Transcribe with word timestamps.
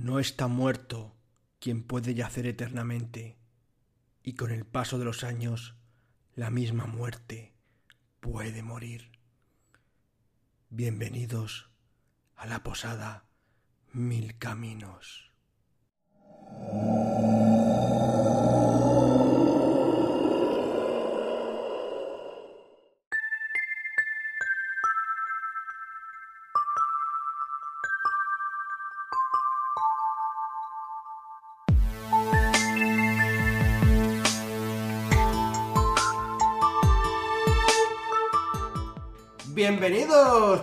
No 0.00 0.20
está 0.20 0.46
muerto 0.46 1.16
quien 1.58 1.82
puede 1.82 2.14
yacer 2.14 2.46
eternamente, 2.46 3.36
y 4.22 4.34
con 4.34 4.52
el 4.52 4.64
paso 4.64 4.96
de 4.96 5.04
los 5.04 5.24
años 5.24 5.74
la 6.36 6.50
misma 6.50 6.86
muerte 6.86 7.52
puede 8.20 8.62
morir. 8.62 9.10
Bienvenidos 10.70 11.68
a 12.36 12.46
la 12.46 12.62
posada 12.62 13.24
Mil 13.92 14.38
Caminos. 14.38 15.32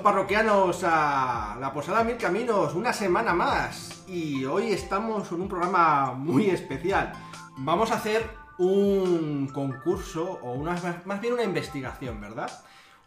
Parroquianos 0.06 0.84
a 0.84 1.58
la 1.60 1.74
Posada 1.74 2.04
Mil 2.04 2.16
Caminos, 2.16 2.76
una 2.76 2.94
semana 2.94 3.34
más. 3.34 4.04
Y 4.08 4.46
hoy 4.46 4.72
estamos 4.72 5.32
en 5.32 5.42
un 5.42 5.50
programa 5.50 6.12
muy 6.12 6.52
especial. 6.52 7.12
Vamos 7.58 7.90
a 7.90 7.96
hacer 7.96 8.30
un 8.60 9.50
concurso, 9.52 10.40
o 10.44 10.52
una, 10.52 10.76
más 11.06 11.20
bien 11.20 11.34
una 11.34 11.42
investigación, 11.42 12.22
¿verdad? 12.22 12.52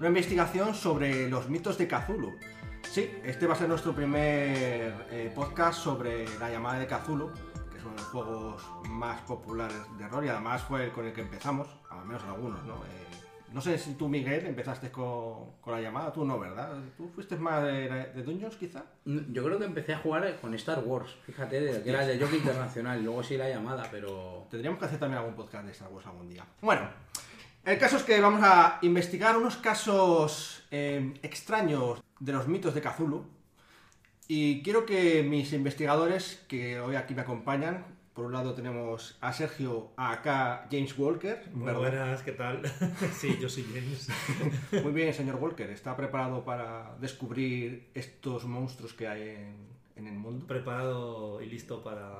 Una 0.00 0.08
investigación 0.08 0.74
sobre 0.74 1.30
los 1.30 1.48
mitos 1.48 1.78
de 1.78 1.86
Cthulhu. 1.86 2.36
Sí, 2.90 3.08
este 3.22 3.46
va 3.46 3.54
a 3.54 3.56
ser 3.56 3.68
nuestro 3.68 3.94
primer 3.94 5.06
eh, 5.12 5.32
podcast 5.32 5.78
sobre 5.78 6.26
la 6.40 6.50
llamada 6.50 6.80
de 6.80 6.88
Cthulhu, 6.88 7.30
que 7.72 7.80
son 7.80 7.92
los 7.92 8.06
juegos 8.06 8.60
más 8.88 9.20
populares 9.20 9.78
de 9.98 10.08
rol 10.08 10.24
y 10.24 10.30
además 10.30 10.64
fue 10.64 10.90
con 10.90 11.06
el 11.06 11.12
que 11.12 11.20
empezamos, 11.20 11.68
al 11.90 12.04
menos 12.06 12.24
algunos, 12.24 12.60
¿no? 12.64 12.74
Eh, 12.74 13.07
no 13.52 13.60
sé 13.60 13.78
si 13.78 13.94
tú, 13.94 14.08
Miguel, 14.08 14.46
empezaste 14.46 14.90
con, 14.90 15.52
con 15.60 15.72
la 15.72 15.80
llamada, 15.80 16.12
tú 16.12 16.24
no, 16.24 16.38
¿verdad? 16.38 16.72
¿Tú 16.96 17.08
fuiste 17.08 17.36
más 17.36 17.62
de, 17.64 17.88
de 18.14 18.22
Dungeons, 18.22 18.56
quizá? 18.56 18.84
Yo 19.04 19.44
creo 19.44 19.58
que 19.58 19.64
empecé 19.64 19.94
a 19.94 19.98
jugar 19.98 20.38
con 20.40 20.54
Star 20.54 20.80
Wars, 20.84 21.16
fíjate, 21.24 21.60
de, 21.60 21.82
que 21.82 21.90
era 21.90 22.06
de 22.06 22.18
Jockey 22.18 22.38
Internacional, 22.38 23.00
y 23.00 23.04
luego 23.04 23.22
sí 23.22 23.36
la 23.36 23.48
llamada, 23.48 23.88
pero... 23.90 24.46
Tendríamos 24.50 24.78
que 24.78 24.86
hacer 24.86 24.98
también 24.98 25.18
algún 25.18 25.34
podcast 25.34 25.64
de 25.64 25.72
Star 25.72 25.88
Wars 25.90 26.06
algún 26.06 26.28
día. 26.28 26.44
Bueno, 26.60 26.88
el 27.64 27.78
caso 27.78 27.96
es 27.96 28.02
que 28.02 28.20
vamos 28.20 28.42
a 28.42 28.78
investigar 28.82 29.36
unos 29.36 29.56
casos 29.56 30.64
eh, 30.70 31.14
extraños 31.22 32.02
de 32.20 32.32
los 32.32 32.48
mitos 32.48 32.74
de 32.74 32.80
Cthulhu. 32.80 33.26
Y 34.26 34.62
quiero 34.62 34.84
que 34.84 35.22
mis 35.22 35.52
investigadores, 35.54 36.44
que 36.48 36.80
hoy 36.80 36.96
aquí 36.96 37.14
me 37.14 37.22
acompañan, 37.22 37.97
por 38.18 38.26
un 38.26 38.32
lado 38.32 38.52
tenemos 38.52 39.16
a 39.20 39.32
Sergio, 39.32 39.92
acá 39.96 40.66
James 40.72 40.98
Walker. 40.98 41.40
Muy 41.52 41.66
¿verdad? 41.66 41.78
buenas, 41.78 42.22
¿qué 42.24 42.32
tal? 42.32 42.60
sí, 43.16 43.38
yo 43.40 43.48
soy 43.48 43.62
James. 43.72 44.08
Muy 44.82 44.92
bien, 44.92 45.14
señor 45.14 45.36
Walker. 45.36 45.70
¿Está 45.70 45.96
preparado 45.96 46.44
para 46.44 46.96
descubrir 47.00 47.92
estos 47.94 48.44
monstruos 48.44 48.92
que 48.92 49.06
hay 49.06 49.22
en, 49.22 49.68
en 49.94 50.08
el 50.08 50.14
mundo? 50.14 50.48
Preparado 50.48 51.40
y 51.40 51.46
listo 51.46 51.84
para, 51.84 52.10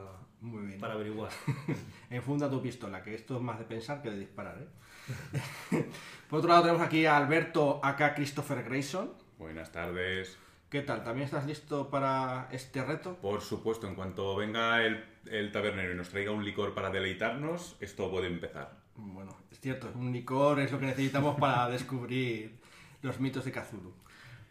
Muy 0.40 0.66
bien. 0.66 0.78
para 0.78 0.94
averiguar. 0.94 1.32
Enfunda 2.10 2.48
tu 2.48 2.62
pistola, 2.62 3.02
que 3.02 3.16
esto 3.16 3.34
es 3.34 3.42
más 3.42 3.58
de 3.58 3.64
pensar 3.64 4.00
que 4.00 4.12
de 4.12 4.20
disparar, 4.20 4.56
¿eh? 4.62 5.84
Por 6.30 6.38
otro 6.38 6.48
lado 6.48 6.62
tenemos 6.62 6.86
aquí 6.86 7.06
a 7.06 7.16
Alberto, 7.16 7.80
acá 7.82 8.14
Christopher 8.14 8.62
Grayson. 8.62 9.10
Buenas 9.36 9.72
tardes. 9.72 10.38
¿Qué 10.70 10.82
tal? 10.82 11.02
¿También 11.02 11.24
estás 11.24 11.46
listo 11.46 11.88
para 11.88 12.46
este 12.52 12.84
reto? 12.84 13.16
Por 13.16 13.40
supuesto, 13.40 13.86
en 13.88 13.94
cuanto 13.94 14.36
venga 14.36 14.84
el, 14.84 15.02
el 15.30 15.50
tabernero 15.50 15.92
y 15.92 15.96
nos 15.96 16.10
traiga 16.10 16.30
un 16.30 16.44
licor 16.44 16.74
para 16.74 16.90
deleitarnos, 16.90 17.76
esto 17.80 18.10
puede 18.10 18.26
empezar. 18.26 18.76
Bueno, 18.94 19.34
es 19.50 19.58
cierto, 19.60 19.90
un 19.94 20.12
licor 20.12 20.60
es 20.60 20.70
lo 20.70 20.78
que 20.78 20.84
necesitamos 20.84 21.40
para 21.40 21.68
descubrir 21.70 22.60
los 23.00 23.18
mitos 23.18 23.46
de 23.46 23.52
Cthulhu. 23.52 23.94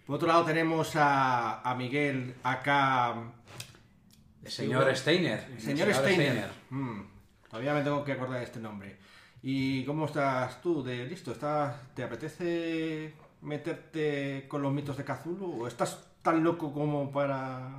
Por 0.07 0.15
otro 0.15 0.27
lado 0.27 0.43
tenemos 0.43 0.95
a, 0.95 1.61
a 1.61 1.75
Miguel, 1.75 2.33
acá... 2.41 3.13
El 4.43 4.51
señor 4.51 4.95
Steiner. 4.95 5.45
el 5.51 5.61
Señor 5.61 5.93
Steiner. 5.93 6.49
Mm, 6.71 7.01
todavía 7.47 7.75
me 7.75 7.83
tengo 7.83 8.03
que 8.03 8.13
acordar 8.13 8.39
de 8.39 8.45
este 8.45 8.59
nombre. 8.59 8.97
¿Y 9.43 9.85
cómo 9.85 10.05
estás 10.05 10.63
tú? 10.63 10.81
De 10.81 11.05
listo, 11.05 11.33
¿estás, 11.33 11.93
¿te 11.93 12.03
apetece 12.03 13.13
meterte 13.41 14.45
con 14.47 14.63
los 14.63 14.73
mitos 14.73 14.97
de 14.97 15.03
Cthulhu? 15.03 15.63
¿O 15.63 15.67
estás 15.67 16.06
tan 16.21 16.43
loco 16.43 16.73
como 16.73 17.11
para...? 17.11 17.69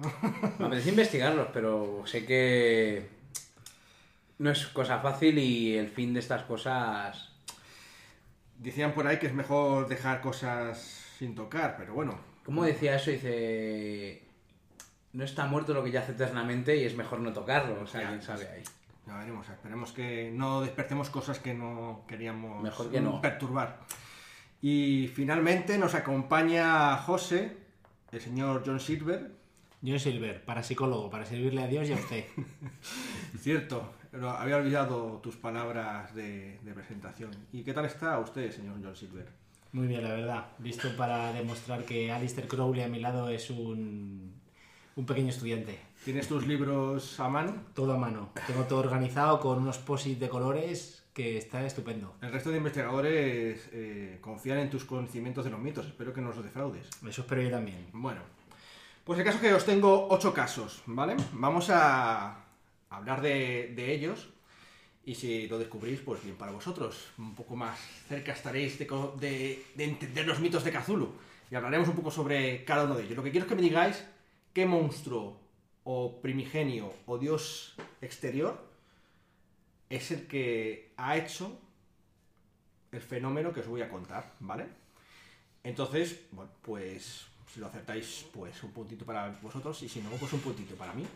Me 0.59 0.67
apetece 0.67 0.91
investigarlos, 0.91 1.49
pero 1.53 2.03
sé 2.07 2.25
que 2.25 3.09
no 4.39 4.51
es 4.51 4.67
cosa 4.69 4.99
fácil 5.01 5.39
y 5.39 5.77
el 5.77 5.89
fin 5.89 6.15
de 6.15 6.21
estas 6.21 6.43
cosas... 6.45 7.33
Decían 8.59 8.93
por 8.93 9.07
ahí 9.07 9.19
que 9.19 9.27
es 9.29 9.35
mejor 9.35 9.87
dejar 9.89 10.21
cosas 10.21 10.79
sin 11.19 11.35
tocar, 11.35 11.77
pero 11.79 11.95
bueno. 11.95 12.19
¿Cómo 12.45 12.65
decía 12.65 12.97
eso? 12.97 13.11
Dice... 13.11 14.25
No 15.13 15.25
está 15.25 15.47
muerto 15.47 15.73
lo 15.75 15.83
que 15.83 15.91
yace 15.91 16.13
eternamente 16.13 16.77
y 16.77 16.85
es 16.85 16.95
mejor 16.97 17.21
no 17.21 17.33
tocarlo. 17.33 17.81
O 17.83 17.87
sea, 17.87 18.03
Ya, 18.03 18.09
quién 18.09 18.23
sabe 18.23 18.49
ahí. 18.49 18.63
Ya 19.07 19.17
veremos, 19.17 19.49
esperemos 19.49 19.93
que 19.93 20.31
no 20.35 20.61
despertemos 20.61 21.09
cosas 21.09 21.39
que 21.39 21.55
no 21.55 22.05
queríamos 22.07 22.63
Mejor 22.63 22.91
que 22.91 23.01
no. 23.01 23.21
perturbar. 23.23 23.81
Y 24.61 25.11
finalmente 25.15 25.79
nos 25.79 25.95
acompaña 25.95 26.97
José, 26.99 27.57
el 28.13 28.21
señor 28.21 28.63
John 28.65 28.81
Silver. 28.81 29.31
John 29.85 30.01
Silver, 30.01 30.45
parapsicólogo, 30.45 31.09
para 31.09 31.25
servirle 31.25 31.63
a 31.63 31.67
Dios 31.67 31.89
y 31.89 31.93
a 31.93 31.97
usted. 31.97 32.25
Cierto, 33.39 33.93
pero 34.11 34.31
había 34.31 34.57
olvidado 34.57 35.21
tus 35.23 35.37
palabras 35.37 36.15
de, 36.15 36.59
de 36.63 36.73
presentación. 36.73 37.31
¿Y 37.53 37.63
qué 37.63 37.73
tal 37.73 37.85
está 37.85 38.19
usted, 38.19 38.51
señor 38.51 38.77
John 38.83 38.97
Silver? 38.97 39.27
Muy 39.73 39.87
bien, 39.87 40.03
la 40.03 40.11
verdad. 40.11 40.47
Listo 40.63 40.89
para 40.97 41.33
demostrar 41.33 41.85
que 41.85 42.11
Alistair 42.11 42.49
Crowley 42.49 42.83
a 42.83 42.89
mi 42.89 43.01
lado 43.01 43.29
es 43.29 43.51
un, 43.51 44.33
un 44.97 45.07
pequeño 45.07 45.29
estudiante. 45.29 45.79
¿Tienes 46.05 46.27
tus 46.27 46.47
libros 46.47 47.21
a 47.21 47.29
mano? 47.29 47.55
Todo 47.75 47.93
a 47.93 47.99
mano. 47.99 48.31
Tengo 48.47 48.65
todo 48.65 48.81
organizado 48.81 49.39
con 49.41 49.59
unos 49.59 49.79
posits 49.79 50.19
de 50.19 50.29
colores 50.29 50.98
que 51.15 51.37
está 51.39 51.65
estupendo. 51.67 52.15
El 52.23 52.31
resto 52.33 52.51
de 52.51 52.59
investigadores 52.59 53.69
eh, 53.73 54.19
confían 54.21 54.59
en 54.59 54.71
tus 54.71 54.85
conocimientos 54.85 55.45
de 55.45 55.51
los 55.51 55.59
mitos. 55.61 55.87
Espero 55.87 56.13
que 56.13 56.21
no 56.21 56.29
los 56.29 56.45
defraudes. 56.45 56.87
Eso 57.09 57.23
espero 57.23 57.43
yo 57.43 57.51
también. 57.51 57.89
Bueno, 57.93 58.21
pues 59.05 59.19
el 59.19 59.25
caso 59.25 59.39
es 59.39 59.43
que 59.43 59.55
os 59.55 59.65
tengo 59.65 60.07
ocho 60.11 60.33
casos, 60.33 60.83
¿vale? 60.87 61.17
Vamos 61.33 61.71
a 61.71 62.45
hablar 62.91 63.21
de, 63.21 63.73
de 63.75 63.93
ellos 63.93 64.29
y 65.05 65.15
si 65.15 65.49
lo 65.49 65.59
descubrís, 65.59 66.01
pues 66.01 66.23
bien 66.23 66.37
para 66.37 66.53
vosotros. 66.53 67.09
Un 67.19 67.35
poco 67.35 67.57
más 67.57 67.79
cerca 68.09 68.33
estaréis 68.33 68.79
de, 68.79 68.87
co- 68.87 69.17
de- 69.19 69.65
de 69.75 69.85
entender 69.85 70.27
los 70.27 70.39
mitos 70.39 70.63
de 70.63 70.71
Cthulhu 70.73 71.13
y 71.51 71.55
hablaremos 71.55 71.89
un 71.89 71.97
poco 71.97 72.11
sobre 72.11 72.65
cada 72.65 72.85
uno 72.85 72.95
de 72.95 73.05
ellos. 73.05 73.17
Lo 73.17 73.23
que 73.25 73.31
quiero 73.31 73.45
es 73.47 73.49
que 73.49 73.57
me 73.57 73.63
digáis 73.63 74.05
qué 74.53 74.67
monstruo 74.67 75.41
o 75.85 76.21
primigenio 76.21 76.93
o 77.07 77.17
dios 77.19 77.75
exterior 78.03 78.63
es 79.89 80.11
el 80.11 80.27
que 80.27 80.88
ha 80.99 81.17
hecho 81.17 81.59
el 82.93 83.01
fenómeno 83.01 83.53
que 83.53 83.61
os 83.61 83.67
voy 83.67 83.83
a 83.83 83.89
contar, 83.89 84.35
¿vale? 84.41 84.67
Entonces, 85.63 86.27
bueno, 86.33 86.51
pues 86.63 87.27
si 87.53 87.61
lo 87.61 87.67
acertáis, 87.67 88.27
pues 88.35 88.63
un 88.63 88.73
puntito 88.73 89.05
para 89.05 89.31
vosotros 89.41 89.83
y 89.83 89.89
si 89.89 90.01
no, 90.01 90.11
pues 90.11 90.33
un 90.33 90.41
puntito 90.41 90.75
para 90.75 90.93
mí. 90.93 91.07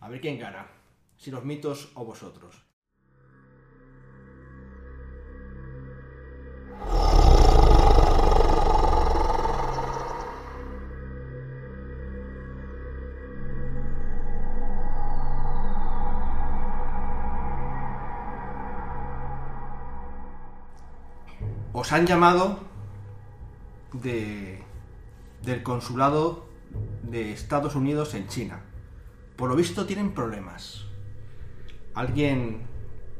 A 0.00 0.08
ver 0.08 0.20
quién 0.20 0.38
gana, 0.38 0.66
si 1.16 1.30
los 1.30 1.44
mitos 1.44 1.90
o 1.94 2.04
vosotros. 2.04 2.62
Os 21.84 21.92
han 21.92 22.06
llamado 22.06 22.60
de, 23.92 24.58
del 25.42 25.62
consulado 25.62 26.48
de 27.02 27.34
Estados 27.34 27.74
Unidos 27.74 28.14
en 28.14 28.26
China. 28.26 28.62
Por 29.36 29.50
lo 29.50 29.54
visto 29.54 29.84
tienen 29.84 30.14
problemas. 30.14 30.86
Alguien, 31.92 32.62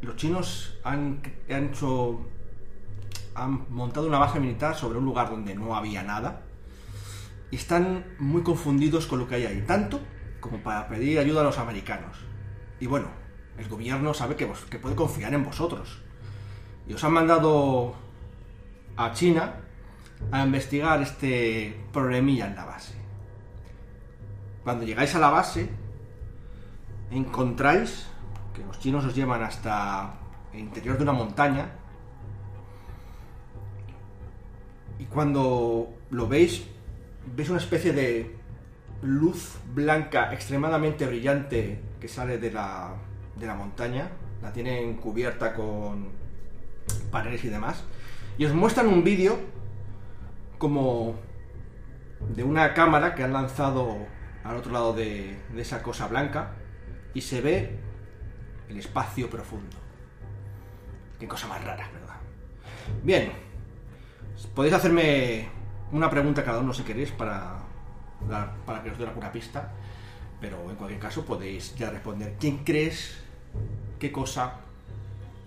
los 0.01 0.17
chinos 0.17 0.79
han, 0.83 1.21
han 1.51 1.65
hecho, 1.67 2.23
han 3.35 3.67
montado 3.69 4.07
una 4.07 4.19
base 4.19 4.41
militar 4.41 4.75
sobre 4.75 4.97
un 4.97 5.05
lugar 5.05 5.29
donde 5.29 5.55
no 5.55 5.77
había 5.77 6.03
nada 6.03 6.41
y 7.51 7.57
están 7.57 8.17
muy 8.19 8.43
confundidos 8.43 9.07
con 9.07 9.19
lo 9.19 9.29
que 9.29 9.35
hay 9.35 9.45
ahí, 9.45 9.65
tanto 9.67 10.01
como 10.41 10.63
para 10.63 10.89
pedir 10.89 11.19
ayuda 11.19 11.43
a 11.43 11.45
los 11.45 11.59
americanos. 11.59 12.17
Y 12.81 12.87
bueno, 12.87 13.09
el 13.59 13.69
gobierno 13.69 14.15
sabe 14.15 14.37
que, 14.37 14.51
que 14.71 14.79
puede 14.79 14.97
confiar 14.97 15.35
en 15.35 15.45
vosotros. 15.45 16.01
Y 16.89 16.95
os 16.95 17.05
han 17.05 17.13
mandado 17.13 18.03
a 18.97 19.13
China 19.13 19.55
a 20.31 20.45
investigar 20.45 21.03
este 21.03 21.77
problemilla 21.93 22.47
en 22.47 22.57
la 22.57 22.65
base. 22.65 22.95
Cuando 24.63 24.85
llegáis 24.85 25.15
a 25.15 25.19
la 25.19 25.31
base, 25.31 25.69
encontráis 27.11 28.07
que 28.55 28.65
los 28.65 28.79
chinos 28.79 29.05
os 29.05 29.15
llevan 29.15 29.43
hasta 29.43 30.15
el 30.53 30.61
interior 30.61 30.97
de 30.97 31.03
una 31.03 31.13
montaña 31.13 31.69
y 34.99 35.05
cuando 35.05 35.93
lo 36.11 36.29
veis, 36.29 36.65
veis 37.35 37.51
una 37.51 37.59
especie 37.59 37.93
de 37.93 38.37
luz 39.03 39.59
blanca 39.75 40.33
extremadamente 40.33 41.07
brillante 41.07 41.81
que 42.01 42.09
sale 42.09 42.39
de 42.39 42.51
la, 42.53 42.95
de 43.37 43.47
la 43.47 43.55
montaña. 43.55 44.09
La 44.43 44.53
tienen 44.53 44.97
cubierta 44.97 45.55
con 45.55 46.09
paneles 47.11 47.45
y 47.45 47.49
demás. 47.49 47.85
Y 48.37 48.45
os 48.45 48.53
muestran 48.53 48.89
un 48.89 49.05
vídeo 49.05 49.39
como 50.59 51.15
de 52.35 52.43
una 52.43 52.75
cámara 52.75 53.15
que 53.15 53.23
han 53.23 53.33
lanzado 53.33 54.07
al 54.43 54.57
otro 54.57 54.73
lado 54.73 54.93
de, 54.93 55.39
esa 55.57 55.83
cosa 55.83 56.09
blanca 56.09 56.53
y 57.13 57.21
se 57.21 57.41
ve 57.41 57.79
el 58.69 58.79
espacio 58.79 59.31
profundo. 59.31 59.77
Qué 61.19 61.29
cosa 61.29 61.47
más 61.47 61.63
rara, 61.63 61.89
¿verdad? 61.93 62.17
Bien, 63.03 63.31
podéis 64.55 64.75
hacerme 64.75 65.49
una 65.93 66.11
pregunta 66.11 66.45
cada 66.45 66.59
uno 66.59 66.73
si 66.73 66.83
queréis 66.83 67.13
para, 67.13 67.61
para 68.67 68.83
que 68.83 68.91
os 68.91 68.99
dé 68.99 69.07
alguna 69.07 69.31
pista, 69.31 69.73
pero 70.41 70.69
en 70.71 70.77
cualquier 70.77 71.01
caso 71.01 71.25
podéis 71.25 71.75
ya 71.77 71.91
responder. 71.91 72.35
¿Quién 72.41 72.65
crees, 72.65 73.23
qué 74.01 74.11
cosa, 74.11 74.55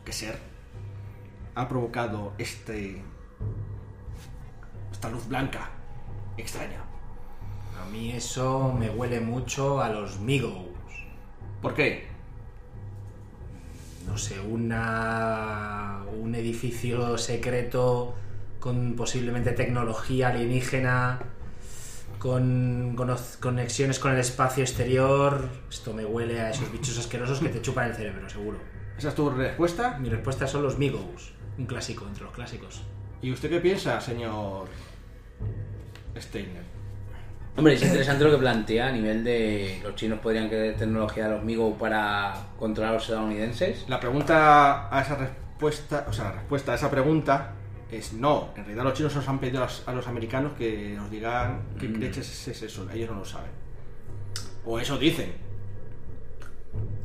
qué 0.05 0.13
ser 0.13 0.56
ha 1.57 1.67
provocado 1.67 2.33
este 2.37 3.03
esta 4.91 5.09
luz 5.09 5.27
blanca 5.27 5.69
extraña? 6.37 6.81
A 7.81 7.85
mí 7.89 8.11
eso 8.11 8.73
me 8.73 8.89
huele 8.89 9.19
mucho 9.19 9.81
a 9.81 9.89
los 9.89 10.19
Migos. 10.19 10.65
¿Por 11.61 11.73
qué? 11.73 12.07
No 14.07 14.17
sé, 14.17 14.39
una, 14.39 16.03
un 16.21 16.33
edificio 16.35 17.17
secreto 17.17 18.15
con 18.59 18.95
posiblemente 18.95 19.51
tecnología 19.51 20.29
alienígena, 20.29 21.19
con 22.17 22.95
cono- 22.95 23.17
conexiones 23.41 23.99
con 23.99 24.13
el 24.13 24.19
espacio 24.19 24.63
exterior. 24.63 25.49
Esto 25.69 25.93
me 25.93 26.05
huele 26.05 26.39
a 26.41 26.49
esos 26.51 26.71
bichos 26.71 26.97
asquerosos 26.97 27.39
que 27.39 27.49
te 27.49 27.61
chupan 27.61 27.89
el 27.89 27.95
cerebro, 27.95 28.29
seguro. 28.29 28.57
¿Esa 28.97 29.09
es 29.09 29.15
tu 29.15 29.29
respuesta? 29.29 29.97
Mi 29.99 30.09
respuesta 30.09 30.47
son 30.47 30.63
los 30.63 30.77
Migos, 30.79 31.33
un 31.57 31.65
clásico 31.65 32.05
entre 32.07 32.23
los 32.23 32.33
clásicos. 32.33 32.83
¿Y 33.21 33.31
usted 33.31 33.49
qué 33.49 33.59
piensa, 33.59 33.99
señor 33.99 34.67
Steiner? 36.17 36.63
Hombre, 37.55 37.73
es 37.73 37.81
interesante 37.81 38.23
lo 38.23 38.31
que 38.31 38.37
plantea 38.37 38.87
a 38.87 38.91
nivel 38.91 39.23
de 39.23 39.79
los 39.81 39.95
chinos 39.95 40.19
podrían 40.19 40.47
querer 40.47 40.75
tecnología 40.77 41.27
de 41.27 41.31
los 41.31 41.43
Migo 41.43 41.75
para 41.75 42.49
controlar 42.59 42.91
a 42.91 42.93
los 42.95 43.03
estadounidenses. 43.03 43.85
La 43.87 43.99
pregunta 43.99 44.95
a 44.95 45.01
esa 45.01 45.15
respuesta, 45.15 46.05
o 46.07 46.13
sea, 46.13 46.25
la 46.25 46.31
respuesta 46.33 46.73
a 46.73 46.75
esa 46.75 46.91
pregunta 46.91 47.53
es 47.91 48.13
no. 48.13 48.49
En 48.55 48.63
realidad 48.63 48.83
los 48.83 48.93
chinos 48.93 49.15
nos 49.15 49.27
han 49.27 49.39
pedido 49.39 49.65
a 49.87 49.93
los, 49.93 50.07
americanos 50.07 50.53
que 50.55 50.93
nos 50.95 51.09
digan 51.09 51.61
qué 51.79 51.87
Mm. 51.87 51.99
leches 51.99 52.47
es 52.47 52.61
eso. 52.61 52.87
Ellos 52.93 53.09
no 53.09 53.17
lo 53.17 53.25
saben. 53.25 53.49
O 54.63 54.77
eso 54.79 54.99
dicen. 54.99 55.33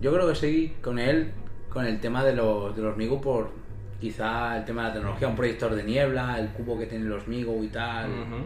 Yo 0.03 0.13
creo 0.13 0.29
que 0.29 0.35
seguí 0.35 0.69
con 0.83 0.99
él, 0.99 1.33
con 1.71 1.87
el 1.87 1.99
tema 1.99 2.23
de 2.25 2.35
los, 2.35 2.77
de 2.77 2.83
los 2.83 2.95
Migo 2.99 3.23
por 3.23 3.53
quizá 4.03 4.59
el 4.59 4.65
tema 4.65 4.83
de 4.83 4.89
la 4.89 4.95
tecnología, 4.95 5.29
un 5.29 5.37
proyector 5.37 5.75
de 5.75 5.85
niebla, 5.85 6.39
el 6.39 6.49
cubo 6.49 6.77
que 6.79 6.87
tienen 6.87 7.09
los 7.09 7.29
Migo 7.29 7.63
y 7.63 7.69
tal. 7.69 8.11
Ujú. 8.11 8.37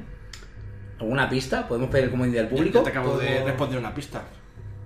¿Alguna 1.00 1.28
pista? 1.28 1.66
¿Podemos 1.66 1.88
pedir 1.90 2.10
como 2.10 2.26
idea 2.26 2.42
al 2.42 2.48
público? 2.48 2.78
Ya 2.78 2.84
te 2.84 2.90
acabo 2.90 3.16
de 3.18 3.42
responder 3.44 3.78
una 3.78 3.94
pista. 3.94 4.22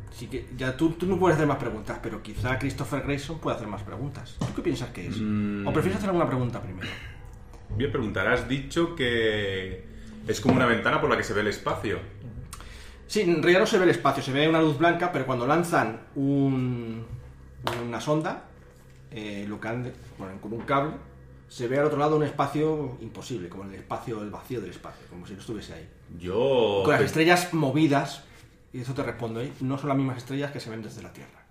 Así 0.09 0.27
que 0.29 0.47
ya 0.57 0.77
tú, 0.77 0.91
tú 0.93 1.07
no 1.07 1.19
puedes 1.19 1.35
hacer 1.37 1.49
más 1.49 1.57
preguntas, 1.59 1.99
pero 2.03 2.23
quizá 2.23 2.59
Christopher 2.59 3.03
Grayson 3.03 3.39
puede 3.41 3.57
hacer 3.57 3.69
más 3.69 3.83
preguntas. 3.83 4.37
¿Tú 4.39 4.47
qué 4.55 4.63
piensas 4.63 4.91
que 4.91 5.09
es? 5.09 5.17
Mm. 5.21 5.67
¿O 5.67 5.73
prefieres 5.73 5.97
hacer 5.99 6.11
alguna 6.11 6.27
pregunta 6.29 6.61
primero? 6.63 6.89
Voy 7.71 7.85
a 7.87 7.91
preguntar, 7.91 8.29
has 8.29 8.49
dicho 8.49 8.95
que 8.95 9.85
es 10.29 10.41
como 10.41 10.55
una 10.55 10.67
ventana 10.67 11.01
por 11.01 11.11
la 11.11 11.17
que 11.17 11.25
se 11.25 11.33
ve 11.35 11.41
el 11.41 11.47
espacio. 11.49 11.99
Sí, 13.07 13.23
en 13.23 13.37
realidad 13.43 13.61
no 13.61 13.67
se 13.67 13.79
ve 13.79 13.85
el 13.85 13.91
espacio, 13.91 14.23
se 14.23 14.33
ve 14.33 14.49
una 14.49 14.61
luz 14.61 14.79
blanca, 14.79 15.11
pero 15.11 15.27
cuando 15.27 15.47
lanzan 15.47 16.01
un- 16.15 17.05
una 17.87 18.01
sonda, 18.01 18.45
eh, 19.11 19.45
lo 19.49 19.61
que 19.61 19.69
han- 19.69 19.93
un 20.43 20.61
cable, 20.63 20.93
se 21.49 21.67
ve 21.69 21.79
al 21.79 21.87
otro 21.87 21.99
lado 21.99 22.17
un 22.17 22.23
espacio 22.23 22.97
imposible, 23.01 23.49
como 23.49 23.65
el 23.65 23.75
espacio, 23.75 24.23
el 24.23 24.31
vacío 24.31 24.61
del 24.61 24.71
espacio, 24.71 25.07
como 25.09 25.27
si 25.27 25.33
no 25.35 25.41
estuviese 25.41 25.75
ahí. 25.75 25.89
Yo... 26.19 26.83
Con 26.85 26.93
las 26.93 27.03
estrellas 27.03 27.53
movidas, 27.53 28.25
y 28.73 28.81
eso 28.81 28.95
te 28.95 29.03
respondo, 29.03 29.41
¿eh? 29.41 29.51
no 29.61 29.77
son 29.79 29.89
las 29.89 29.97
mismas 29.99 30.19
estrellas 30.19 30.53
que 30.53 30.61
se 30.61 30.71
ven 30.71 30.83
desde 30.83 31.03
la 31.03 31.13
Tierra. 31.13 31.45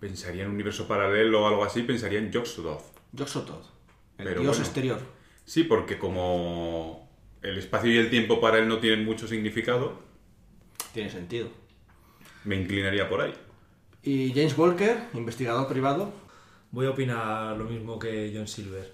pensaría 0.00 0.42
en 0.42 0.48
un 0.48 0.54
universo 0.54 0.88
paralelo 0.88 1.44
o 1.44 1.46
algo 1.48 1.64
así, 1.64 1.82
pensaría 1.82 2.18
en 2.18 2.32
Yog-Sothoth. 2.32 2.82
Yoxototh, 3.12 3.66
el 4.18 4.24
Pero 4.24 4.40
dios 4.40 4.56
bueno. 4.56 4.64
exterior. 4.64 4.98
Sí, 5.44 5.64
porque 5.64 5.98
como 5.98 7.08
el 7.42 7.58
espacio 7.58 7.90
y 7.92 7.98
el 7.98 8.08
tiempo 8.10 8.40
para 8.40 8.58
él 8.58 8.68
no 8.68 8.78
tienen 8.78 9.04
mucho 9.04 9.28
significado, 9.28 10.00
Tiene 10.94 11.10
sentido. 11.10 11.48
me 12.44 12.56
inclinaría 12.56 13.08
por 13.08 13.20
ahí. 13.20 13.34
Y 14.02 14.30
James 14.34 14.56
Walker, 14.58 14.98
investigador 15.14 15.68
privado, 15.68 16.12
Voy 16.72 16.86
a 16.86 16.90
opinar 16.90 17.56
lo 17.56 17.64
mismo 17.64 17.98
que 17.98 18.32
John 18.34 18.48
Silver. 18.48 18.90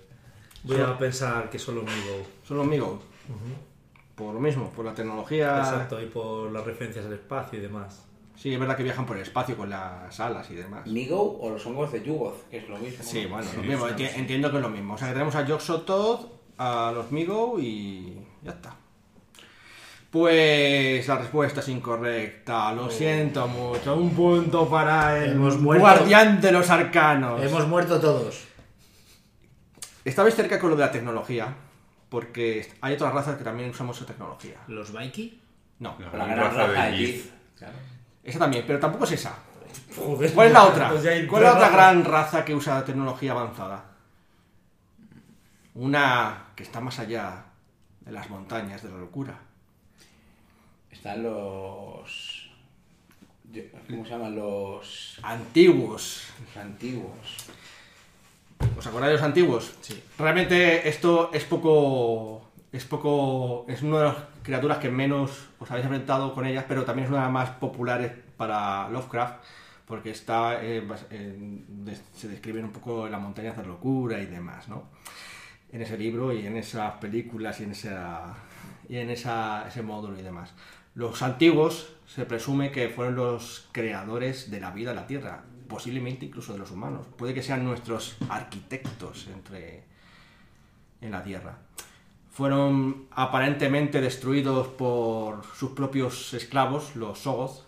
Voy 0.64 0.80
a 0.80 0.98
pensar 0.98 1.48
que 1.48 1.58
son 1.58 1.76
los 1.76 1.84
Migo. 1.84 2.26
son 2.46 2.58
los 2.58 2.66
amigos. 2.66 3.00
Por 4.14 4.34
lo 4.34 4.40
mismo, 4.40 4.70
por 4.70 4.84
la 4.84 4.94
tecnología. 4.94 5.58
Exacto, 5.58 6.00
y 6.02 6.06
por 6.06 6.50
las 6.50 6.64
referencias 6.64 7.06
al 7.06 7.12
espacio 7.12 7.58
y 7.58 7.62
demás. 7.62 8.04
Sí, 8.34 8.52
es 8.52 8.58
verdad 8.60 8.76
que 8.76 8.82
viajan 8.84 9.04
por 9.06 9.16
el 9.16 9.22
espacio 9.22 9.56
con 9.56 9.70
las 9.70 10.18
alas 10.20 10.48
y 10.50 10.54
demás. 10.54 10.86
Migo 10.86 11.38
o 11.40 11.50
los 11.50 11.64
hongos 11.66 11.90
de 11.92 12.02
Yugoth, 12.04 12.48
que 12.50 12.58
es 12.58 12.68
lo 12.68 12.78
mismo. 12.78 13.02
Sí, 13.02 13.24
¿no? 13.24 13.30
bueno, 13.30 13.48
Sí, 13.50 13.56
lo 13.56 13.62
mismo, 13.62 13.88
sí, 13.88 13.94
enti- 13.94 14.08
sí. 14.08 14.20
entiendo 14.20 14.50
que 14.50 14.56
es 14.58 14.62
lo 14.62 14.68
mismo. 14.70 14.94
O 14.94 14.98
sea, 14.98 15.08
que 15.08 15.14
tenemos 15.14 15.34
a 15.34 15.44
Yoxototh, 15.46 16.26
a 16.56 16.92
los 16.94 17.10
Migo 17.12 17.58
y 17.60 18.16
ya 18.42 18.52
está. 18.52 18.76
Pues 20.10 21.06
la 21.06 21.18
respuesta 21.18 21.60
es 21.60 21.68
incorrecta, 21.68 22.72
lo 22.72 22.90
siento 22.90 23.46
mucho. 23.46 23.94
Un 23.94 24.10
punto 24.14 24.68
para 24.68 25.22
el 25.22 25.32
Hemos 25.32 25.58
muerto. 25.58 25.82
guardián 25.82 26.40
de 26.40 26.50
los 26.50 26.70
arcanos. 26.70 27.42
Hemos 27.42 27.68
muerto 27.68 28.00
todos. 28.00 28.46
Estabais 30.04 30.34
cerca 30.34 30.58
con 30.58 30.70
lo 30.70 30.76
de 30.76 30.86
la 30.86 30.90
tecnología, 30.90 31.54
porque 32.08 32.72
hay 32.80 32.94
otras 32.94 33.12
razas 33.12 33.36
que 33.36 33.44
también 33.44 33.68
usamos 33.68 34.04
tecnología. 34.06 34.56
¿Los 34.68 34.92
Vaiki? 34.92 35.42
No, 35.80 35.94
La 35.98 36.18
La 36.18 36.24
gran 36.24 36.38
raza 36.38 36.66
raza 36.66 36.86
de. 36.90 37.30
Claro. 37.58 37.74
esa 38.24 38.38
también, 38.38 38.64
pero 38.66 38.78
tampoco 38.78 39.04
es 39.04 39.12
esa. 39.12 39.34
Joder, 39.94 40.32
¿Cuál 40.32 40.46
es 40.46 40.52
la 40.54 40.64
otra? 40.64 40.88
pues 40.90 41.02
¿Cuál 41.28 41.42
es 41.42 41.48
la 41.50 41.54
otra 41.56 41.68
gran 41.68 42.04
raza 42.04 42.44
que 42.46 42.54
usa 42.54 42.82
tecnología 42.82 43.32
avanzada? 43.32 43.84
Una 45.74 46.46
que 46.56 46.62
está 46.62 46.80
más 46.80 46.98
allá 46.98 47.44
de 48.00 48.10
las 48.12 48.30
montañas 48.30 48.82
de 48.82 48.88
la 48.90 48.96
locura. 48.96 49.38
Están 50.98 51.22
los. 51.22 52.50
¿Cómo 53.88 54.04
se 54.04 54.10
llaman? 54.10 54.34
Los 54.34 55.20
Antiguos. 55.22 56.26
antiguos. 56.60 57.46
¿Os 58.76 58.84
acordáis 58.86 59.10
de 59.10 59.16
los 59.18 59.22
antiguos? 59.22 59.74
Sí. 59.80 60.02
Realmente 60.18 60.88
esto 60.88 61.30
es 61.32 61.44
poco. 61.44 62.50
Es 62.72 62.84
poco. 62.84 63.64
Es 63.68 63.82
una 63.82 63.98
de 63.98 64.04
las 64.06 64.16
criaturas 64.42 64.78
que 64.78 64.90
menos 64.90 65.46
os 65.60 65.70
habéis 65.70 65.84
enfrentado 65.86 66.34
con 66.34 66.44
ellas, 66.46 66.64
pero 66.66 66.84
también 66.84 67.04
es 67.04 67.10
una 67.10 67.20
de 67.20 67.24
las 67.26 67.32
más 67.32 67.50
populares 67.50 68.12
para 68.36 68.88
Lovecraft, 68.90 69.36
porque 69.86 70.10
está. 70.10 70.62
eh, 70.64 70.82
en- 71.10 71.96
se 72.16 72.26
describen 72.28 72.64
un 72.64 72.72
poco 72.72 73.06
en 73.06 73.12
las 73.12 73.20
montañas 73.20 73.56
de 73.56 73.64
locura 73.64 74.20
y 74.20 74.26
demás, 74.26 74.66
¿no? 74.68 74.88
En 75.70 75.80
ese 75.80 75.96
libro 75.96 76.32
y 76.32 76.44
en 76.44 76.56
esas 76.56 76.94
películas 76.94 77.60
y 77.60 77.64
en 77.64 77.70
esa. 77.70 78.34
y 78.88 78.96
en 78.96 79.10
esa, 79.10 79.66
ese 79.68 79.82
módulo 79.82 80.18
y 80.18 80.22
demás. 80.22 80.52
Los 80.98 81.22
antiguos 81.22 81.94
se 82.08 82.26
presume 82.26 82.72
que 82.72 82.88
fueron 82.88 83.14
los 83.14 83.68
creadores 83.70 84.50
de 84.50 84.58
la 84.58 84.72
vida 84.72 84.90
en 84.90 84.96
la 84.96 85.06
Tierra, 85.06 85.44
posiblemente 85.68 86.26
incluso 86.26 86.54
de 86.54 86.58
los 86.58 86.72
humanos. 86.72 87.06
Puede 87.16 87.32
que 87.34 87.40
sean 87.40 87.62
nuestros 87.62 88.16
arquitectos 88.28 89.28
entre 89.32 89.84
en 91.00 91.12
la 91.12 91.22
Tierra. 91.22 91.56
Fueron 92.32 93.06
aparentemente 93.12 94.00
destruidos 94.00 94.66
por 94.66 95.44
sus 95.54 95.70
propios 95.70 96.34
esclavos, 96.34 96.96
los 96.96 97.20
Sogoth, 97.20 97.62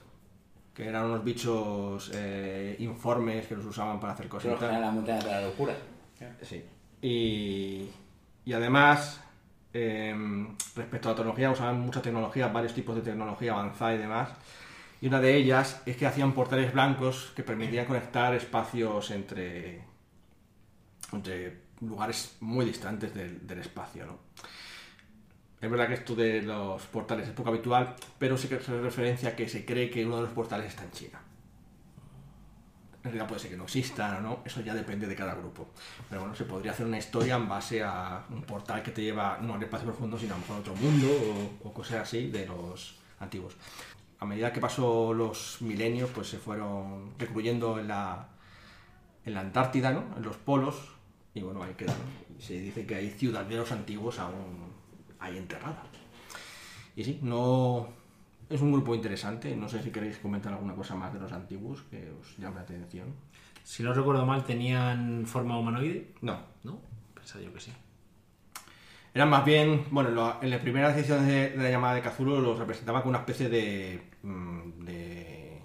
que 0.75 0.89
eran 0.89 1.05
unos 1.05 1.23
bichos 1.23 2.11
eh, 2.13 2.75
informes 2.81 3.47
que 3.47 3.55
los 3.55 3.65
usaban 3.65 4.01
para 4.01 4.15
hacer 4.15 4.29
general, 4.29 4.81
la 4.81 4.91
montaña 4.91 5.23
de 5.23 5.31
la 5.31 5.43
locura. 5.43 5.77
Sí. 6.43 6.65
Y, 7.01 7.91
y 8.45 8.53
además, 8.53 9.23
em, 9.73 10.57
respecto 10.75 11.09
a 11.09 11.13
la 11.13 11.17
tecnología, 11.17 11.51
usaban 11.51 11.81
mucha 11.81 12.03
tecnología, 12.03 12.49
varios 12.49 12.75
tipos 12.75 12.97
de 12.97 13.03
tecnología 13.03 13.53
avanzada 13.53 13.95
y 13.95 13.99
demás. 13.99 14.31
Y 15.01 15.07
una 15.09 15.21
de 15.21 15.35
ellas 15.37 15.83
es 15.87 15.97
que 15.97 16.07
hacían 16.07 16.33
portales 16.33 16.73
blancos 16.73 17.33
que 17.35 17.43
permitían 17.43 17.87
conectar 17.87 18.35
espacios 18.35 19.11
entre, 19.11 19.83
lugares 21.81 22.37
muy 22.41 22.67
distantes 22.67 23.15
del, 23.15 23.59
espacio. 23.59 24.05
¿no? 24.05 24.19
Es 25.61 25.71
verdad 25.71 25.89
que 25.89 25.95
esto 25.95 26.15
de 26.15 26.43
los 26.43 26.83
portales 26.87 27.29
es 27.29 27.35
poco 27.35 27.49
habitual, 27.49 27.97
pero 28.19 28.37
sí 28.37 28.49
que 28.49 28.61
se 28.61 28.79
referencia 28.81 29.35
que 29.35 29.49
se 29.49 29.65
cree 29.65 29.89
que 29.89 30.05
uno 30.05 30.17
de 30.17 30.23
los 30.23 30.33
portales 30.33 30.67
está 30.67 30.85
en 30.85 30.91
China. 30.91 31.21
En 33.03 33.05
realidad 33.05 33.27
puede 33.27 33.41
ser 33.41 33.51
que 33.51 33.57
no 33.57 33.65
existan 33.65 34.17
o 34.17 34.21
no, 34.21 34.43
eso 34.45 34.61
ya 34.61 34.75
depende 34.75 35.07
de 35.07 35.17
cada 35.17 35.35
grupo. 35.35 35.69
Pero 36.09 36.21
bueno, 36.21 36.37
se 36.37 36.45
podría 36.45 36.73
hacer 36.73 36.85
una 36.85 36.99
historia 36.99 37.37
en 37.37 37.49
base 37.49 37.83
a 37.83 38.27
un 38.29 38.43
portal 38.43 38.83
que 38.83 38.91
te 38.91 39.03
lleva 39.03 39.39
no 39.41 39.55
al 39.55 39.63
espacio 39.63 39.87
profundo, 39.87 40.19
sino 40.19 40.35
a 40.35 40.37
lo 40.37 40.43
mejor 40.43 40.57
a 40.57 40.61
otro 40.61 40.75
mundo 40.75 41.09
o, 41.65 41.73
cosas 41.73 42.03
así 42.03 42.31
de 42.31 42.47
los 42.47 42.97
antiguos. 43.19 43.57
A 44.19 44.27
medida 44.27 44.53
que 44.53 44.61
pasó 44.61 45.15
los 45.15 45.63
milenios, 45.63 46.11
pues 46.11 46.29
se 46.29 46.39
fueron 46.39 47.15
recluyendo 47.19 47.79
en 47.79 47.89
la, 47.89 48.29
en 49.25 49.33
la 49.33 49.41
Antártida, 49.41 49.93
¿no? 49.93 50.05
En 50.19 50.23
los 50.23 50.37
polos, 50.37 50.77
y 51.33 51.41
bueno, 51.41 51.63
ahí 51.63 51.73
quedaron. 51.75 52.03
Se 52.39 52.55
dice 52.55 52.85
que 52.85 52.97
hay 52.97 53.11
ciudadanos 53.11 53.73
antiguos 53.73 54.19
aún 54.19 54.73
ahí 55.19 55.39
enterradas. 55.39 55.87
Y 56.97 57.05
sí, 57.05 57.19
no. 57.23 58.00
Es 58.51 58.61
un 58.61 58.73
grupo 58.73 58.95
interesante. 58.95 59.55
No 59.57 59.69
sé 59.69 59.83
si 59.83 59.91
queréis 59.91 60.19
comentar 60.19 60.53
alguna 60.53 60.75
cosa 60.75 60.95
más 60.97 61.13
de 61.15 61.21
los 61.21 61.33
antiguos 61.33 61.83
que 61.91 62.11
os 62.21 62.37
llame 62.37 62.57
la 62.57 62.63
atención. 62.63 63.07
Si 63.63 63.83
no 63.83 63.95
recuerdo 63.95 64.27
mal, 64.27 64.45
tenían 64.45 65.25
forma 65.27 65.57
humanoide, 65.59 66.13
No. 66.21 66.39
¿no? 66.65 66.81
Pensaba 67.15 67.43
yo 67.45 67.53
que 67.55 67.61
sí. 67.61 67.73
Eran 69.15 69.29
más 69.31 69.45
bien. 69.45 69.85
Bueno, 69.91 70.11
lo- 70.11 70.43
en 70.43 70.51
las 70.51 70.61
primeras 70.61 70.97
ediciones 70.97 71.27
de, 71.27 71.51
de 71.51 71.63
la 71.63 71.71
llamada 71.71 71.95
de 71.95 72.03
Cthulhu 72.03 72.41
los 72.41 72.59
representaba 72.59 73.03
con 73.03 73.11
una 73.11 73.19
especie 73.21 73.49
de. 73.49 74.03
mm, 74.23 74.85
de. 74.85 75.61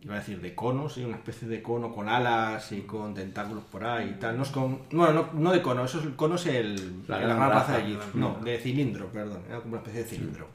Iba 0.00 0.14
a 0.14 0.18
decir 0.18 0.40
de 0.40 0.54
cono, 0.54 0.88
sí, 0.88 1.04
una 1.04 1.16
especie 1.16 1.48
de 1.48 1.60
cono 1.60 1.92
con 1.92 2.08
alas 2.08 2.70
y 2.70 2.82
con 2.82 3.14
tentáculos 3.14 3.64
por 3.64 3.84
ahí 3.84 4.10
y 4.10 4.18
tal. 4.20 4.36
No 4.36 4.42
es 4.44 4.50
con. 4.50 4.82
Bueno, 4.92 5.12
no, 5.12 5.40
no 5.40 5.50
de 5.52 5.60
cono, 5.62 5.84
eso 5.84 5.98
es, 5.98 6.06
el 6.06 6.14
cono 6.16 6.36
es 6.36 6.46
el. 6.46 7.02
La 7.08 7.18
la 7.18 7.24
gran 7.26 7.38
raza 7.38 7.54
raza, 7.72 7.78
de 7.78 7.86
Yid. 7.88 7.98
No, 8.14 8.38
de 8.44 8.58
cilindro, 8.58 9.06
perdón. 9.08 9.42
Era 9.48 9.58
como 9.60 9.70
una 9.70 9.78
especie 9.78 10.02
de 10.02 10.08
cilindro. 10.08 10.48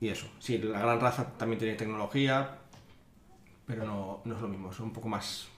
Y 0.00 0.08
eso. 0.08 0.26
Sí, 0.38 0.58
la 0.58 0.80
gran 0.80 1.00
raza 1.00 1.26
también 1.36 1.58
tiene 1.58 1.74
tecnología, 1.74 2.58
pero 3.66 3.84
no, 3.84 4.22
no 4.24 4.34
es 4.36 4.40
lo 4.40 4.48
mismo. 4.48 4.72
Son 4.72 4.86
un 4.86 4.92
poco 4.92 5.08
más. 5.08 5.48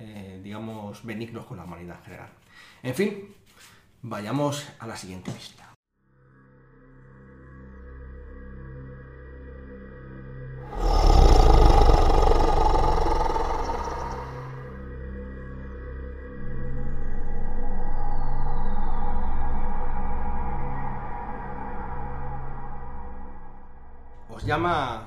eh, 0.00 0.40
digamos, 0.44 1.04
benignos 1.04 1.46
con 1.46 1.58
la 1.58 1.64
humanidad 1.64 1.98
en 1.98 2.04
general. 2.04 2.30
En 2.82 2.94
fin, 2.94 3.34
vayamos 4.02 4.68
a 4.80 4.86
la 4.88 4.96
siguiente 4.96 5.32
pista. 5.32 5.69
Llama 24.50 25.06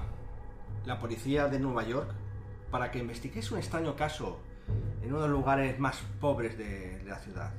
la 0.86 1.00
policía 1.00 1.50
de 1.50 1.60
Nueva 1.60 1.84
York 1.84 2.10
para 2.72 2.90
que 2.92 3.00
investiguéis 3.00 3.52
un 3.52 3.58
extraño 3.58 3.94
caso 3.94 4.40
en 5.02 5.10
uno 5.10 5.22
de 5.22 5.28
los 5.28 5.38
lugares 5.38 5.78
más 5.80 5.98
pobres 6.22 6.58
de, 6.58 7.04
la 7.06 7.20
ciudad, 7.20 7.52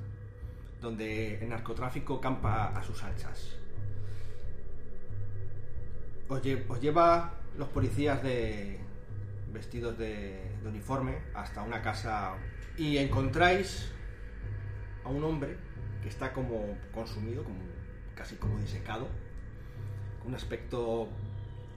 donde 0.81 1.38
el 1.43 1.49
narcotráfico 1.50 2.23
campa 2.23 2.69
a 2.69 2.83
sus 2.83 3.05
anchas. 3.05 3.59
Os, 6.26 6.41
lle- 6.43 6.64
lleva 6.81 7.35
los 7.59 7.69
policías 7.69 8.23
de 8.23 8.81
vestidos 9.53 9.99
de, 9.99 10.57
de 10.62 10.67
uniforme 10.67 11.19
hasta 11.35 11.62
una 11.62 11.83
casa 11.83 12.33
y 12.79 12.97
encontráis 12.97 13.93
a 15.05 15.11
un 15.11 15.23
hombre 15.23 15.59
que 16.03 16.09
está 16.09 16.33
como 16.33 16.79
consumido, 16.95 17.45
como, 17.45 17.61
casi 18.14 18.37
como 18.37 18.57
disecado, 18.59 19.07
con 20.21 20.29
un 20.29 20.35
aspecto 20.35 21.11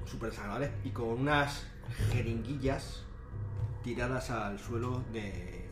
súper 0.08 0.32
desagradable 0.32 0.72
y 0.84 0.90
con 0.90 1.10
unas 1.10 1.68
jeringuillas 2.12 3.04
tiradas 3.84 4.30
al 4.30 4.60
suelo 4.60 5.04
de 5.12 5.66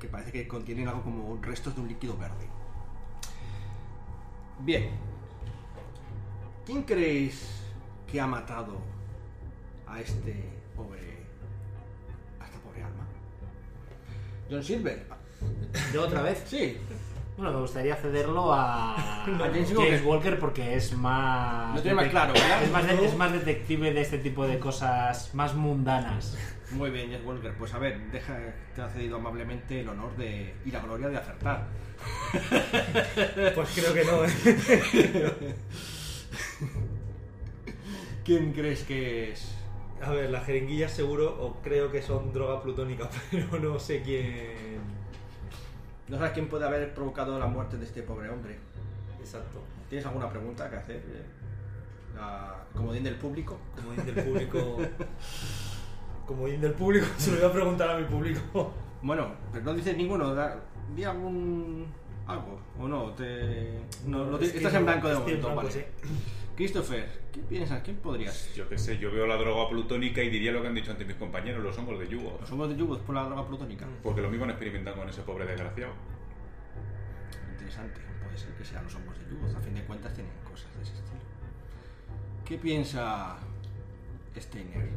que 0.00 0.08
parece 0.08 0.32
que 0.32 0.48
contienen 0.48 0.88
algo 0.88 1.02
como 1.02 1.38
restos 1.42 1.74
de 1.74 1.80
un 1.80 1.88
líquido 1.88 2.16
verde. 2.16 2.48
Bien. 4.60 4.90
¿Quién 6.64 6.82
creéis 6.82 7.62
que 8.10 8.20
ha 8.20 8.26
matado 8.26 8.78
a 9.86 10.00
este 10.00 10.34
pobre 10.74 11.24
a 12.40 12.44
esta 12.44 12.58
pobre 12.60 12.82
alma? 12.82 13.06
John 14.50 14.62
Silver. 14.62 15.06
¿Yo 15.92 16.04
otra 16.04 16.22
vez? 16.22 16.44
Sí. 16.46 16.76
Bueno, 17.36 17.52
me 17.52 17.60
gustaría 17.60 17.94
cederlo 17.96 18.52
a, 18.52 18.94
a 19.24 19.26
James 19.26 19.72
James, 19.76 20.02
Walker. 20.04 20.38
Porque 20.38 20.74
es 20.74 20.96
más. 20.96 21.74
Lo 21.76 21.82
tiene 21.82 21.94
más 21.96 22.08
claro, 22.08 22.32
¿verdad? 22.32 22.62
Es 22.62 22.70
más, 22.72 22.86
de- 22.86 23.04
es 23.06 23.16
más 23.16 23.32
detective 23.32 23.92
de 23.92 24.00
este 24.00 24.18
tipo 24.18 24.46
de 24.46 24.58
cosas 24.58 25.34
más 25.34 25.54
mundanas. 25.54 26.36
Muy 26.72 26.90
bien, 26.90 27.10
James 27.10 27.24
Walker. 27.26 27.54
Pues 27.58 27.74
a 27.74 27.78
ver, 27.78 28.10
deja, 28.10 28.38
te 28.74 28.82
ha 28.82 28.88
cedido 28.88 29.16
amablemente 29.18 29.80
el 29.80 29.88
honor 29.88 30.16
de 30.16 30.54
y 30.64 30.70
la 30.70 30.80
gloria 30.80 31.08
de 31.08 31.16
acertar. 31.18 31.66
Pues 33.54 33.70
creo 33.74 33.94
que 33.94 34.04
no, 34.04 34.24
¿eh? 34.24 35.54
¿Quién 38.24 38.52
crees 38.52 38.82
que 38.84 39.32
es? 39.32 39.54
A 40.02 40.10
ver, 40.10 40.30
las 40.30 40.44
jeringuillas 40.44 40.92
seguro, 40.92 41.36
o 41.40 41.62
creo 41.62 41.90
que 41.90 42.02
son 42.02 42.32
droga 42.32 42.60
plutónica, 42.62 43.08
pero 43.30 43.58
no 43.60 43.78
sé 43.78 44.02
quién. 44.02 44.95
¿No 46.08 46.16
sabes 46.16 46.32
quién 46.32 46.48
puede 46.48 46.64
haber 46.66 46.94
provocado 46.94 47.38
la 47.38 47.46
muerte 47.46 47.76
de 47.78 47.84
este 47.84 48.02
pobre 48.02 48.30
hombre? 48.30 48.56
Exacto. 49.18 49.60
¿Tienes 49.88 50.06
alguna 50.06 50.28
pregunta 50.30 50.68
que 50.70 50.76
hacer? 50.76 50.96
eh? 50.96 51.22
La 52.14 52.54
comodín 52.74 53.02
del 53.04 53.16
público. 53.16 53.58
Como 53.74 53.92
dice 53.92 54.10
el 54.10 54.24
público. 54.24 54.78
Como 56.26 56.46
dice 56.46 56.66
el 56.66 56.72
público, 56.72 57.06
se 57.18 57.32
lo 57.32 57.36
voy 57.38 57.46
a 57.48 57.52
preguntar 57.52 57.90
a 57.90 57.98
mi 57.98 58.04
público. 58.04 58.72
Bueno, 59.02 59.28
pero 59.52 59.64
no 59.64 59.74
dices 59.74 59.96
ninguno. 59.96 60.34
Di 60.94 61.04
algún. 61.04 61.86
algo. 62.26 62.58
¿O 62.80 62.88
no? 62.88 63.10
Te... 63.12 63.80
no, 64.06 64.26
no 64.26 64.38
Es 64.38 64.54
estás 64.54 64.74
en 64.74 64.84
blanco 64.86 65.08
de 65.08 65.14
momento, 65.14 65.46
blanco, 65.46 65.56
vale. 65.62 65.70
sí. 65.72 65.84
Christopher, 66.56 67.06
¿qué 67.32 67.40
piensas? 67.40 67.82
¿Quién 67.82 67.98
podrías? 67.98 68.54
Yo 68.54 68.66
qué 68.66 68.78
sé, 68.78 68.96
yo 68.96 69.12
veo 69.12 69.26
la 69.26 69.36
droga 69.36 69.68
plutónica 69.68 70.22
y 70.22 70.30
diría 70.30 70.52
lo 70.52 70.62
que 70.62 70.68
han 70.68 70.74
dicho 70.74 70.90
antes 70.90 71.06
mis 71.06 71.16
compañeros, 71.16 71.62
los 71.62 71.76
hongos 71.76 71.98
de 71.98 72.08
yugo. 72.08 72.38
¿Los 72.40 72.50
hongos 72.50 72.70
de 72.70 72.76
yugos 72.76 72.98
por 73.00 73.14
la 73.14 73.24
droga 73.24 73.46
plutónica? 73.46 73.86
Porque 74.02 74.22
lo 74.22 74.30
mismo 74.30 74.44
han 74.44 74.50
experimentado 74.52 74.96
con 74.96 75.06
ese 75.06 75.20
pobre 75.20 75.44
desgraciado. 75.44 75.92
Interesante. 77.52 78.00
Puede 78.24 78.38
ser 78.38 78.54
que 78.54 78.64
sean 78.64 78.84
los 78.84 78.94
hongos 78.94 79.18
de 79.18 79.30
yugos. 79.30 79.54
A 79.54 79.60
fin 79.60 79.74
de 79.74 79.82
cuentas 79.82 80.14
tienen 80.14 80.32
cosas 80.44 80.74
de 80.76 80.82
ese 80.82 80.94
estilo. 80.94 81.20
¿Qué 82.46 82.56
piensa 82.56 83.36
Steiner? 84.34 84.88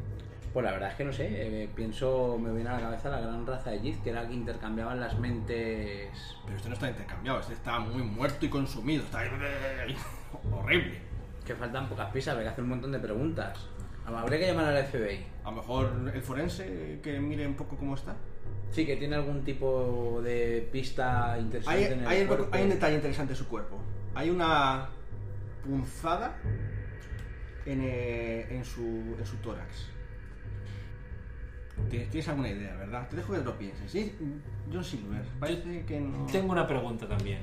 Pues 0.53 0.63
la 0.63 0.71
verdad 0.71 0.91
es 0.91 0.95
que 0.95 1.03
no 1.03 1.11
sé, 1.11 1.27
eh, 1.29 1.69
pienso, 1.75 2.39
me 2.39 2.53
viene 2.53 2.69
a 2.69 2.73
la 2.73 2.79
cabeza 2.79 3.09
la 3.09 3.19
gran 3.19 3.45
raza 3.45 3.71
de 3.71 3.81
Yid, 3.81 3.97
que 3.97 4.11
era 4.11 4.25
que 4.25 4.33
intercambiaban 4.33 4.99
las 5.01 5.19
mentes. 5.19 6.37
Pero 6.45 6.55
este 6.55 6.69
no 6.69 6.75
está 6.75 6.89
intercambiado. 6.89 7.41
Este 7.41 7.53
está 7.53 7.79
muy 7.79 8.01
muerto 8.01 8.45
y 8.45 8.49
consumido. 8.49 9.03
Está 9.03 9.19
ahí... 9.19 9.29
horrible. 10.53 11.08
Que 11.49 11.55
faltan 11.55 11.89
pocas 11.89 12.11
pistas, 12.11 12.33
habría 12.33 12.49
que 12.49 12.51
hacer 12.51 12.63
un 12.63 12.69
montón 12.69 12.91
de 12.91 12.99
preguntas. 12.99 13.57
Habría 14.05 14.37
que 14.37 14.45
llamar 14.45 14.65
al 14.65 14.85
FBI. 14.85 15.25
A 15.43 15.49
lo 15.49 15.55
mejor 15.55 16.11
el 16.13 16.21
forense 16.21 16.99
que 17.01 17.19
mire 17.19 17.47
un 17.47 17.55
poco 17.55 17.75
cómo 17.75 17.95
está. 17.95 18.15
Sí, 18.69 18.85
que 18.85 18.97
tiene 18.97 19.15
algún 19.15 19.43
tipo 19.43 20.21
de 20.23 20.69
pista 20.71 21.33
Hay, 21.33 21.41
interesante 21.41 21.93
en 21.93 21.99
el 22.01 22.07
hay, 22.07 22.25
cuerpo. 22.27 22.49
hay 22.51 22.63
un 22.65 22.69
detalle 22.69 22.95
interesante 22.97 23.33
en 23.33 23.37
su 23.37 23.47
cuerpo. 23.47 23.79
Hay 24.13 24.29
una 24.29 24.89
punzada 25.65 26.37
en, 27.65 27.81
eh, 27.83 28.45
en, 28.51 28.63
su, 28.63 29.15
en 29.17 29.25
su 29.25 29.37
tórax. 29.37 29.87
Tienes 31.89 32.11
tienes 32.11 32.29
alguna 32.29 32.49
idea, 32.49 32.75
¿verdad? 32.75 33.09
Te 33.09 33.15
dejo 33.15 33.33
que 33.33 33.39
lo 33.39 33.57
pienses. 33.57 33.91
Sí, 33.91 34.15
John 34.71 34.83
Silver, 34.83 35.23
parece 35.39 35.83
que 35.85 35.99
no. 35.99 36.27
Tengo 36.27 36.51
una 36.51 36.67
pregunta 36.67 37.07
también. 37.07 37.39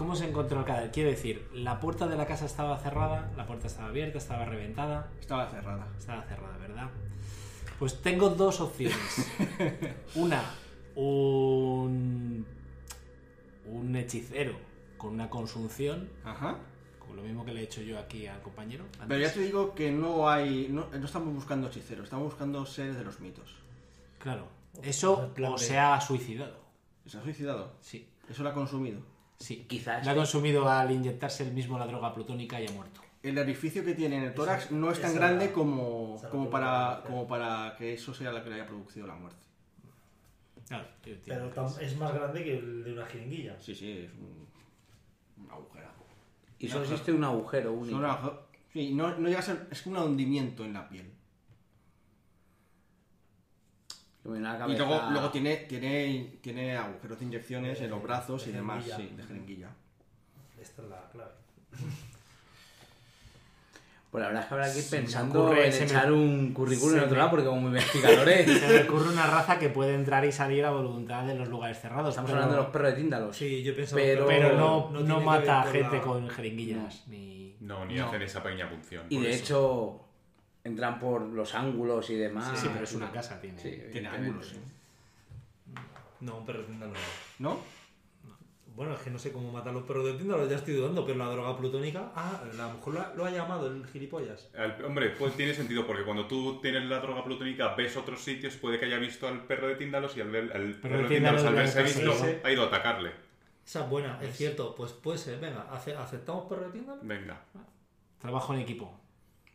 ¿Cómo 0.00 0.16
se 0.16 0.26
encontró 0.26 0.60
el 0.60 0.64
cadáver? 0.64 0.90
Quiero 0.92 1.10
decir, 1.10 1.46
¿la 1.52 1.78
puerta 1.78 2.08
de 2.08 2.16
la 2.16 2.24
casa 2.24 2.46
estaba 2.46 2.78
cerrada? 2.78 3.30
¿La 3.36 3.44
puerta 3.44 3.66
estaba 3.66 3.90
abierta? 3.90 4.16
¿Estaba 4.16 4.46
reventada? 4.46 5.10
Estaba 5.20 5.46
cerrada. 5.50 5.86
Estaba 5.98 6.22
cerrada, 6.22 6.56
¿verdad? 6.56 6.88
Pues 7.78 8.00
tengo 8.00 8.30
dos 8.30 8.62
opciones. 8.62 8.96
Una, 10.14 10.42
un, 10.94 12.46
un 13.66 13.94
hechicero 13.96 14.56
con 14.96 15.12
una 15.12 15.28
consunción, 15.28 16.08
Ajá. 16.24 16.56
con 16.98 17.14
lo 17.16 17.20
mismo 17.22 17.44
que 17.44 17.52
le 17.52 17.60
he 17.60 17.64
hecho 17.64 17.82
yo 17.82 17.98
aquí 17.98 18.26
al 18.26 18.40
compañero. 18.40 18.84
antes. 18.84 19.04
Pero 19.06 19.20
ya 19.20 19.30
te 19.34 19.40
digo 19.40 19.74
que 19.74 19.90
no 19.92 20.30
hay. 20.30 20.68
No, 20.70 20.86
no 20.98 21.04
estamos 21.04 21.34
buscando 21.34 21.68
hechiceros, 21.68 22.04
estamos 22.04 22.24
buscando 22.24 22.64
seres 22.64 22.96
de 22.96 23.04
los 23.04 23.20
mitos. 23.20 23.54
Claro. 24.18 24.48
Eso 24.82 25.30
o 25.46 25.58
se 25.58 25.78
ha 25.78 26.00
suicidado. 26.00 26.56
¿Se 27.04 27.18
ha 27.18 27.22
suicidado? 27.22 27.74
Sí, 27.80 28.08
Eso 28.30 28.42
lo 28.42 28.48
ha 28.48 28.54
consumido. 28.54 29.19
Sí. 29.40 29.64
Quizás 29.68 30.04
Lo 30.06 30.12
ha 30.12 30.14
consumido 30.14 30.68
al 30.68 30.90
inyectarse 30.92 31.42
el 31.42 31.52
mismo 31.52 31.78
la 31.78 31.86
droga 31.86 32.14
plutónica 32.14 32.60
y 32.60 32.66
ha 32.68 32.70
muerto. 32.72 33.00
El 33.22 33.36
orificio 33.38 33.84
que 33.84 33.94
tiene 33.94 34.16
en 34.18 34.22
el 34.24 34.34
tórax 34.34 34.66
Esa- 34.66 34.74
no 34.74 34.90
es 34.90 35.00
tan 35.00 35.14
grande 35.14 35.50
como, 35.52 36.20
como, 36.30 36.44
la 36.44 36.50
para, 36.50 37.02
como 37.06 37.26
para 37.26 37.74
que 37.76 37.94
eso 37.94 38.14
sea 38.14 38.30
lo 38.32 38.42
que 38.42 38.48
le 38.50 38.54
haya 38.56 38.66
producido 38.66 39.06
la 39.06 39.14
muerte. 39.16 39.38
Claro, 40.68 40.86
Pero 41.26 41.50
es- 41.80 41.96
más 41.96 42.14
grande 42.14 42.44
que 42.44 42.56
el 42.58 42.84
de 42.84 42.92
una 42.92 43.04
jeringuilla. 43.04 43.56
Sí, 43.60 43.74
sí, 43.74 43.90
es 43.90 44.10
un, 44.14 44.46
un 45.44 45.50
agujerazo. 45.50 46.04
Y 46.60 46.68
solo 46.68 46.84
existe 46.84 47.12
un 47.12 47.24
agujero 47.24 47.72
único. 47.72 47.96
Son 47.96 48.04
agujero- 48.04 48.46
Sí, 48.72 48.94
no, 48.94 49.18
no 49.18 49.26
llega 49.28 49.40
a 49.40 49.42
ser. 49.42 49.66
Es 49.70 49.82
como 49.82 50.00
un 50.00 50.10
hundimiento 50.12 50.64
en 50.64 50.72
la 50.74 50.88
piel. 50.88 51.10
Y 54.36 54.76
luego, 54.76 55.02
luego 55.10 55.30
tiene, 55.30 55.56
tiene, 55.56 56.38
tiene 56.40 56.76
agujeros 56.76 57.18
de 57.18 57.24
inyecciones 57.26 57.80
en 57.80 57.90
los 57.90 58.02
brazos 58.02 58.46
y 58.46 58.50
de 58.50 58.56
demás, 58.58 58.84
sí, 58.84 59.12
de 59.16 59.22
jeringuilla. 59.22 59.68
Esta 60.60 60.82
es 60.82 60.88
la 60.88 61.08
clave. 61.10 61.30
Pues 64.10 64.22
la 64.22 64.26
verdad 64.28 64.42
es 64.42 64.48
que 64.48 64.54
habrá 64.54 64.72
que 64.72 64.78
ir 64.80 64.90
pensando 64.90 65.46
ocurre- 65.46 65.66
en 65.66 65.70
me- 65.78 65.84
echar 65.84 66.12
un 66.12 66.52
currículum 66.52 66.94
en 66.96 67.00
otro 67.04 67.12
me- 67.12 67.18
lado, 67.18 67.30
porque 67.30 67.44
como 67.46 67.68
investigadores. 67.68 68.44
Se 68.60 68.66
me 68.68 68.82
ocurre 68.82 69.08
una 69.12 69.26
raza 69.28 69.56
que 69.60 69.68
puede 69.68 69.94
entrar 69.94 70.24
y 70.24 70.32
salir 70.32 70.64
a 70.64 70.70
voluntad 70.72 71.24
de 71.24 71.36
los 71.36 71.48
lugares 71.48 71.78
cerrados. 71.80 72.08
Estamos 72.10 72.28
pero- 72.32 72.42
hablando 72.42 72.56
de 72.56 72.62
los 72.64 72.72
perros 72.72 72.90
de 72.90 72.96
Tíndalos. 72.96 73.36
Sí, 73.36 73.62
yo 73.62 73.72
pienso 73.74 73.94
Pero- 73.94 74.26
Pero 74.26 74.56
no, 74.56 74.90
no 74.90 75.00
no, 75.00 75.20
mata 75.20 75.62
gente 75.62 75.98
la- 75.98 76.02
con 76.02 76.28
jeringuillas. 76.28 77.04
Ni... 77.06 77.54
No, 77.60 77.84
ni 77.84 77.94
No. 77.94 78.06
hacen 78.08 78.22
esa 78.22 78.42
pequeña 78.42 78.68
punción. 78.68 79.06
Y 79.10 79.20
de 79.20 79.30
eso. 79.30 79.44
hecho, 79.44 80.00
entran 80.64 80.98
por 80.98 81.22
los 81.22 81.54
ángulos 81.54 82.10
y 82.10 82.14
demás. 82.16 82.50
Sí, 82.58 82.62
sí, 82.66 82.70
pero 82.72 82.84
es 82.84 82.92
una 82.94 83.10
casa, 83.10 83.40
tiene. 83.40 83.58
Sí, 83.60 83.80
Tiene 83.92 84.08
ángulos, 84.08 84.48
sí. 84.48 84.56
No, 86.20 86.36
un 86.38 86.46
perro 86.46 86.60
de 86.60 86.64
Tíndalo 86.66 86.92
no. 87.38 87.50
¿No? 87.50 87.58
Bueno, 88.76 88.94
es 88.94 89.00
que 89.00 89.10
no 89.10 89.18
sé 89.18 89.32
cómo 89.32 89.50
matar 89.50 89.70
a 89.70 89.72
los 89.72 89.82
perros 89.82 90.04
de 90.06 90.12
Tíndalo, 90.14 90.48
ya 90.48 90.56
estoy 90.56 90.74
dudando, 90.74 91.04
pero 91.04 91.18
la 91.18 91.26
droga 91.30 91.56
plutónica. 91.56 92.12
Ah, 92.14 92.40
a 92.42 92.46
lo 92.46 92.72
mejor 92.74 92.94
lo 92.94 93.00
ha, 93.00 93.12
lo 93.14 93.24
ha 93.26 93.30
llamado 93.30 93.66
el 93.66 93.86
gilipollas. 93.86 94.48
Al- 94.56 94.82
hombre, 94.84 95.10
pues 95.10 95.34
tiene 95.36 95.52
sentido 95.54 95.86
porque 95.86 96.04
cuando 96.04 96.26
tú 96.26 96.60
tienes 96.60 96.84
la 96.84 97.00
droga 97.00 97.24
plutónica, 97.24 97.74
ves 97.74 97.96
otros 97.96 98.22
sitios, 98.22 98.56
puede 98.56 98.78
que 98.78 98.86
haya 98.86 98.98
visto 98.98 99.26
al 99.26 99.44
perro 99.44 99.66
de 99.68 99.74
Tíndalos 99.76 100.16
y 100.16 100.20
al, 100.20 100.30
ver, 100.30 100.52
al 100.54 100.74
perro 100.74 100.98
de 101.02 101.08
Tíndalos, 101.08 101.42
Tíndalos 101.42 101.44
al 101.46 101.54
verse 101.54 101.82
visto, 101.82 102.40
ha 102.44 102.52
ido 102.52 102.62
a 102.62 102.66
atacarle. 102.66 103.10
Esa 103.66 103.84
es 103.84 103.90
buena, 103.90 104.18
es 104.22 104.36
cierto. 104.36 104.74
Pues 104.74 104.92
puede 104.92 105.18
ser, 105.18 105.38
venga, 105.40 105.66
ace- 105.70 105.94
¿aceptamos 105.96 106.44
perro 106.48 106.66
de 106.66 106.72
Tíndalo? 106.78 107.00
Venga. 107.02 107.40
Trabajo 108.20 108.54
en 108.54 108.60
equipo. 108.60 108.99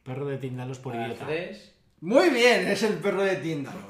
Perro 0.05 0.25
de 0.27 0.37
Tindalos 0.37 0.79
por 0.79 0.95
idiota. 0.95 1.25
tres, 1.25 1.73
Muy 2.01 2.29
bien, 2.29 2.67
es 2.67 2.83
el 2.83 2.93
perro 2.99 3.23
de 3.23 3.35
Tíndalos. 3.37 3.81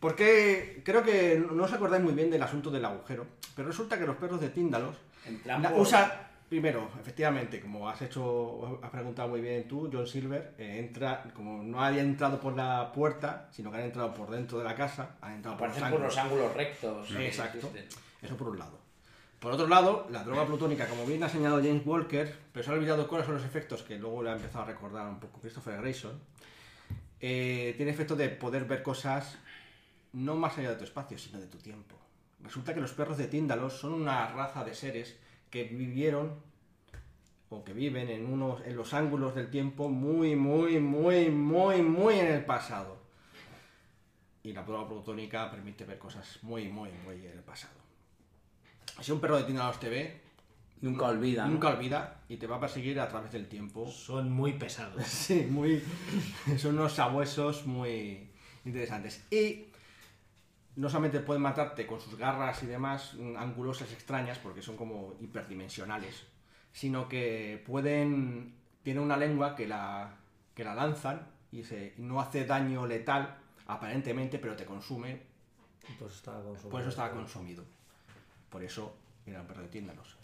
Porque 0.00 0.82
creo 0.84 1.02
que 1.04 1.40
no 1.52 1.62
os 1.64 1.72
acordáis 1.72 2.02
muy 2.02 2.12
bien 2.14 2.30
del 2.30 2.42
asunto 2.42 2.70
del 2.70 2.84
agujero, 2.84 3.26
pero 3.54 3.68
resulta 3.68 3.98
que 3.98 4.06
los 4.06 4.16
perros 4.16 4.40
de 4.40 4.48
Tíndalos 4.48 4.96
la- 5.44 5.70
por- 5.70 5.80
usan, 5.80 6.10
primero, 6.48 6.90
efectivamente, 7.00 7.60
como 7.60 7.88
has 7.88 8.02
hecho, 8.02 8.80
has 8.82 8.90
preguntado 8.90 9.28
muy 9.28 9.40
bien 9.40 9.68
tú, 9.68 9.88
John 9.92 10.06
Silver, 10.06 10.54
eh, 10.58 10.78
entra, 10.80 11.22
como 11.34 11.62
no 11.62 11.82
había 11.84 12.02
entrado 12.02 12.40
por 12.40 12.56
la 12.56 12.90
puerta, 12.92 13.48
sino 13.52 13.70
que 13.70 13.76
han 13.78 13.84
entrado 13.84 14.12
por 14.12 14.30
dentro 14.30 14.58
de 14.58 14.64
la 14.64 14.74
casa, 14.74 15.10
han 15.20 15.34
entrado 15.34 15.56
por 15.56 15.68
los 15.68 15.76
aparecen 15.76 15.98
por 15.98 16.06
los 16.06 16.18
ángulos 16.18 16.54
rectos. 16.54 17.10
Exacto. 17.14 17.58
existen. 17.58 17.84
Eso 18.22 18.36
por 18.36 18.48
un 18.48 18.58
lado. 18.58 18.81
Por 19.42 19.50
otro 19.50 19.66
lado, 19.66 20.06
la 20.08 20.22
droga 20.22 20.46
plutónica, 20.46 20.86
como 20.86 21.04
bien 21.04 21.24
ha 21.24 21.28
señalado 21.28 21.60
James 21.60 21.84
Walker, 21.84 22.32
pero 22.52 22.64
se 22.64 22.70
ha 22.70 22.74
olvidado 22.74 23.08
cuáles 23.08 23.26
son 23.26 23.34
los 23.34 23.44
efectos 23.44 23.82
que 23.82 23.98
luego 23.98 24.22
le 24.22 24.30
ha 24.30 24.34
empezado 24.34 24.62
a 24.62 24.68
recordar 24.68 25.08
un 25.08 25.18
poco 25.18 25.40
Christopher 25.40 25.80
Grayson, 25.80 26.16
eh, 27.18 27.74
tiene 27.76 27.90
efecto 27.90 28.14
de 28.14 28.28
poder 28.28 28.66
ver 28.66 28.84
cosas 28.84 29.36
no 30.12 30.36
más 30.36 30.56
allá 30.58 30.70
de 30.70 30.76
tu 30.76 30.84
espacio, 30.84 31.18
sino 31.18 31.40
de 31.40 31.48
tu 31.48 31.58
tiempo. 31.58 31.96
Resulta 32.44 32.72
que 32.72 32.80
los 32.80 32.92
perros 32.92 33.18
de 33.18 33.26
Tíndalos 33.26 33.72
son 33.72 33.94
una 33.94 34.28
raza 34.28 34.62
de 34.62 34.74
seres 34.74 35.18
que 35.50 35.64
vivieron 35.64 36.36
o 37.50 37.64
que 37.64 37.72
viven 37.72 38.10
en, 38.10 38.32
unos, 38.32 38.64
en 38.64 38.76
los 38.76 38.94
ángulos 38.94 39.34
del 39.34 39.50
tiempo 39.50 39.88
muy, 39.88 40.36
muy, 40.36 40.78
muy, 40.78 41.30
muy, 41.30 41.82
muy 41.82 42.14
en 42.14 42.28
el 42.28 42.44
pasado. 42.44 42.96
Y 44.44 44.52
la 44.52 44.64
prueba 44.64 44.86
plutónica 44.86 45.50
permite 45.50 45.84
ver 45.84 45.98
cosas 45.98 46.38
muy, 46.42 46.68
muy, 46.68 46.90
muy 47.04 47.26
en 47.26 47.32
el 47.32 47.42
pasado. 47.42 47.81
Si 49.00 49.12
un 49.12 49.20
perro 49.20 49.36
de 49.36 49.44
Tíndalos 49.44 49.80
te 49.80 49.88
ve, 49.88 50.22
Nunca 50.82 51.06
olvida. 51.06 51.44
¿no? 51.46 51.52
nunca 51.52 51.68
olvida 51.68 52.22
y 52.28 52.36
te 52.38 52.48
va 52.48 52.56
a 52.56 52.60
perseguir 52.60 52.98
a 52.98 53.08
través 53.08 53.30
del 53.30 53.48
tiempo. 53.48 53.88
Son 53.88 54.30
muy 54.30 54.54
pesados. 54.54 55.00
Sí, 55.06 55.46
muy. 55.48 55.82
Son 56.58 56.76
unos 56.76 56.94
sabuesos 56.94 57.66
muy 57.66 58.30
interesantes. 58.64 59.24
Y 59.30 59.66
no 60.74 60.88
solamente 60.88 61.20
pueden 61.20 61.40
matarte 61.42 61.86
con 61.86 62.00
sus 62.00 62.16
garras 62.16 62.62
y 62.64 62.66
demás 62.66 63.14
mm, 63.14 63.36
angulosas 63.36 63.92
extrañas, 63.92 64.38
porque 64.38 64.60
son 64.60 64.76
como 64.76 65.14
hiperdimensionales, 65.20 66.24
sino 66.72 67.08
que 67.08 67.62
pueden. 67.64 68.56
Tienen 68.82 69.04
una 69.04 69.16
lengua 69.16 69.54
que 69.54 69.68
la, 69.68 70.16
que 70.52 70.64
la 70.64 70.74
lanzan 70.74 71.28
y 71.52 71.62
se, 71.62 71.94
no 71.98 72.20
hace 72.20 72.44
daño 72.44 72.88
letal, 72.88 73.38
aparentemente, 73.68 74.40
pero 74.40 74.56
te 74.56 74.64
consume. 74.64 75.22
Pues 76.00 76.14
está 76.14 76.32
consumido. 76.32 76.70
Por 76.70 76.80
eso 76.80 76.90
estaba 76.90 77.12
consumido. 77.12 77.64
Por 78.52 78.62
eso 78.62 78.94
era 79.24 79.40
un 79.40 79.46
perro 79.46 79.62
de 79.62 79.68
Tíndalos. 79.68 80.18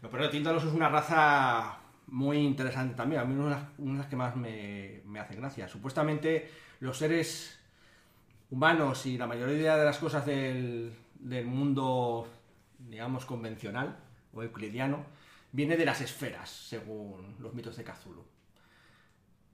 Los 0.00 0.10
perros 0.10 0.28
de 0.28 0.32
Tíndalos 0.32 0.64
es 0.64 0.72
una 0.72 0.88
raza 0.88 1.78
muy 2.06 2.38
interesante 2.38 2.94
también. 2.94 3.20
A 3.20 3.24
mí 3.26 3.34
una, 3.34 3.68
de 3.76 3.98
las 3.98 4.06
que 4.06 4.16
más 4.16 4.34
me, 4.34 5.02
me 5.04 5.20
hace 5.20 5.36
gracia. 5.36 5.68
Supuestamente 5.68 6.50
los 6.80 6.96
seres 6.96 7.60
humanos 8.50 9.04
y 9.04 9.18
la 9.18 9.26
mayoría 9.26 9.76
de 9.76 9.84
las 9.84 9.98
cosas 9.98 10.24
del, 10.24 10.94
del 11.20 11.44
mundo, 11.44 12.26
digamos, 12.78 13.26
convencional 13.26 13.96
o 14.32 14.42
euclidiano, 14.42 15.04
viene 15.52 15.76
de 15.76 15.84
las 15.84 16.00
esferas, 16.00 16.48
según 16.48 17.36
los 17.38 17.52
mitos 17.52 17.76
de 17.76 17.84
Cthulhu. 17.84 18.24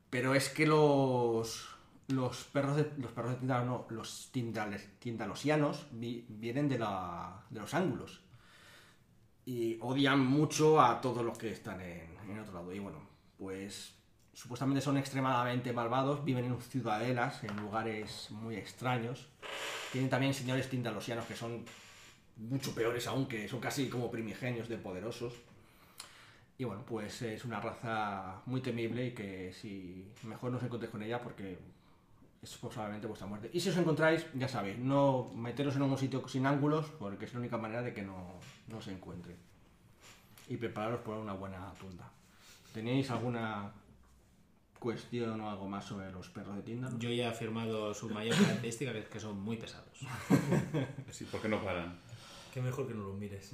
Pero 0.09 0.35
es 0.35 0.49
que 0.49 0.67
los, 0.67 1.70
los 2.11 2.45
perros 2.45 2.77
de, 2.77 2.91
los 2.99 3.13
perros 3.13 3.41
de 3.41 3.47
tindales- 4.33 4.89
tindalosianos 4.99 5.87
vi- 5.93 6.25
vienen 6.29 6.69
de, 6.69 6.79
la, 6.79 7.45
de 7.51 7.61
los 7.61 7.73
ángulos. 7.75 8.21
Y 9.45 9.79
odian 9.81 10.21
mucho 10.21 10.81
a 10.81 11.01
todos 11.01 11.25
los 11.25 11.39
que 11.39 11.51
están 11.51 11.81
en, 11.81 12.17
en 12.29 12.39
otro 12.39 12.55
lado. 12.55 12.73
Y 12.73 12.79
bueno, 12.79 12.99
pues 13.39 13.95
supuestamente 14.33 14.81
son 14.81 14.97
extremadamente 14.97 15.73
malvados, 15.73 16.25
viven 16.25 16.45
en 16.45 16.61
ciudadelas, 16.61 17.43
en 17.45 17.57
lugares 17.57 18.31
muy 18.31 18.57
extraños. 18.57 19.29
Tienen 19.93 20.11
también 20.11 20.35
señores 20.35 20.69
tindalosianos 20.69 21.25
que 21.27 21.35
son 21.35 21.65
mucho 22.37 22.75
peores 22.75 23.07
aún, 23.07 23.27
que 23.27 23.49
son 23.49 23.61
casi 23.61 23.89
como 23.89 24.11
primigenios 24.11 24.69
de 24.69 24.79
poderosos. 24.79 25.35
Y 26.59 26.65
bueno, 26.65 26.85
pues 26.87 27.23
es 27.23 27.45
una 27.45 27.61
raza 27.61 28.43
muy 28.47 28.61
temible 28.61 29.07
y 29.07 29.11
que 29.13 29.53
si 29.53 30.07
mejor 30.25 30.53
no 30.53 30.61
encontréis 30.61 30.91
con 30.91 31.03
ella 31.03 31.21
porque 31.21 31.59
es 32.43 32.57
probablemente 32.57 33.07
vuestra 33.07 33.27
muerte. 33.27 33.51
Y 33.53 33.61
si 33.61 33.69
os 33.69 33.77
encontráis, 33.77 34.27
ya 34.35 34.49
sabéis, 34.49 34.79
no 34.79 35.31
meteros 35.35 35.77
en 35.77 35.83
un 35.83 35.99
sitio 35.99 36.27
sin 36.29 36.47
ángulos 36.47 36.87
porque 36.99 37.27
es 37.27 37.35
la 37.35 37.41
única 37.41 37.59
manera 37.59 37.83
de 37.83 37.93
que 37.93 38.03
no, 38.03 38.35
no 38.69 38.81
se 38.81 38.93
encuentre. 38.93 39.37
Y 40.49 40.57
prepararos 40.57 41.01
por 41.01 41.17
una 41.17 41.35
buena 41.35 41.73
tunda. 41.75 42.11
¿Tenéis 42.73 43.11
alguna 43.11 43.73
cuestión 44.79 45.41
o 45.41 45.51
algo 45.51 45.69
más 45.69 45.85
sobre 45.85 46.11
los 46.11 46.29
perros 46.31 46.57
de 46.57 46.63
Tinder? 46.63 46.91
Yo 46.99 47.11
ya 47.11 47.25
he 47.25 47.27
afirmado 47.27 47.93
su 47.95 48.09
mayor 48.09 48.37
característica, 48.37 48.93
que 48.93 49.01
es 49.01 49.09
que 49.09 49.21
son 49.21 49.41
muy 49.41 49.57
pesados. 49.57 50.01
Sí, 51.11 51.25
¿por 51.25 51.43
qué 51.43 51.49
no 51.49 51.63
paran? 51.63 51.99
Qué 52.55 52.63
mejor 52.63 52.87
que 52.87 52.95
no 52.95 53.03
los 53.03 53.19
mires. 53.19 53.53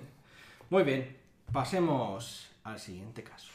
Muy 0.70 0.84
bien, 0.84 1.16
pasemos 1.52 2.50
al 2.64 2.78
siguiente 2.78 3.22
caso. 3.22 3.51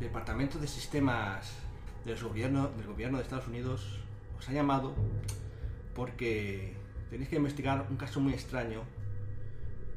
Departamento 0.00 0.58
de 0.58 0.68
Sistemas 0.68 1.52
del 2.04 2.22
gobierno, 2.22 2.68
del 2.68 2.86
gobierno 2.86 3.16
de 3.16 3.24
Estados 3.24 3.48
Unidos 3.48 4.00
os 4.38 4.48
ha 4.48 4.52
llamado 4.52 4.94
porque 5.94 6.74
tenéis 7.10 7.28
que 7.30 7.36
investigar 7.36 7.86
un 7.88 7.96
caso 7.96 8.20
muy 8.20 8.34
extraño 8.34 8.82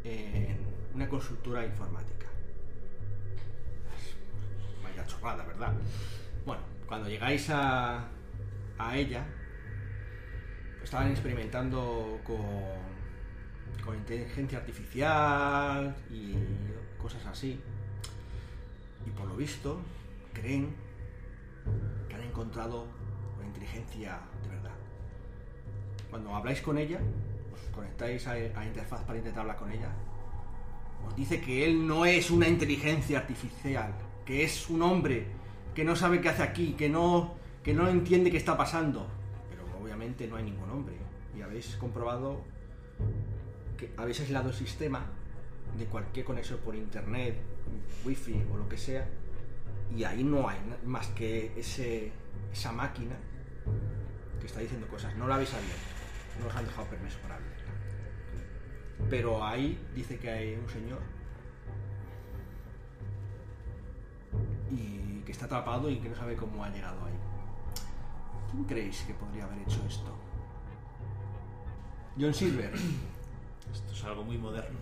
en 0.04 0.58
una 0.96 1.10
consultora 1.10 1.66
informática. 1.66 2.29
Chorrada, 5.10 5.44
¿verdad? 5.44 5.74
Bueno, 6.46 6.62
cuando 6.86 7.10
llegáis 7.10 7.50
a, 7.50 8.08
a 8.78 8.98
ella, 8.98 9.26
estaban 10.84 11.10
experimentando 11.10 12.20
con, 12.24 12.38
con 13.84 13.98
inteligencia 13.98 14.60
artificial 14.60 15.96
y 16.10 16.36
cosas 17.02 17.26
así. 17.26 17.60
Y 19.06 19.10
por 19.10 19.28
lo 19.28 19.36
visto, 19.36 19.82
creen 20.34 20.76
que 22.08 22.16
han 22.16 22.24
encontrado 22.24 22.86
una 23.38 23.48
inteligencia 23.48 24.20
de 24.44 24.50
verdad. 24.50 24.76
Cuando 26.10 26.36
habláis 26.36 26.62
con 26.62 26.78
ella, 26.78 27.00
os 27.54 27.60
conectáis 27.76 28.28
a, 28.28 28.34
a 28.34 28.66
interfaz 28.66 29.04
para 29.04 29.18
intentar 29.18 29.42
hablar 29.42 29.58
con 29.58 29.72
ella, 29.72 29.90
os 31.08 31.16
dice 31.16 31.42
que 31.42 31.66
él 31.66 31.88
no 31.88 32.06
es 32.06 32.30
una 32.30 32.48
inteligencia 32.48 33.20
artificial, 33.20 33.94
que 34.30 34.44
es 34.44 34.70
un 34.70 34.84
hombre 34.84 35.26
que 35.74 35.84
no 35.84 35.96
sabe 35.96 36.22
qué 36.22 36.30
hace 36.30 36.44
aquí, 36.44 36.74
que 36.74 36.88
no, 36.88 37.34
que 37.64 37.74
no 37.74 37.88
entiende 37.88 38.30
qué 38.30 38.38
está 38.38 38.56
pasando. 38.56 39.08
Pero 39.50 39.64
obviamente 39.82 40.28
no 40.28 40.36
hay 40.36 40.44
ningún 40.44 40.70
hombre. 40.70 40.94
Y 41.36 41.42
habéis 41.42 41.76
comprobado 41.78 42.42
que 43.76 43.92
habéis 43.98 44.20
aislado 44.20 44.50
el 44.50 44.54
sistema 44.54 45.04
de 45.80 45.86
cualquier 45.86 46.28
conexión 46.28 46.60
por 46.60 46.76
internet, 46.76 47.38
wifi 48.06 48.40
o 48.54 48.58
lo 48.58 48.70
que 48.70 48.78
sea, 48.78 49.08
y 49.98 50.04
ahí 50.04 50.24
no 50.24 50.48
hay 50.48 50.60
más 50.86 51.08
que 51.08 51.52
ese, 51.58 52.12
esa 52.54 52.72
máquina 52.72 53.16
que 54.40 54.46
está 54.46 54.60
diciendo 54.60 54.88
cosas. 54.90 55.16
No 55.16 55.28
la 55.28 55.36
habéis 55.36 55.56
abierto, 55.56 55.74
no 56.40 56.46
os 56.50 56.56
han 56.56 56.66
dejado 56.66 56.88
permiso 56.88 57.18
para 57.24 57.34
abrirla. 57.34 57.74
Pero 59.10 59.44
ahí 59.44 59.80
dice 59.96 60.20
que 60.20 60.30
hay 60.30 60.54
un 60.54 60.70
señor 60.70 61.00
y 64.72 65.22
que 65.26 65.32
está 65.32 65.46
atrapado 65.46 65.90
y 65.90 65.98
que 65.98 66.10
no 66.10 66.16
sabe 66.16 66.36
cómo 66.36 66.64
ha 66.64 66.70
llegado 66.70 67.06
ahí. 67.06 67.14
¿Quién 68.52 68.64
creéis 68.64 69.02
que 69.02 69.14
podría 69.14 69.46
haber 69.46 69.60
hecho 69.60 69.80
esto? 69.88 70.12
John 72.20 72.34
Silver. 72.34 72.74
Esto 73.74 73.94
es 73.94 74.04
algo 74.04 74.24
muy 74.24 74.38
moderno. 74.38 74.80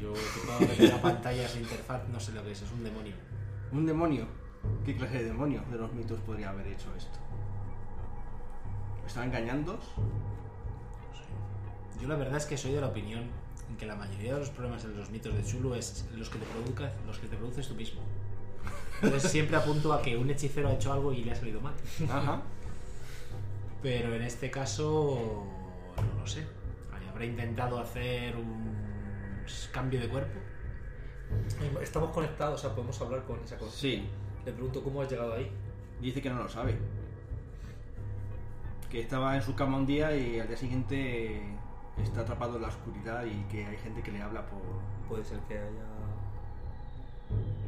Yo 0.00 0.12
que 0.14 0.20
puedo 0.46 0.58
ver 0.60 0.88
la 0.88 1.02
pantalla 1.02 1.44
esa 1.44 1.60
interfaz, 1.60 2.08
no 2.08 2.18
sé 2.18 2.32
lo 2.32 2.42
que 2.42 2.52
es, 2.52 2.62
es 2.62 2.72
un 2.72 2.82
demonio. 2.82 3.14
¿Un 3.72 3.86
demonio? 3.86 4.26
¿Qué 4.84 4.96
clase 4.96 5.18
de 5.18 5.24
demonio 5.24 5.62
de 5.70 5.78
los 5.78 5.92
mitos 5.92 6.20
podría 6.20 6.50
haber 6.50 6.66
hecho 6.66 6.88
esto? 6.96 7.18
¿Está 9.06 9.24
engañándoos? 9.24 9.84
Yo 12.00 12.08
la 12.08 12.16
verdad 12.16 12.36
es 12.36 12.46
que 12.46 12.56
soy 12.56 12.72
de 12.72 12.80
la 12.80 12.88
opinión 12.88 13.24
en 13.68 13.76
que 13.76 13.86
la 13.86 13.94
mayoría 13.94 14.34
de 14.34 14.40
los 14.40 14.50
problemas 14.50 14.82
de 14.82 14.94
los 14.94 15.10
mitos 15.10 15.34
de 15.34 15.44
Chulu 15.44 15.74
es 15.74 16.06
los 16.14 16.30
que 16.30 16.38
te 16.38 16.46
produzcas, 16.46 16.92
los 17.06 17.18
que 17.18 17.26
te 17.26 17.36
produces 17.36 17.68
tú 17.68 17.74
mismo. 17.74 18.00
Entonces 19.02 19.30
siempre 19.30 19.56
apunto 19.56 19.92
a 19.92 20.02
que 20.02 20.16
un 20.16 20.30
hechicero 20.30 20.68
ha 20.68 20.72
hecho 20.72 20.92
algo 20.92 21.12
y 21.12 21.24
le 21.24 21.32
ha 21.32 21.34
salido 21.34 21.60
mal. 21.60 21.74
Ajá. 22.08 22.42
Pero 23.82 24.14
en 24.14 24.22
este 24.22 24.50
caso 24.50 25.46
no 25.96 26.20
lo 26.20 26.26
sé. 26.26 26.46
Habrá 27.10 27.24
intentado 27.24 27.78
hacer 27.78 28.36
un 28.36 29.44
cambio 29.72 30.00
de 30.00 30.08
cuerpo. 30.08 30.38
Estamos 31.82 32.10
conectados, 32.10 32.60
o 32.60 32.62
sea, 32.62 32.74
podemos 32.74 33.00
hablar 33.00 33.24
con 33.24 33.40
esa 33.44 33.58
cosa. 33.58 33.72
Sí. 33.76 34.06
Le 34.44 34.52
pregunto 34.52 34.82
cómo 34.82 35.02
has 35.02 35.10
llegado 35.10 35.34
ahí. 35.34 35.50
Dice 36.00 36.22
que 36.22 36.30
no 36.30 36.42
lo 36.42 36.48
sabe. 36.48 36.78
Que 38.90 39.00
estaba 39.00 39.36
en 39.36 39.42
su 39.42 39.54
cama 39.54 39.76
un 39.76 39.86
día 39.86 40.16
y 40.16 40.40
al 40.40 40.48
día 40.48 40.56
siguiente 40.56 41.42
está 42.02 42.22
atrapado 42.22 42.56
en 42.56 42.62
la 42.62 42.68
oscuridad 42.68 43.24
y 43.24 43.42
que 43.50 43.66
hay 43.66 43.76
gente 43.76 44.02
que 44.02 44.12
le 44.12 44.22
habla 44.22 44.46
por... 44.46 44.60
Puede 45.08 45.24
ser 45.24 45.40
que 45.40 45.58
haya 45.58 45.89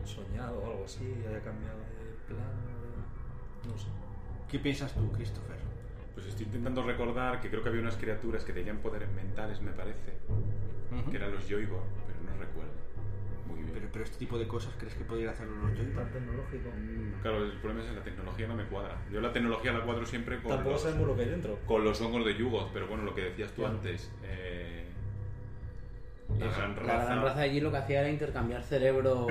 soñado 0.05 0.59
o 0.59 0.67
algo 0.71 0.85
así, 0.85 1.05
haya 1.29 1.41
cambiado 1.41 1.79
de 1.79 2.35
plan. 2.35 2.53
No 3.69 3.79
sé. 3.79 3.87
¿Qué 4.51 4.59
piensas 4.59 4.93
tú, 4.95 5.11
Christopher? 5.13 5.57
Pues 6.15 6.27
estoy 6.27 6.47
intentando 6.47 6.83
recordar 6.83 7.41
que 7.41 7.49
creo 7.49 7.63
que 7.63 7.69
había 7.71 7.81
unas 7.81 7.97
criaturas 7.97 8.45
que 8.45 8.53
tenían 8.53 8.79
poderes 8.79 9.11
mentales, 9.13 9.61
me 9.63 9.71
parece. 9.73 10.13
Ujú. 11.01 11.11
Que 11.11 11.17
eran 11.17 11.33
los 11.33 11.49
Yoigor, 11.49 11.83
pero 12.07 12.19
no 12.35 12.39
recuerdo. 12.39 12.73
Muy 13.49 13.61
bien. 13.63 13.71
Pero, 13.73 13.89
pero 13.93 14.05
este 14.05 14.19
tipo 14.19 14.39
de 14.39 14.47
cosas, 14.47 14.75
¿crees 14.79 14.95
que 14.95 15.05
podrían 15.05 15.31
hacerlo 15.31 15.55
los? 15.57 15.73
Tan 15.95 16.13
tecnológico. 16.13 16.69
Claro, 17.23 17.45
el 17.45 17.53
problema 17.53 17.83
es 17.83 17.89
que 17.91 17.97
la 17.97 18.05
tecnología 18.05 18.47
no 18.47 18.55
me 18.55 18.65
cuadra. 18.65 18.99
Yo 19.11 19.21
la 19.23 19.33
tecnología 19.33 19.73
la 19.73 19.85
cuadro 19.85 20.05
siempre 20.05 20.37
con, 20.43 20.49
Tampoco 20.53 20.71
los, 20.73 20.83
sabemos 20.83 21.07
lo 21.09 21.17
que 21.17 21.23
hay 21.23 21.29
dentro. 21.31 21.59
con 21.67 21.85
los 21.85 22.01
hongos 22.03 22.25
de 22.27 22.35
Yugoth, 22.37 22.71
pero 22.75 22.87
bueno, 22.89 23.05
lo 23.05 23.15
que 23.15 23.23
decías 23.23 23.53
tú 23.53 23.63
Claro. 23.63 23.77
antes. 23.79 24.11
eh, 24.25 24.87
la 26.39 26.47
gran 26.57 26.75
la 26.77 26.83
raza. 26.83 27.05
gran 27.07 27.23
raza 27.23 27.41
allí 27.41 27.61
lo 27.61 27.71
que 27.71 27.77
hacía 27.79 28.01
era 28.01 28.11
intercambiar 28.11 28.63
cerebros 28.63 29.27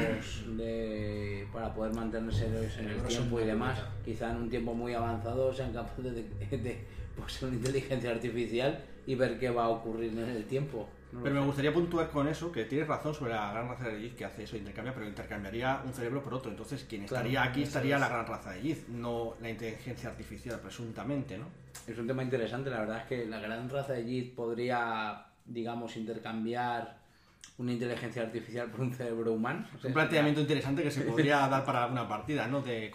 de, 0.58 1.48
para 1.52 1.74
poder 1.74 1.94
mantenerse 1.94 2.46
en 2.80 2.90
el 2.90 3.02
tiempo 3.04 3.40
y 3.42 3.46
demás. 3.46 3.80
Quizá 4.06 4.32
en 4.32 4.38
un 4.38 4.50
tiempo 4.50 4.74
muy 4.74 4.94
avanzado 4.94 5.54
sean 5.54 5.74
capaces 5.74 6.04
de, 6.16 6.24
de, 6.24 6.58
de 6.58 6.86
poseer 7.18 7.50
una 7.50 7.58
inteligencia 7.58 8.12
artificial 8.12 8.80
y 9.06 9.16
ver 9.16 9.40
qué 9.40 9.50
va 9.50 9.66
a 9.66 9.70
ocurrir 9.70 10.12
en 10.18 10.30
el 10.30 10.46
tiempo. 10.46 10.88
No 11.12 11.22
Pero 11.24 11.36
me 11.36 11.42
sé. 11.42 11.46
gustaría 11.48 11.74
puntuar 11.74 12.10
con 12.10 12.28
eso, 12.30 12.54
que 12.54 12.64
tienes 12.64 12.88
razón 12.88 13.14
sobre 13.14 13.34
la 13.34 13.52
gran 13.52 13.68
raza 13.68 13.90
de 13.90 14.00
Yiz 14.02 14.14
que 14.16 14.24
hace 14.24 14.44
eso, 14.44 14.56
intercambia, 14.56 14.94
pero 14.94 15.06
intercambiaría 15.08 15.82
un 15.86 15.94
cerebro 15.94 16.24
por 16.24 16.34
otro. 16.36 16.50
Entonces, 16.52 16.86
quien 16.88 17.06
Claro, 17.06 17.28
estaría 17.28 17.44
aquí 17.44 17.64
estaría 17.64 17.96
es. 17.96 18.02
la 18.02 18.08
gran 18.08 18.26
raza 18.26 18.52
de 18.52 18.62
Yiz, 18.62 18.88
no 18.88 19.34
la 19.42 19.50
inteligencia 19.50 20.10
artificial, 20.10 20.58
presuntamente, 20.62 21.38
¿no? 21.38 21.48
Es 21.86 21.98
un 21.98 22.08
tema 22.08 22.24
interesante, 22.24 22.70
la 22.70 22.80
verdad 22.80 22.98
es 23.00 23.04
que 23.08 23.26
la 23.26 23.40
gran 23.42 23.70
raza 23.70 23.92
de 23.94 24.06
Jit 24.06 24.36
podría, 24.36 25.26
digamos, 25.46 25.96
intercambiar 25.98 27.00
una 27.58 27.74
inteligencia 27.74 28.24
artificial 28.24 28.70
por 28.72 28.82
un 28.82 28.94
cerebro 28.94 29.34
humano. 29.34 29.66
O 29.76 29.80
sea, 29.80 29.88
un 29.90 29.94
planteamiento 29.94 30.42
interesante 30.42 30.82
que 30.84 30.92
se 30.92 31.02
podría 31.02 31.38
dar 31.48 31.64
para 31.66 31.88
una 31.88 32.08
partida, 32.08 32.48
¿no? 32.48 32.62
De, 32.62 32.92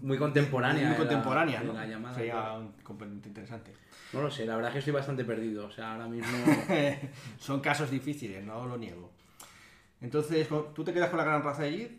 Muy 0.00 0.16
contemporánea. 0.18 0.82
muy 0.82 0.84
de 0.84 0.90
la- 0.90 0.96
contemporánea, 0.96 1.62
la 1.62 1.86
llamada, 1.86 2.14
Sería 2.14 2.32
claro. 2.32 2.60
un 2.60 2.72
componente 2.82 3.28
interesante. 3.28 3.72
No 4.12 4.22
lo 4.22 4.30
sé, 4.30 4.44
la 4.46 4.54
verdad 4.56 4.70
es 4.70 4.72
que 4.74 4.78
estoy 4.80 4.92
bastante 4.94 5.24
perdido. 5.24 5.66
O 5.66 5.70
sea, 5.70 5.92
ahora 5.92 6.06
mismo. 6.06 6.28
Son 7.38 7.60
casos 7.60 7.90
difíciles, 7.90 8.44
no 8.44 8.66
lo 8.66 8.76
niego. 8.76 9.10
Entonces, 10.00 10.48
¿tú 10.74 10.82
te 10.84 10.92
quedas 10.92 11.08
con 11.10 11.18
la 11.18 11.24
gran 11.24 11.42
raza 11.42 11.62
de 11.62 11.72
Yiz? 11.76 11.90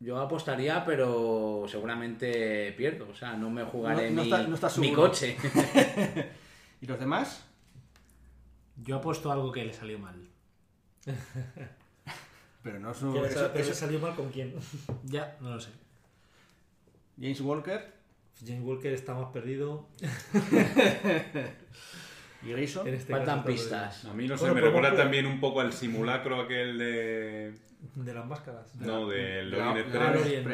Yo 0.00 0.18
apostaría, 0.20 0.84
pero 0.84 1.64
seguramente 1.68 2.72
pierdo. 2.72 3.08
O 3.10 3.14
sea, 3.14 3.34
no 3.34 3.48
me 3.50 3.64
jugaré 3.64 4.10
No- 4.10 4.16
no 4.16 4.22
mi, 4.24 4.30
está- 4.30 4.46
no 4.48 4.54
estás 4.54 4.78
mi 4.78 4.92
coche. 4.92 5.36
¿Y 6.80 6.86
los 6.86 6.98
demás? 6.98 7.44
Yo 8.82 8.96
apuesto 8.96 9.30
a 9.30 9.34
algo 9.34 9.52
que 9.52 9.64
le 9.64 9.72
salió 9.72 9.98
mal. 9.98 10.16
Pero 12.62 12.78
no 12.80 12.94
son... 12.94 13.12
¿Qué 13.12 13.20
le 13.20 13.26
eso- 13.28 13.40
sal- 13.40 13.50
pero 13.52 13.64
eso- 13.64 13.74
salió 13.74 13.98
mal 14.00 14.14
con 14.14 14.30
quién? 14.30 14.54
Ya, 15.04 15.36
no 15.40 15.54
lo 15.54 15.60
sé. 15.60 15.70
James 17.20 17.40
Walker 17.42 17.92
James 18.44 18.62
Walker 18.64 18.92
está 18.92 19.14
más 19.14 19.30
perdido. 19.32 19.86
y 22.42 22.50
Grayson. 22.50 22.88
En 22.88 22.94
este 22.94 23.12
Faltan 23.12 23.36
caso 23.42 23.46
pistas. 23.48 24.04
A 24.06 24.12
mí 24.14 24.26
no 24.26 24.36
sé, 24.36 24.40
Bueno, 24.42 24.54
me 24.56 24.60
pero 24.60 24.72
recuerda 24.74 24.96
también 24.96 25.26
un 25.26 25.40
poco 25.40 25.60
al 25.60 25.72
simulacro 25.72 26.40
aquel 26.40 26.78
de. 26.78 27.54
De 27.94 28.14
las 28.14 28.26
máscaras. 28.26 28.74
No, 28.76 29.08
del 29.08 29.50
de 29.50 29.60
Orient 29.62 29.88
de 29.92 29.98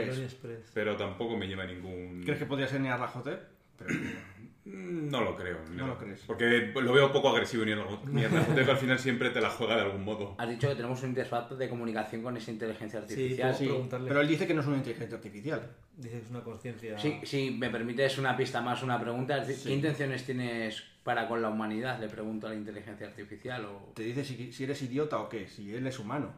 la- 0.06 0.14
Express. 0.24 0.70
Pero 0.74 0.96
tampoco 0.96 1.36
me 1.36 1.46
lleva 1.48 1.64
ningún. 1.64 2.22
¿Crees 2.24 2.38
que 2.40 2.46
podría 2.46 2.66
ser 2.68 2.80
Nyarlathotep? 2.80 3.40
Pero 3.78 3.94
Mm, 3.94 4.39
No 4.64 5.22
lo 5.22 5.34
creo. 5.36 5.58
No 5.70 5.86
lo 5.86 5.98
crees. 5.98 6.20
Porque 6.26 6.72
lo 6.74 6.92
veo 6.92 7.10
poco 7.12 7.30
agresivo 7.30 7.64
ni 7.64 7.72
el 7.72 7.80
ni 8.08 8.24
el 8.24 8.30
Rajotep 8.30 8.68
al 8.68 8.76
final 8.76 8.98
siempre 8.98 9.30
te 9.30 9.40
la 9.40 9.48
juega 9.48 9.76
de 9.76 9.82
algún 9.82 10.04
modo. 10.04 10.34
Has 10.38 10.48
dicho 10.50 10.68
que 10.68 10.74
tenemos 10.74 11.02
un 11.02 11.10
interfaz 11.10 11.50
de 11.50 11.68
comunicación 11.68 12.22
con 12.22 12.36
esa 12.36 12.50
inteligencia 12.50 13.00
artificial. 13.00 13.54
Sí, 13.54 13.66
sí, 13.66 13.88
pero 13.90 14.20
él 14.20 14.28
dice 14.28 14.46
que 14.46 14.52
no 14.52 14.60
es 14.60 14.66
una 14.66 14.76
inteligencia 14.76 15.16
artificial. 15.16 15.70
Dice 15.96 16.18
que 16.18 16.24
es 16.24 16.30
una 16.30 16.44
conciencia. 16.44 16.98
Sí, 16.98 17.20
si 17.24 17.50
me 17.52 17.70
permites 17.70 18.18
una 18.18 18.36
pista 18.36 18.60
más, 18.60 18.82
una 18.82 19.00
pregunta. 19.00 19.38
es 19.38 19.56
Sí. 19.60 19.68
¿Qué 19.68 19.74
intenciones 19.74 20.24
tienes 20.24 20.82
para 21.04 21.26
con 21.26 21.40
la 21.40 21.48
humanidad? 21.48 21.98
Le 21.98 22.08
pregunto 22.08 22.46
a 22.46 22.50
la 22.50 22.56
inteligencia 22.56 23.06
artificial. 23.06 23.64
O... 23.64 23.92
Te 23.94 24.02
dice 24.02 24.24
si, 24.24 24.52
si 24.52 24.64
eres 24.64 24.82
idiota 24.82 25.18
o 25.18 25.28
qué, 25.28 25.48
si 25.48 25.74
él 25.74 25.86
es 25.86 25.98
humano. 25.98 26.32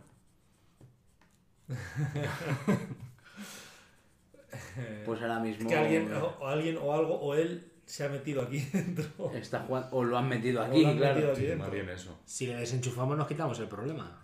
Pues 5.04 5.20
ahora 5.22 5.38
mismo. 5.38 5.68
que 5.68 5.76
alguien 5.76 6.12
o, 6.14 6.26
o 6.40 6.46
alguien 6.46 6.78
o 6.78 6.92
algo 6.92 7.14
o 7.14 7.34
él 7.34 7.71
se 7.86 8.04
ha 8.04 8.08
metido 8.08 8.42
aquí 8.42 8.58
dentro. 8.72 9.04
Está 9.34 9.60
jugando- 9.60 9.88
o 9.92 10.04
lo 10.04 10.16
han 10.18 10.28
metido 10.28 10.60
O 10.60 10.64
aquí, 10.64 10.82
lo 10.82 10.88
han 10.88 10.96
claro. 10.96 11.14
metido 11.14 11.32
aquí 11.32 11.40
Sí, 11.40 11.46
dentro. 11.46 11.66
más 11.66 11.74
bien 11.74 11.88
eso. 11.88 12.18
Si 12.24 12.46
le 12.46 12.56
desenchufamos 12.56 13.16
nos 13.18 13.26
quitamos 13.26 13.58
el 13.60 13.68
problema. 13.68 14.18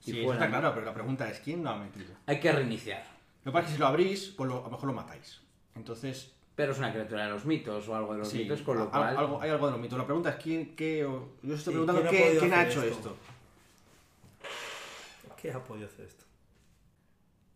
Sí, 0.00 0.12
fuera, 0.24 0.32
está 0.44 0.48
claro, 0.48 0.72
pero 0.74 0.86
la 0.86 0.94
pregunta 0.94 1.28
es 1.28 1.40
¿quién 1.40 1.62
lo 1.62 1.70
ha 1.70 1.76
metido? 1.76 2.14
Hay 2.26 2.40
que 2.40 2.50
reiniciar. 2.50 3.04
Lo 3.44 3.52
que 3.52 3.54
pasa 3.54 3.64
es 3.66 3.66
que 3.68 3.72
si 3.74 3.80
lo 3.80 3.86
abrís, 3.86 4.34
pues 4.36 4.48
lo- 4.48 4.60
a 4.60 4.64
lo 4.64 4.70
mejor 4.70 4.86
lo 4.86 4.92
matáis. 4.94 5.40
Entonces, 5.74 6.32
Pero 6.56 6.72
es 6.72 6.78
una 6.78 6.92
criatura 6.92 7.24
de 7.24 7.30
los 7.30 7.44
mitos 7.46 7.88
o 7.88 7.94
algo 7.96 8.12
de 8.12 8.18
los 8.20 8.28
sí, 8.28 8.38
mitos, 8.38 8.60
con 8.62 8.76
lo 8.76 8.84
al- 8.84 8.90
cual. 8.90 9.16
algo, 9.16 9.40
hay 9.40 9.50
algo 9.50 9.66
de 9.66 9.72
los 9.72 9.80
mitos. 9.80 9.98
La 9.98 10.04
pregunta 10.04 10.30
es 10.30 10.36
quién, 10.36 10.74
qué, 10.76 11.04
o- 11.06 11.32
yo 11.42 11.54
os 11.54 11.58
estoy 11.60 11.72
preguntando 11.74 12.02
¿quién 12.02 12.22
ha 12.22 12.30
qué- 12.32 12.38
quién 12.38 12.52
ha 12.54 12.66
hecho 12.66 12.82
esto? 12.82 12.96
esto. 13.10 13.16
¿Qué 15.40 15.50
ha 15.52 15.62
podido 15.64 15.86
hacer 15.86 16.06
esto? 16.06 16.24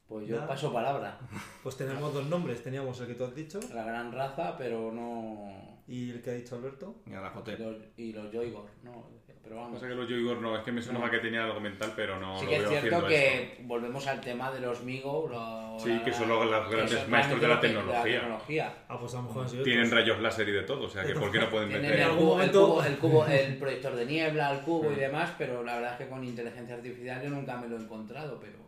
Pues 0.09 0.27
yo 0.29 0.37
Nada. 0.37 0.49
paso 0.49 0.73
palabra. 0.73 1.19
Pues 1.63 1.77
tenemos 1.77 2.13
dos 2.13 2.27
nombres. 2.27 2.63
Teníamos 2.63 3.01
el 3.01 3.07
que 3.07 3.15
tú 3.15 3.25
has 3.25 3.35
dicho 3.35 3.59
La 3.73 3.85
gran 3.85 4.13
raza, 4.13 4.57
pero 4.59 4.93
no. 4.93 5.81
y 5.89 6.11
el 6.11 6.23
que 6.23 6.31
ha 6.31 6.35
dicho 6.35 6.57
Alberto. 6.57 6.95
Nyarlathotep. 7.07 7.59
los- 7.59 7.77
y 7.97 8.13
los 8.13 8.31
Yoigor, 8.31 8.67
no. 8.83 9.15
Pero 9.43 9.57
vamos. 9.57 9.75
Pasa 9.75 9.89
que 9.89 9.95
los 9.95 10.09
Yoigor 10.09 10.39
no, 10.41 10.57
es 10.57 10.63
que 10.63 10.73
me 10.73 10.81
sonaba 10.81 11.11
que 11.11 11.19
tenía 11.19 11.45
algo 11.45 11.61
mental, 11.61 11.93
pero 11.95 12.19
no 12.19 12.39
sí 12.39 12.45
lo 12.47 12.51
que 12.51 12.57
es 12.57 12.63
veo 12.63 12.71
cierto 12.71 12.87
haciendo 12.97 13.09
que 13.09 13.43
esto. 13.53 13.63
volvemos 13.65 14.07
al 14.07 14.21
tema 14.23 14.51
de 14.51 14.61
los 14.61 14.83
Migo. 14.85 15.29
lo- 15.29 15.79
Sí, 15.79 15.91
la- 15.91 16.03
que 16.05 16.13
son 16.15 16.29
los- 16.29 16.51
los 16.51 16.67
que 16.69 16.75
grandes 16.77 16.99
son 17.01 17.11
maestros 17.11 17.41
de 17.43 17.49
la 17.49 17.55
realmente 17.61 17.81
tecnología. 17.83 18.21
tecnología. 18.21 18.75
Ah, 18.89 18.99
pues 18.99 19.13
a 19.13 19.17
lo 19.19 19.23
mejor 19.25 19.43
han 19.43 19.49
sido 19.51 19.65
Tienen 19.65 19.87
otros. 19.87 20.01
rayos 20.01 20.21
láser 20.23 20.49
y 20.49 20.53
de 20.53 20.63
todo, 20.63 20.85
o 20.85 20.89
sea 20.89 21.05
que 21.05 21.13
¿por 21.15 21.31
qué 21.31 21.39
no 21.41 21.51
pueden 21.51 21.69
Tienen 21.69 21.91
meter? 21.91 22.01
el 22.01 22.11
algún 22.11 22.19
cubo, 22.25 22.33
el, 22.33 22.39
momento- 22.39 22.67
cubo, 22.69 22.85
el 22.85 22.99
cubo, 22.99 23.27
el 23.27 23.57
proyector 23.59 23.95
de 23.97 24.07
niebla, 24.07 24.53
el 24.55 24.61
cubo 24.61 24.93
y 24.93 24.95
demás, 24.95 25.33
pero 25.37 25.63
la 25.63 25.75
verdad 25.77 25.93
es 25.93 25.99
que 25.99 26.09
con 26.09 26.25
inteligencia 26.25 26.75
artificial 26.77 27.23
yo 27.23 27.29
nunca 27.31 27.57
me 27.59 27.69
lo 27.69 27.77
he 27.77 27.81
encontrado, 27.81 28.41
pero 28.41 28.64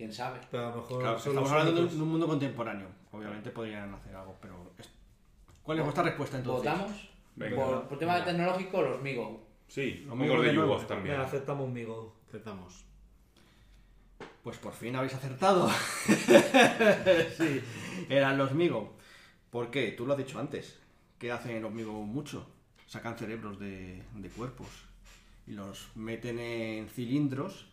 quién 0.00 0.12
sabe. 0.14 0.40
Pero 0.50 0.66
a 0.66 0.70
lo 0.70 0.76
mejor 0.76 1.00
Claro, 1.02 1.16
estamos 1.18 1.50
hablando 1.50 1.72
de 1.72 1.76
un, 1.76 1.82
únicos. 1.82 1.96
de 1.98 2.02
un 2.02 2.08
mundo 2.10 2.26
contemporáneo. 2.26 2.88
Obviamente 3.12 3.50
podrían 3.50 3.92
hacer 3.92 4.16
algo, 4.16 4.34
pero... 4.40 4.72
es- 4.78 4.88
¿Cuál 5.62 5.78
es 5.78 5.84
vuestra 5.84 6.04
respuesta 6.04 6.38
entonces? 6.38 6.72
¿Votamos? 6.72 7.10
Venga. 7.36 7.56
por, 7.56 7.88
por 7.88 7.98
tema 7.98 8.24
tecnológico, 8.24 8.80
los 8.82 9.02
Migo. 9.02 9.46
Sí, 9.68 10.04
Lo 10.06 10.14
los 10.16 10.26
Yoigor 10.26 10.46
de 10.46 10.52
nuevo. 10.54 10.76
También. 10.78 11.14
Venga, 11.16 11.26
aceptamos 11.26 11.68
Migo. 11.68 12.16
Aceptamos. 12.28 12.84
Pues 14.42 14.56
por 14.56 14.72
fin 14.72 14.96
habéis 14.96 15.14
acertado. 15.14 15.68
sí, 17.36 17.60
eran 18.08 18.38
los 18.38 18.52
Migo. 18.52 18.94
¿Por 19.50 19.70
qué? 19.70 19.92
Tú 19.92 20.06
lo 20.06 20.12
has 20.14 20.18
dicho 20.18 20.38
antes. 20.40 20.78
¿Qué 21.18 21.30
hacen 21.30 21.60
los 21.62 21.72
Migo 21.72 21.92
mucho? 21.92 22.46
Sacan 22.86 23.16
cerebros 23.18 23.58
de, 23.60 24.02
de 24.14 24.28
cuerpos. 24.30 24.68
y 25.46 25.52
los 25.52 25.88
meten 25.94 26.38
en 26.38 26.88
cilindros 26.88 27.66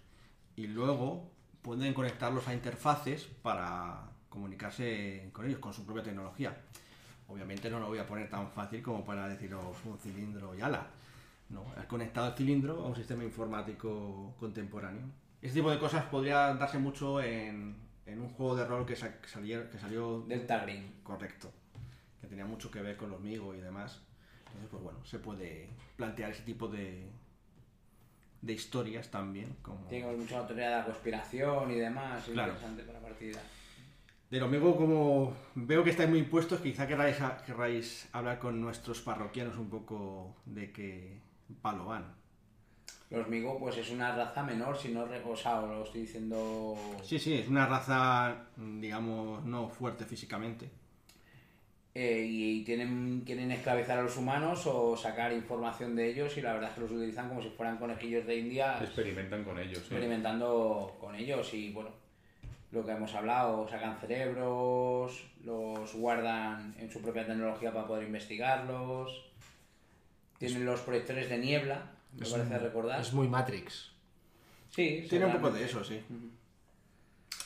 y 0.55 0.67
luego 0.67 1.31
pueden 1.67 1.93
conectarlos 1.93 2.47
a 2.47 2.53
interfaces 2.53 3.25
para 3.41 3.99
comunicarse 4.29 5.29
con 5.33 5.45
ellos, 5.45 5.59
con 5.59 5.73
su 5.73 5.85
propia 5.85 6.01
tecnología. 6.01 6.55
Obviamente 7.27 7.69
no 7.69 7.77
lo 7.77 7.87
voy 7.87 7.99
a 7.99 8.07
poner 8.07 8.29
tan 8.29 8.49
fácil 8.51 8.81
como 8.81 9.03
para 9.03 9.27
deciros 9.27 9.75
un 9.83 9.97
cilindro 9.99 10.55
y 10.55 10.61
ala. 10.61 10.87
No, 11.49 11.65
has 11.77 11.85
conectado 11.87 12.27
el 12.29 12.33
cilindro 12.35 12.81
a 12.83 12.87
un 12.87 12.95
sistema 12.95 13.21
informático 13.25 14.33
contemporáneo. 14.39 15.01
Este 15.41 15.59
tipo 15.59 15.69
de 15.69 15.77
cosas 15.77 16.05
podría 16.05 16.53
darse 16.53 16.77
mucho 16.79 17.21
en, 17.21 17.75
en 18.05 18.21
un 18.21 18.29
juego 18.29 18.55
de 18.55 18.65
rol 18.65 18.85
que, 18.85 18.95
sa- 18.95 19.19
que 19.19 19.27
salió, 19.27 19.69
que 19.69 19.77
salió 19.77 20.21
Delta 20.21 20.59
Green. 20.59 21.01
correcto, 21.03 21.51
que 22.21 22.27
tenía 22.27 22.45
mucho 22.45 22.71
que 22.71 22.81
ver 22.81 22.95
con 22.95 23.09
los 23.09 23.19
Migo 23.19 23.53
y 23.53 23.59
demás. 23.59 23.99
Entonces, 24.45 24.69
pues 24.71 24.83
bueno, 24.83 25.03
se 25.03 25.19
puede 25.19 25.69
plantear 25.97 26.31
ese 26.31 26.43
tipo 26.43 26.69
de, 26.69 27.09
de 28.41 28.53
historias 28.53 29.09
también. 29.09 29.55
Como... 29.61 29.85
Tiene 29.87 30.11
mucha 30.15 30.45
teoría 30.45 30.69
de 30.69 30.75
la 30.77 30.85
conspiración 30.85 31.71
y 31.71 31.75
demás. 31.75 32.23
Claro. 32.25 32.53
interesante 32.53 32.83
para 32.83 32.99
la 32.99 33.05
partida. 33.07 33.39
De 34.29 34.39
los 34.39 34.49
Migo, 34.49 34.75
como 34.75 35.33
veo 35.55 35.83
que 35.83 35.89
estáis 35.91 36.09
muy 36.09 36.19
impuestos, 36.19 36.59
quizá 36.59 36.85
querráis, 36.85 37.17
querráis 37.45 38.09
hablar 38.11 38.39
con 38.39 38.59
nuestros 38.59 39.01
parroquianos 39.01 39.57
un 39.57 39.69
poco 39.69 40.35
de 40.45 40.71
qué 40.71 41.19
palo 41.61 41.85
van. 41.85 42.13
Los 43.09 43.25
Migo, 43.29 43.57
pues 43.57 43.77
es 43.77 43.89
una 43.89 44.13
raza 44.13 44.43
menor, 44.43 44.77
si 44.77 44.89
no 44.89 45.05
re- 45.05 45.23
o 45.23 45.33
sea, 45.33 45.61
os 45.61 45.69
lo 45.69 45.83
estoy 45.85 46.01
diciendo. 46.01 46.75
Sí, 47.03 47.17
sí, 47.17 47.35
es 47.35 47.47
una 47.47 47.65
raza, 47.65 48.47
digamos, 48.57 49.45
no 49.45 49.69
fuerte 49.69 50.03
físicamente. 50.03 50.69
Eh, 51.99 52.27
y 52.29 52.63
tienen, 52.63 53.23
quieren 53.25 53.49
esclavizar 53.51 53.97
a 53.97 54.03
los 54.03 54.15
humanos 54.17 54.67
o 54.67 54.95
sacar 54.95 55.33
información 55.33 55.95
de 55.95 56.07
ellos 56.11 56.37
y 56.37 56.41
la 56.43 56.53
verdad 56.53 56.69
es 56.69 56.75
que 56.75 56.81
los 56.81 56.91
utilizan 56.91 57.27
como 57.27 57.41
si 57.41 57.49
fueran 57.49 57.77
conejillos 57.79 58.27
de 58.27 58.37
India 58.37 58.77
Experimentan 58.83 59.43
con 59.43 59.57
ellos. 59.57 59.79
experimentando 59.79 60.95
con 60.99 61.15
ellos 61.15 61.51
y 61.55 61.71
bueno, 61.71 61.89
lo 62.71 62.85
que 62.85 62.91
hemos 62.91 63.11
hablado, 63.15 63.67
sacan 63.67 63.97
cerebros, 63.99 65.23
los 65.43 65.91
guardan 65.95 66.75
en 66.77 66.91
su 66.91 67.01
propia 67.01 67.25
tecnología 67.25 67.73
para 67.73 67.87
poder 67.87 68.03
investigarlos, 68.05 69.25
tienen 70.37 70.65
los 70.65 70.81
proyectores 70.81 71.29
de 71.29 71.39
niebla, 71.39 71.93
me 72.15 72.25
Es 72.27 72.31
parece 72.31 72.53
un- 72.57 72.61
recordar. 72.61 73.01
Es 73.01 73.11
muy 73.11 73.27
Matrix. 73.27 73.91
Sí, 74.69 75.07
Tiene 75.09 75.25
un 75.25 75.33
poco 75.33 75.49
de 75.49 75.63
eso, 75.65 75.83
sí. 75.83 75.99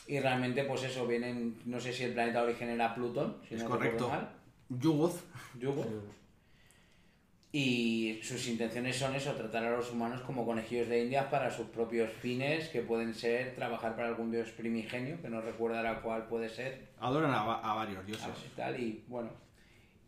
Y 0.08 0.20
realmente 0.20 0.66
pues 0.66 0.84
eso, 0.84 1.08
vienen, 1.08 1.56
no 1.66 1.80
sé 1.80 1.94
si 1.94 2.04
el 2.04 2.12
planeta 2.12 2.40
de 2.40 2.48
origen 2.50 2.68
era 2.68 2.94
Plutón, 2.94 3.38
si 3.48 3.56
Es 3.56 3.64
no 3.64 3.70
correcto. 3.70 3.94
recuerdo 4.10 4.10
mal. 4.10 4.41
Yugoth, 4.80 5.22
Yugo. 5.60 5.86
Y 7.54 8.22
sus 8.24 8.48
intenciones 8.48 8.96
son 8.98 9.14
eso, 9.14 9.34
tratar 9.34 9.66
a 9.66 9.76
los 9.76 9.92
humanos 9.92 10.22
como 10.22 10.46
conejillos 10.46 10.88
de 10.88 11.04
India 11.04 11.30
para 11.30 11.52
sus 11.52 11.68
propios 11.68 12.10
fines, 12.10 12.70
que 12.70 12.82
pueden 12.82 13.14
ser 13.14 13.56
trabajar 13.56 13.96
para 13.98 14.08
algún 14.08 14.32
dios 14.32 14.50
primigenio, 14.52 15.22
que 15.22 15.30
no 15.30 15.42
recuerda 15.42 15.84
la 15.84 16.02
cual 16.02 16.28
puede 16.28 16.48
ser, 16.48 16.88
adoran 17.00 17.34
a, 17.34 17.44
va- 17.44 17.60
a 17.60 17.74
varios 17.74 18.06
dioses. 18.06 18.26
a- 18.26 18.46
y 18.46 18.50
tal, 18.56 18.80
y 18.80 19.04
bueno. 19.08 19.32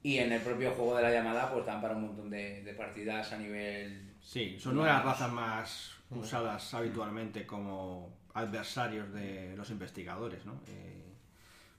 Y 0.04 0.20
en 0.20 0.32
el 0.32 0.42
propio 0.42 0.72
juego 0.72 0.96
de 0.96 1.04
la 1.04 1.12
llamada, 1.12 1.52
pues 1.52 1.66
dan 1.66 1.82
para 1.82 1.96
un 1.98 2.04
montón 2.08 2.30
de, 2.30 2.64
de 2.64 2.74
partidas 2.74 3.32
a 3.34 3.38
nivel... 3.38 4.14
Sí, 4.22 4.58
son 4.58 4.78
una 4.78 4.88
de 4.88 4.94
las 4.94 5.06
razas 5.06 5.32
más 5.32 5.92
usadas 6.12 6.74
habitualmente 6.74 7.46
como 7.46 8.14
adversarios 8.34 9.12
de 9.14 9.54
los 9.58 9.70
investigadores, 9.70 10.46
¿no? 10.46 10.62
Eh, 10.68 11.13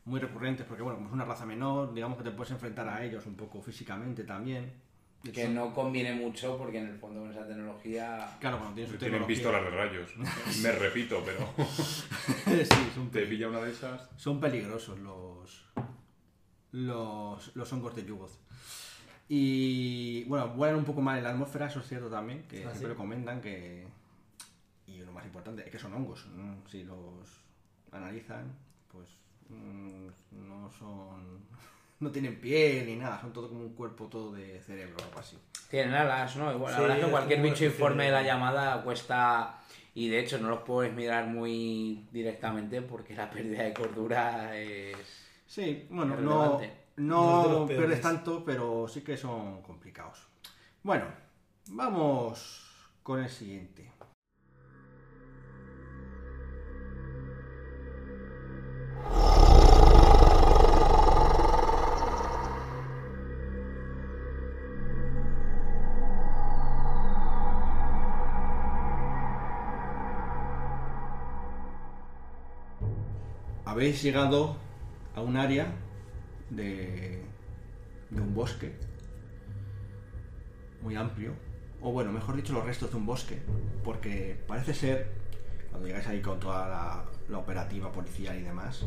muy 0.05 0.21
recurrentes, 0.21 0.67
porque 0.67 0.83
bueno, 0.83 0.97
como 0.99 1.09
es 1.09 1.15
una 1.15 1.25
raza 1.25 1.47
menor, 1.47 1.95
digamos 1.95 2.19
que 2.19 2.25
te 2.25 2.31
puedes 2.31 2.51
enfrentar 2.53 2.89
a 2.89 3.03
ellos 3.05 3.25
un 3.27 3.35
poco 3.37 3.61
físicamente 3.63 4.25
también. 4.25 4.73
De 5.23 5.33
Que 5.33 5.45
hecho, 5.45 5.53
no 5.53 5.73
conviene 5.73 6.13
mucho 6.13 6.59
porque 6.59 6.79
en 6.79 6.89
el 6.89 6.99
fondo 6.99 7.21
con 7.23 7.31
esa 7.31 7.47
tecnología... 7.47 8.37
Claro, 8.41 8.59
cuando 8.59 8.75
tienes 8.75 8.99
Tienen 8.99 9.25
pistolas 9.27 9.63
de 9.65 9.71
rayos. 9.71 10.11
Me 10.63 10.71
repito, 10.73 11.23
pero 11.25 11.39
sí, 11.67 12.91
son, 12.95 13.11
te 13.11 13.25
pilla 13.25 13.49
una 13.49 13.61
de 13.61 13.71
esas. 13.71 14.11
son 14.17 14.39
peligrosos 14.39 14.99
los, 14.99 15.65
los, 16.73 17.57
los 17.57 17.73
hongos 17.73 17.97
de 17.97 18.05
Yugoth. 18.05 18.33
Y 19.29 20.25
bueno, 20.25 20.49
vuelan 20.49 20.77
un 20.77 20.85
poco 20.85 21.01
mal 21.01 21.17
en 21.17 21.25
la 21.25 21.31
atmósfera, 21.31 21.67
eso 21.69 21.81
es 21.81 21.89
cierto 21.89 22.11
también, 22.11 22.43
que 22.47 22.65
Ah, 22.67 22.71
siempre 22.71 22.93
¿sí? 22.93 22.97
comentan 22.97 23.41
que... 23.41 23.87
Y 24.87 24.99
lo 24.99 25.13
más 25.13 25.25
importante 25.25 25.63
es 25.65 25.71
que 25.71 25.79
son 25.79 25.95
hongos. 25.95 26.27
¿no? 26.27 26.63
Si 26.69 26.85
los 26.85 27.41
analizan, 27.91 28.53
pues 28.93 29.09
no 29.51 30.71
son... 30.71 31.45
No 32.01 32.11
tienen 32.11 32.39
piel 32.39 32.87
ni 32.87 32.97
nada, 32.97 33.19
son 33.21 33.33
todo 33.33 33.49
como 33.49 33.61
un 33.63 33.73
cuerpo 33.75 34.09
todo 34.09 34.33
de 34.33 34.61
cerebro 34.61 34.97
o 35.01 35.05
algo 35.05 35.21
así. 35.21 35.39
Tienen 35.71 35.95
alas, 35.95 36.37
¿no? 36.37 36.53
Igual, 36.53 36.73
la 36.75 36.81
verdad 36.81 36.99
es 36.99 37.05
que 37.05 37.11
cualquier 37.11 37.41
bicho 37.41 37.65
informe 37.65 38.07
de 38.07 38.11
la 38.11 38.23
llamada 38.23 38.83
cuesta... 38.83 39.61
Y 39.95 40.09
de 40.09 40.19
hecho 40.19 40.39
no 40.39 40.49
los 40.49 40.63
puedes 40.63 40.93
mirar 40.93 41.29
muy 41.29 42.09
directamente 42.11 42.83
porque 42.83 43.15
la 43.15 43.31
pérdida 43.31 43.63
de 43.63 43.73
cordura 43.73 44.55
es... 44.59 44.97
Sí, 45.47 45.87
bueno, 45.89 46.15
Es 46.15 46.21
no, 46.21 46.59
no 46.97 47.67
pierdes 47.67 48.01
tanto, 48.01 48.45
pero 48.45 48.87
sí 48.89 49.03
que 49.03 49.17
son 49.17 49.63
complicados. 49.63 50.27
Bueno, 50.83 51.07
vamos 51.69 52.65
con 53.03 53.23
el 53.23 53.29
siguiente. 53.29 53.93
Habéis 73.75 74.05
llegado 74.05 74.57
a 75.17 75.21
un 75.21 75.37
área 75.37 75.67
de, 76.49 77.21
un 78.13 78.33
bosque 78.33 78.73
muy 80.81 80.95
amplio, 80.95 81.33
o 81.81 81.91
bueno, 81.91 82.13
mejor 82.13 82.37
dicho, 82.37 82.53
los 82.53 82.65
restos 82.65 82.93
de 82.93 82.99
un 82.99 83.05
bosque, 83.05 83.43
porque 83.83 84.41
parece 84.47 84.75
ser, 84.75 85.11
cuando 85.71 85.89
llegáis 85.89 86.07
ahí 86.07 86.23
con 86.23 86.39
toda 86.39 87.05
la, 87.29 87.37
operativa 87.37 87.91
policial 87.91 88.39
y 88.39 88.43
demás, 88.43 88.85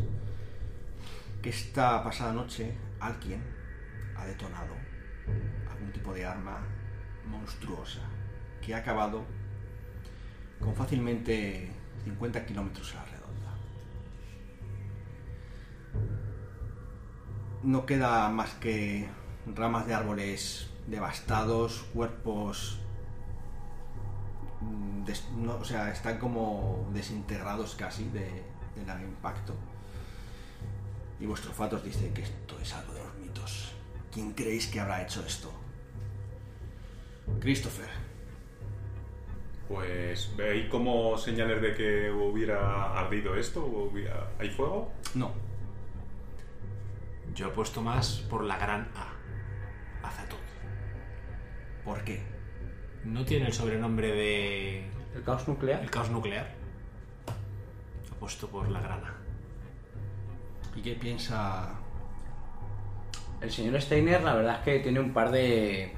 que 1.42 1.50
esta 1.50 2.02
pasada 2.02 2.32
noche 2.32 2.72
alguien 3.02 3.44
ha 4.16 4.24
detonado 4.24 4.74
algún 5.70 5.92
tipo 5.92 6.14
de 6.14 6.26
arma 6.26 6.62
monstruosa 7.30 8.04
que 8.66 8.74
ha 8.74 8.78
acabado 8.78 9.26
con 10.62 10.74
fácilmente 10.74 11.74
50 12.06 12.46
kilómetros 12.46 12.94
a 12.94 13.00
la 13.00 13.04
redonda. 13.04 13.17
No 17.68 17.86
queda 17.86 18.30
más 18.30 18.52
que 18.56 19.08
ramas 19.56 19.86
de 19.88 19.94
árboles 19.94 20.70
devastados, 20.88 21.86
cuerpos, 21.94 22.80
mm, 24.62 25.04
des- 25.04 25.30
no, 25.32 25.56
o 25.58 25.66
sea, 25.66 25.92
están 25.92 26.18
como 26.18 26.88
desintegrados 26.94 27.76
casi 27.76 28.06
de, 28.10 28.44
del 28.86 29.02
impacto. 29.04 29.54
Y 31.20 31.26
vuestro 31.26 31.52
fato 31.52 31.76
os 31.76 31.84
dice 31.84 32.12
que 32.14 32.22
esto 32.22 32.58
es 32.62 32.74
algo 32.74 32.94
de 32.94 33.04
los 33.04 33.16
mitos. 33.16 33.74
¿Quién 34.14 34.32
creéis 34.32 34.68
que 34.68 34.80
habrá 34.80 35.02
hecho 35.04 35.24
esto? 35.26 35.52
Christopher. 37.42 37.90
Pues, 39.68 40.32
¿veis 40.38 40.70
como 40.70 41.18
señales 41.18 41.62
de 41.62 41.74
que 41.76 42.10
hubiera 42.12 42.98
ardido 42.98 43.36
esto? 43.36 43.66
¿O 43.66 43.90
hubiera- 43.92 44.30
¿Hay 44.40 44.50
fuego? 44.50 44.92
No, 45.16 45.32
Yo 47.38 47.46
apuesto 47.46 47.84
más 47.84 48.26
por 48.32 48.44
la 48.44 48.58
gran 48.58 48.90
A. 48.96 50.08
Azatoth. 50.08 50.40
¿por 51.86 52.04
qué? 52.04 52.24
No 53.06 53.24
tiene 53.26 53.46
el 53.46 53.54
sobrenombre 53.54 54.12
de. 54.12 54.88
¿El 55.16 55.24
caos 55.24 55.48
nuclear? 55.48 55.84
El 55.84 55.92
caos 55.92 56.10
nuclear. 56.10 56.56
Apuesto 58.12 58.48
por 58.48 58.68
la 58.70 58.82
gran 58.82 59.06
A. 59.06 59.14
¿Y 60.76 60.82
qué 60.82 60.94
piensa 60.94 61.76
El 63.40 63.52
señor 63.52 63.80
Steiner, 63.84 64.24
la 64.24 64.34
verdad 64.34 64.56
es 64.56 64.64
que 64.64 64.80
tiene 64.80 65.00
un 65.00 65.14
par 65.14 65.30
de, 65.30 65.94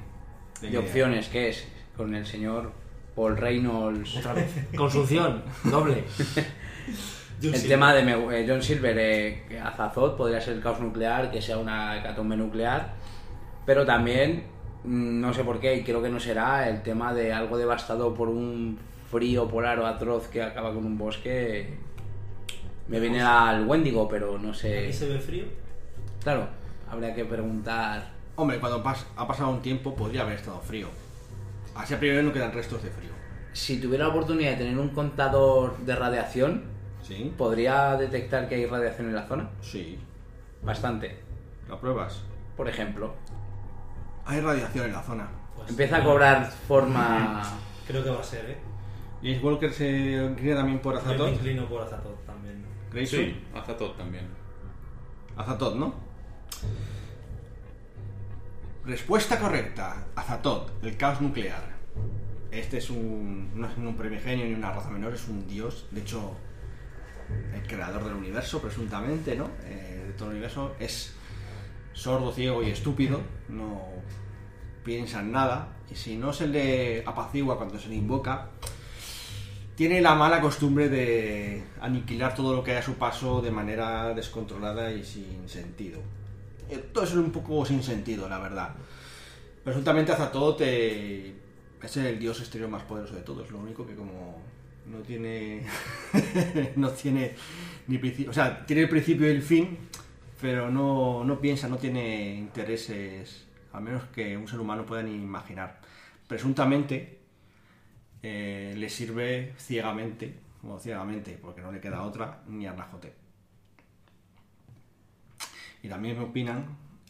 de 0.59 0.69
de 0.69 0.77
opciones, 0.77 1.29
que 1.29 1.49
es 1.49 1.69
con 1.95 2.13
el 2.15 2.25
señor 2.25 2.73
Paul 3.15 3.37
Reynolds. 3.37 4.17
Otra 4.17 4.33
vez. 4.33 4.67
Consunción. 4.75 5.41
Doble. 5.63 6.03
El 7.41 7.67
tema 7.67 7.93
de 7.93 8.01
eh, 8.01 8.45
John 8.47 8.61
Silver, 8.61 8.97
eh, 8.97 9.59
Azathoth 9.63 10.17
podría 10.17 10.41
ser 10.41 10.55
el 10.55 10.61
caos 10.61 10.79
nuclear, 10.81 11.31
que 11.31 11.41
sea 11.41 11.57
una 11.57 11.97
hecatombe 11.97 12.35
nuclear, 12.35 12.93
pero 13.65 13.85
también, 13.85 14.43
mm, 14.83 15.21
no 15.21 15.33
sé 15.33 15.43
por 15.45 15.59
qué, 15.59 15.75
y 15.77 15.83
creo 15.83 16.01
que 16.01 16.09
no 16.09 16.19
será, 16.19 16.67
el 16.67 16.81
tema 16.83 17.13
de 17.13 17.31
algo 17.31 17.57
devastado 17.57 18.13
por 18.13 18.27
un 18.27 18.77
frío 19.09 19.47
polar 19.47 19.79
o 19.79 19.87
atroz 19.87 20.27
que 20.27 20.41
acaba 20.43 20.73
con 20.73 20.85
un 20.85 20.97
bosque. 20.97 21.77
Me 22.89 22.99
viene 22.99 23.21
al 23.21 23.65
Wendigo, 23.65 24.07
pero 24.09 24.37
no 24.37 24.49
¿Aquí 24.49 24.59
sé. 24.59 24.91
se 24.93 25.07
ve 25.07 25.19
frío? 25.19 25.45
Claro, 26.23 26.47
habría 26.91 27.13
que 27.15 27.23
preguntar. 27.23 28.09
Hombre, 28.35 28.59
cuando 28.59 28.83
pas- 28.83 29.05
ha 29.15 29.27
pasado 29.27 29.51
un 29.51 29.61
tiempo 29.61 29.95
podría 29.95 30.21
haber 30.23 30.35
estado 30.35 30.59
frío. 30.59 30.87
Así 31.75 31.93
a 31.93 31.99
priori 31.99 32.25
no 32.25 32.33
quedan 32.33 32.51
restos 32.51 32.83
de 32.83 32.89
frío. 32.89 33.09
si 33.53 33.79
tuviera 33.79 34.05
la 34.05 34.09
oportunidad 34.11 34.51
de 34.51 34.57
tener 34.57 34.77
un 34.77 34.89
contador 34.89 35.77
de 35.79 35.95
radiación, 35.95 36.63
¿Sí? 37.01 37.33
¿podría 37.37 37.95
detectar 37.97 38.47
que 38.47 38.55
hay 38.55 38.65
radiación 38.65 39.07
en 39.09 39.15
la 39.15 39.27
zona? 39.27 39.49
Sí. 39.61 39.99
Bastante. 40.61 41.17
¿Lo 41.67 41.79
pruebas? 41.79 42.21
Por 42.57 42.67
ejemplo, 42.67 43.13
Hay 44.25 44.41
radiación 44.41 44.85
en 44.87 44.93
la 44.93 45.01
zona. 45.01 45.27
Pues, 45.55 45.69
empieza 45.69 45.97
a 45.97 46.03
cobrar 46.03 46.51
forma... 46.67 47.41
Creo 47.87 48.03
que 48.03 48.09
va 48.09 48.19
a 48.19 48.23
ser, 48.23 48.49
¿eh? 48.49 48.57
James 49.23 49.43
Walker 49.43 49.73
se 49.73 49.89
inclina 49.89 50.57
también 50.57 50.79
por 50.79 50.93
Yo 50.95 51.01
me 51.01 51.07
Azatoth. 51.09 51.33
inclino 51.33 51.65
por 51.67 51.81
Azatoth 51.81 52.25
también. 52.25 52.63
Grayson. 52.91 53.19
Sí, 53.19 53.43
Azatoth 53.53 53.97
también. 53.97 54.27
Azatoth, 55.35 55.75
¿no? 55.75 55.93
Respuesta 58.85 59.39
correcta. 59.39 60.05
Azatoth, 60.15 60.71
el 60.83 60.95
caos 60.97 61.21
nuclear. 61.21 61.63
Este 62.51 62.77
es 62.77 62.89
un. 62.89 63.51
no 63.59 63.67
es 63.67 63.77
un 63.77 63.95
primigenio 63.95 64.45
ni 64.45 64.53
una 64.53 64.71
raza 64.71 64.89
menor, 64.89 65.13
es 65.13 65.27
un 65.27 65.47
dios. 65.47 65.85
De 65.91 66.01
hecho, 66.01 66.35
el 67.53 67.61
creador 67.67 68.03
del 68.03 68.13
universo, 68.13 68.61
presuntamente, 68.61 69.35
¿no? 69.35 69.49
Eh, 69.65 70.05
de 70.07 70.13
todo 70.13 70.29
el 70.29 70.35
universo. 70.35 70.75
Es 70.79 71.13
sordo, 71.93 72.31
ciego 72.31 72.63
y 72.63 72.69
estúpido. 72.69 73.21
No 73.49 73.83
piensa 74.83 75.21
en 75.21 75.31
nada. 75.31 75.69
Y 75.91 75.95
si 75.95 76.17
no 76.17 76.33
se 76.33 76.47
le 76.47 77.03
apacigua 77.05 77.57
cuando 77.57 77.79
se 77.79 77.89
le 77.89 77.95
invoca, 77.95 78.49
tiene 79.75 80.01
la 80.01 80.13
mala 80.13 80.41
costumbre 80.41 80.89
de 80.89 81.63
aniquilar 81.81 82.35
todo 82.35 82.53
lo 82.53 82.63
que 82.63 82.71
hay 82.71 82.77
a 82.77 82.83
su 82.83 82.95
paso 82.95 83.41
de 83.41 83.49
manera 83.49 84.13
descontrolada 84.13 84.91
y 84.91 85.03
sin 85.03 85.47
sentido. 85.47 86.01
Todo 86.93 87.03
es 87.03 87.13
un 87.13 87.31
poco 87.31 87.65
sin 87.65 87.81
sentido, 87.81 88.29
la 88.29 88.39
verdad. 88.39 88.75
Presuntamente 89.63 90.11
Azatoth 90.11 90.61
eh, 90.61 91.33
es 91.81 91.97
el 91.97 92.19
dios 92.19 92.39
exterior 92.39 92.69
más 92.69 92.83
poderoso 92.83 93.15
de 93.15 93.21
todos. 93.21 93.49
Lo 93.51 93.59
único 93.59 93.85
que 93.85 93.95
como 93.95 94.41
no 94.89 94.99
tiene 94.99 95.63
no 96.75 96.89
tiene 96.91 97.35
ni 97.87 97.97
principio, 97.97 98.31
o 98.31 98.33
sea, 98.33 98.65
tiene 98.65 98.83
el 98.83 98.89
principio 98.89 99.27
y 99.27 99.31
el 99.31 99.41
fin, 99.41 99.77
pero 100.41 100.69
no, 100.69 101.23
no 101.23 101.39
piensa, 101.39 101.67
no 101.67 101.77
tiene 101.77 102.35
intereses, 102.35 103.47
al 103.73 103.83
menos 103.83 104.03
que 104.05 104.37
un 104.37 104.47
ser 104.47 104.59
humano 104.59 104.85
pueda 104.85 105.01
ni 105.01 105.13
imaginar. 105.13 105.81
Presuntamente 106.27 107.19
eh, 108.21 108.73
le 108.77 108.89
sirve 108.89 109.53
ciegamente, 109.57 110.35
o 110.63 110.77
ciegamente, 110.79 111.39
porque 111.41 111.61
no 111.61 111.71
le 111.71 111.79
queda 111.79 112.03
otra, 112.03 112.43
ni 112.47 112.67
a 112.67 112.73
Rajote. 112.73 113.13
Y 115.81 115.87
también 115.87 116.17
me 116.17 116.25
opinan 116.25 116.65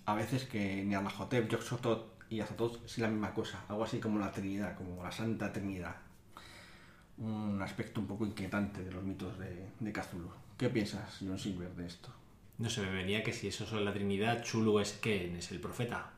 a 0.06 0.14
veces 0.14 0.46
que 0.46 0.84
ni 0.84 0.96
Arnajotep, 0.96 1.50
Yoxotot 1.50 2.24
y 2.30 2.40
Azatoth 2.40 2.86
es 2.86 2.98
la 3.00 3.10
misma 3.10 3.34
cosa, 3.34 3.64
algo 3.68 3.84
así 3.84 4.00
como 4.00 4.20
la 4.20 4.32
Trinidad, 4.32 4.76
como 4.78 5.04
la 5.04 5.12
Santa 5.12 5.52
Trinidad. 5.52 5.96
Un 7.20 7.62
aspecto 7.62 8.00
un 8.00 8.08
poco 8.08 8.26
inquietante 8.26 8.84
de 8.84 8.92
los 8.92 9.04
mitos 9.04 9.38
de, 9.40 9.68
de 9.80 9.92
Cthulhu. 9.92 10.30
¿Qué 10.58 10.70
piensas, 10.70 11.18
John 11.20 11.38
Silver, 11.38 11.70
de 11.76 11.86
esto? 11.86 12.10
No 12.58 12.70
se 12.70 12.82
me 12.82 12.90
venía 12.92 13.24
que 13.24 13.34
si 13.34 13.48
eso 13.48 13.66
son 13.66 13.86
la 13.86 13.94
Trinidad, 13.94 14.42
Chulu 14.44 14.80
es 14.80 14.94
Ken, 14.94 15.36
es 15.36 15.52
el 15.52 15.60
profeta. 15.60 16.10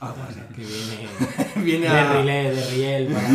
Así. 0.00 0.40
Que 0.54 0.62
viene 0.64 1.08
Viene 1.64 1.86
de 1.88 1.98
a... 1.98 2.12
Rilé, 2.20 2.50
de 2.54 2.70
Riel, 2.70 3.12
para 3.12 3.28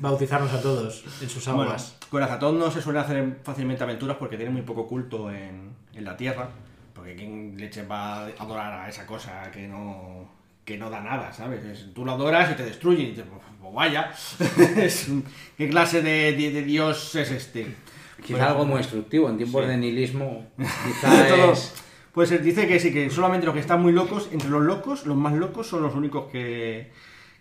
bautizarnos 0.00 0.52
a 0.52 0.62
todos 0.62 1.04
en 1.20 1.28
sus 1.28 1.44
Bueno, 1.46 1.62
aguas. 1.62 1.96
con 2.08 2.22
Azatoth 2.22 2.56
no 2.56 2.70
se 2.70 2.80
suele 2.80 3.00
hacer 3.00 3.40
fácilmente 3.42 3.82
aventuras 3.82 4.16
porque 4.16 4.36
tiene 4.36 4.52
muy 4.52 4.62
poco 4.62 4.86
culto 4.86 5.30
en, 5.30 5.74
en 5.92 6.04
la 6.04 6.16
tierra. 6.16 6.48
Porque 6.94 7.14
quién 7.16 7.56
leche 7.58 7.84
va 7.84 8.20
a 8.20 8.26
adorar 8.38 8.72
a 8.72 8.88
esa 8.88 9.06
cosa 9.06 9.50
que 9.50 9.66
no, 9.68 10.28
que 10.66 10.76
no 10.76 10.90
da 10.90 11.00
nada, 11.00 11.32
¿sabes? 11.32 11.64
Es- 11.64 11.94
tú 11.94 12.04
lo 12.04 12.12
adoras 12.12 12.50
y 12.50 12.54
te 12.54 12.64
destruye. 12.64 13.04
Y 13.04 13.06
dices, 13.12 13.24
pues, 13.30 13.40
pues 13.62 13.72
vaya, 13.74 14.10
Es 14.76 15.08
un- 15.08 15.24
¿qué 15.56 15.70
clase 15.70 16.02
de, 16.02 16.32
de- 16.32 16.50
de 16.50 16.62
dios 16.62 17.14
es 17.14 17.30
este? 17.30 17.74
Quizá 18.22 18.48
algo 18.50 18.66
muy 18.66 18.78
destructivo. 18.78 19.30
En 19.30 19.36
tiempos 19.38 19.62
Sí. 19.64 19.68
de 19.70 19.76
nihilismo, 19.78 20.46
quizá 20.58 21.50
es... 21.52 21.74
Pues 22.12 22.32
eh, 22.32 22.38
dice 22.38 22.66
que 22.66 22.80
sí, 22.80 22.92
que 22.92 23.08
solamente 23.10 23.44
los 23.46 23.54
que 23.54 23.60
están 23.60 23.80
muy 23.82 23.92
locos, 23.92 24.28
entre 24.32 24.48
los 24.48 24.62
locos, 24.62 25.06
los 25.06 25.16
más 25.16 25.34
locos 25.34 25.66
son 25.68 25.82
los 25.82 25.94
únicos 25.94 26.30
que, 26.32 26.90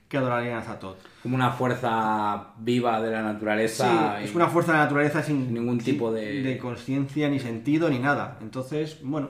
que 0.09 0.17
adorarían 0.17 0.55
a 0.57 0.59
Azatoth. 0.59 0.97
como 1.23 1.35
una 1.35 1.49
fuerza 1.51 2.49
viva 2.59 3.01
de 3.01 3.09
la 3.09 3.19
Sí, 3.19 3.23
naturaleza. 3.23 4.17
y- 4.21 4.25
es 4.25 4.35
una 4.35 4.47
fuerza 4.49 4.73
de 4.73 4.77
la 4.79 4.83
naturaleza 4.83 5.23
sin 5.23 5.53
ningún 5.53 5.79
tipo 5.79 6.11
de- 6.11 6.43
de 6.43 6.57
conciencia, 6.57 7.27
ni 7.29 7.39
sentido, 7.39 7.89
ni 7.89 7.97
nada. 7.99 8.37
Entonces, 8.41 8.99
bueno, 9.01 9.29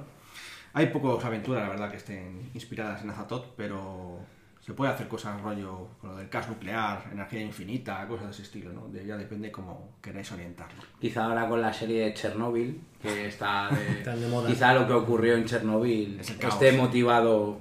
hay 0.75 0.87
pocas 0.87 1.23
aventuras, 1.23 1.63
la 1.63 1.69
verdad, 1.69 1.89
que 1.89 1.95
estén 1.95 2.51
inspiradas 2.53 3.01
en 3.01 3.09
Azatoth, 3.09 3.45
pero 3.55 4.19
se 4.59 4.73
puede 4.73 4.91
hacer 4.91 5.07
cosas 5.07 5.39
rollo 5.41 5.87
con 6.01 6.09
lo 6.09 6.17
del 6.17 6.27
caos 6.27 6.49
nuclear, 6.49 7.01
energía 7.13 7.41
infinita, 7.41 8.05
cosas 8.09 8.25
de 8.25 8.31
ese 8.33 8.41
estilo, 8.41 8.73
¿no? 8.73 8.89
De, 8.89 9.05
ya 9.05 9.15
depende 9.15 9.49
cómo 9.53 9.95
queráis 10.01 10.29
orientarlo. 10.33 10.83
Quizá 10.99 11.25
ahora 11.25 11.47
con 11.47 11.61
la 11.61 11.71
serie 11.71 12.03
de 12.03 12.13
Chernobyl, 12.13 12.81
que 13.01 13.27
está 13.27 13.69
de, 13.69 13.95
Tan 14.03 14.19
de 14.19 14.27
moda. 14.27 14.49
quizá 14.49 14.73
lo 14.73 14.85
que 14.85 14.91
ocurrió 14.91 15.35
en 15.35 15.45
Chernobyl 15.45 16.19
Es 16.19 16.31
esté 16.31 16.73
motivado, 16.73 17.57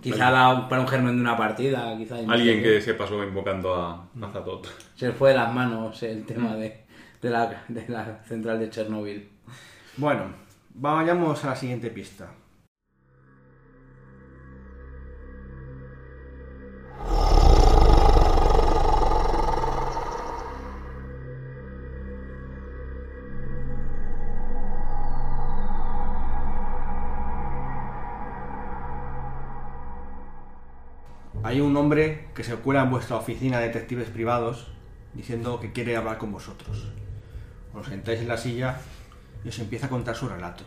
quizá 0.00 0.68
para 0.70 0.80
un 0.80 0.88
germen 0.88 1.16
de 1.16 1.20
una 1.20 1.36
partida, 1.36 1.94
quizá 1.98 2.16
Alguien 2.26 2.62
que 2.62 2.80
se 2.80 2.94
pasó 2.94 3.22
invocando 3.22 3.74
a 3.74 4.08
Azatoth. 4.22 4.68
se 4.94 5.08
le 5.08 5.12
fue 5.12 5.30
de 5.30 5.36
las 5.36 5.52
manos 5.52 6.02
el 6.02 6.24
tema 6.24 6.56
de, 6.56 6.84
de 7.20 7.28
la, 7.28 7.62
de 7.68 7.86
la 7.88 8.24
central 8.24 8.58
de 8.58 8.70
Chernobyl. 8.70 9.28
Bueno, 9.98 10.47
vayamos 10.80 11.44
a 11.44 11.48
la 11.48 11.56
siguiente 11.56 11.90
pista. 11.90 12.30
Hay 31.42 31.60
un 31.60 31.76
hombre 31.76 32.28
que 32.34 32.44
se 32.44 32.54
cuela 32.56 32.82
en 32.82 32.90
vuestra 32.90 33.16
oficina 33.16 33.58
de 33.58 33.68
detectives 33.68 34.10
privados 34.10 34.68
diciendo 35.14 35.58
que 35.58 35.72
quiere 35.72 35.96
hablar 35.96 36.18
con 36.18 36.30
vosotros. 36.30 36.92
Os 37.74 37.86
sentáis 37.86 38.20
en 38.20 38.28
la 38.28 38.36
silla 38.36 38.80
y 39.44 39.48
os 39.48 39.58
empieza 39.58 39.86
a 39.86 39.88
contar 39.88 40.14
su 40.14 40.28
relato. 40.28 40.64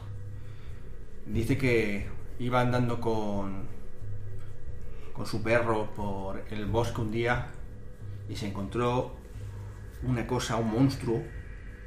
Dice 1.25 1.57
que 1.57 2.07
iba 2.39 2.62
andando 2.62 2.99
con, 2.99 3.67
con 5.13 5.25
su 5.25 5.43
perro 5.43 5.93
por 5.93 6.43
el 6.49 6.65
bosque 6.65 7.01
un 7.01 7.12
día 7.12 7.47
y 8.29 8.36
se 8.36 8.47
encontró 8.47 9.15
una 10.03 10.25
cosa, 10.25 10.55
un 10.55 10.71
monstruo, 10.71 11.21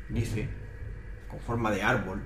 dice, 0.09 0.49
con 1.29 1.41
forma 1.41 1.71
de 1.71 1.83
árbol, 1.83 2.23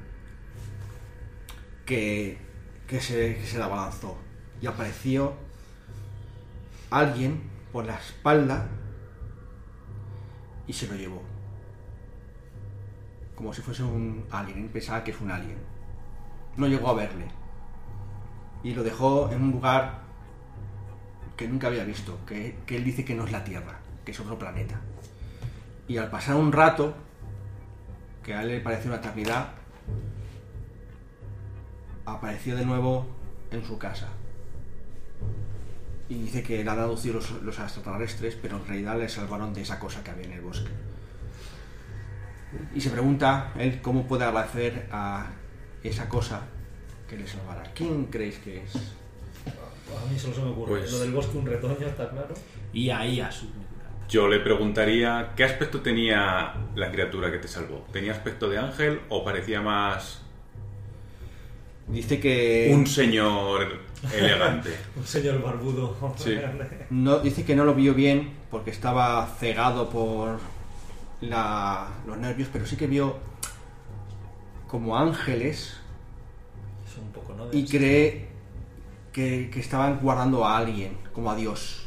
que, 1.86 2.38
que 2.86 3.00
se, 3.00 3.36
que 3.36 3.46
se 3.46 3.58
la 3.58 3.64
abalanzó 3.64 4.18
y 4.60 4.66
apareció 4.66 5.34
alguien 6.90 7.42
por 7.72 7.86
la 7.86 7.96
espalda 7.96 8.68
y 10.66 10.72
se 10.72 10.86
lo 10.86 10.94
llevó. 10.94 11.22
Como 13.38 13.54
si 13.54 13.62
fuese 13.62 13.84
un 13.84 14.26
alien. 14.32 14.64
Él 14.64 14.68
pensaba 14.68 15.04
que 15.04 15.12
es 15.12 15.20
un 15.20 15.30
alien. 15.30 15.58
No 16.56 16.66
llegó 16.66 16.88
a 16.88 16.94
verle. 16.94 17.26
Y 18.64 18.74
lo 18.74 18.82
dejó 18.82 19.30
en 19.30 19.40
un 19.44 19.52
lugar 19.52 20.00
que 21.36 21.46
nunca 21.46 21.68
había 21.68 21.84
visto. 21.84 22.18
Que, 22.26 22.58
que 22.66 22.78
él 22.78 22.82
dice 22.82 23.04
que 23.04 23.14
no 23.14 23.24
es 23.26 23.30
la 23.30 23.44
Tierra, 23.44 23.78
que 24.04 24.10
es 24.10 24.18
otro 24.18 24.36
planeta. 24.36 24.80
Y 25.86 25.98
al 25.98 26.10
pasar 26.10 26.34
un 26.34 26.50
rato, 26.50 26.96
que 28.24 28.34
a 28.34 28.42
él 28.42 28.48
le 28.48 28.60
pareció 28.60 28.90
una 28.90 28.98
eternidad, 28.98 29.50
apareció 32.06 32.56
de 32.56 32.66
nuevo 32.66 33.06
en 33.52 33.64
su 33.64 33.78
casa. 33.78 34.08
Y 36.08 36.22
dice 36.22 36.42
que 36.42 36.64
le 36.64 36.68
han 36.68 36.80
aducido 36.80 37.14
los, 37.14 37.40
los 37.42 37.56
extraterrestres, 37.56 38.36
pero 38.42 38.56
en 38.56 38.66
realidad 38.66 38.98
le 38.98 39.08
salvaron 39.08 39.54
de 39.54 39.62
esa 39.62 39.78
cosa 39.78 40.02
que 40.02 40.10
había 40.10 40.24
en 40.24 40.32
el 40.32 40.40
bosque. 40.40 40.87
Y 42.74 42.80
se 42.80 42.90
pregunta 42.90 43.52
él 43.58 43.80
cómo 43.82 44.06
puede 44.06 44.24
agradecer 44.24 44.88
a 44.90 45.30
esa 45.82 46.08
cosa 46.08 46.42
que 47.08 47.16
le 47.16 47.26
salvará. 47.26 47.62
¿Quién 47.74 48.06
creéis 48.06 48.38
que 48.38 48.62
es? 48.62 48.74
A 48.76 50.10
mí 50.10 50.18
solo 50.18 50.34
se 50.34 50.42
me 50.42 50.50
ocurre. 50.50 50.80
Pues- 50.80 50.92
Lo 50.92 50.98
del 51.00 51.12
bosque 51.12 51.38
un 51.38 51.46
retoño, 51.46 51.86
está 51.86 52.10
claro. 52.10 52.34
Y 52.72 52.90
ahí 52.90 53.20
a 53.20 53.30
su. 53.30 53.46
Yo 54.08 54.26
le 54.28 54.40
preguntaría 54.40 55.32
qué 55.36 55.44
aspecto 55.44 55.80
tenía 55.80 56.54
la 56.74 56.90
criatura 56.90 57.30
que 57.30 57.38
te 57.38 57.48
salvó. 57.48 57.86
¿Tenía 57.92 58.12
aspecto 58.12 58.48
de 58.48 58.58
ángel 58.58 59.00
o 59.10 59.22
parecía 59.22 59.60
más 59.60 60.22
Dice 61.88 62.20
que 62.20 62.70
un 62.72 62.86
señor 62.86 63.80
elegante? 64.14 64.70
Un 64.96 65.06
señor 65.06 65.42
barbudo. 65.42 65.96
Sí. 66.16 66.38
no 66.90 67.20
dice 67.20 67.44
que 67.44 67.56
no 67.56 67.64
lo 67.64 67.74
vio 67.74 67.94
bien 67.94 68.34
porque 68.50 68.70
estaba 68.70 69.26
cegado 69.38 69.88
por 69.88 70.38
la- 71.20 71.88
los 72.06 72.16
nervios, 72.18 72.48
pero 72.52 72.66
sí 72.66 72.76
que 72.76 72.86
vio 72.86 73.18
como 74.68 74.96
ángeles 74.98 75.78
Es 76.86 76.96
un 76.98 77.10
poco, 77.12 77.34
¿no? 77.34 77.46
De- 77.48 77.56
y 77.58 77.66
cree 77.66 78.28
que, 79.12 79.50
que 79.52 79.60
estaban 79.60 79.98
guardando 80.00 80.44
a 80.44 80.56
alguien, 80.58 80.96
como 81.12 81.30
a 81.30 81.36
Dios. 81.36 81.84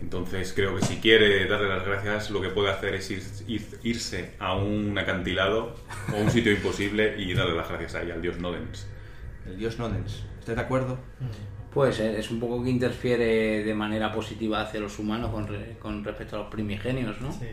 Entonces 0.00 0.52
creo 0.54 0.74
que 0.76 0.84
si 0.84 0.96
quiere 0.96 1.46
darle 1.46 1.68
las 1.68 1.84
gracias, 1.84 2.30
lo 2.30 2.40
que 2.40 2.48
puede 2.48 2.70
hacer 2.70 2.94
es 2.94 3.10
ir- 3.10 3.44
ir- 3.46 3.78
irse 3.82 4.34
a 4.38 4.54
un 4.56 4.96
acantilado 4.98 5.74
o 6.12 6.16
un 6.16 6.30
sitio 6.30 6.52
imposible 6.52 7.16
y 7.22 7.34
darle 7.34 7.54
las 7.54 7.68
gracias 7.68 7.94
ahí 7.96 8.10
al 8.10 8.22
dios 8.22 8.38
Nodens. 8.38 8.86
El 9.46 9.58
dios 9.58 9.78
Nodens. 9.78 10.24
¿Estás 10.38 10.56
de 10.56 10.62
acuerdo? 10.62 10.98
Puede 11.72 11.92
ser, 11.92 12.16
es 12.16 12.30
un 12.30 12.40
poco 12.40 12.62
que 12.64 12.70
interfiere 12.70 13.62
de 13.62 13.74
manera 13.74 14.12
positiva 14.12 14.60
hacia 14.62 14.80
los 14.80 14.98
humanos 14.98 15.30
con, 15.30 15.46
re- 15.46 15.76
con 15.80 16.02
respecto 16.02 16.36
a 16.36 16.40
los 16.40 16.48
primigenios, 16.48 17.20
¿no? 17.20 17.32
Sí. 17.32 17.46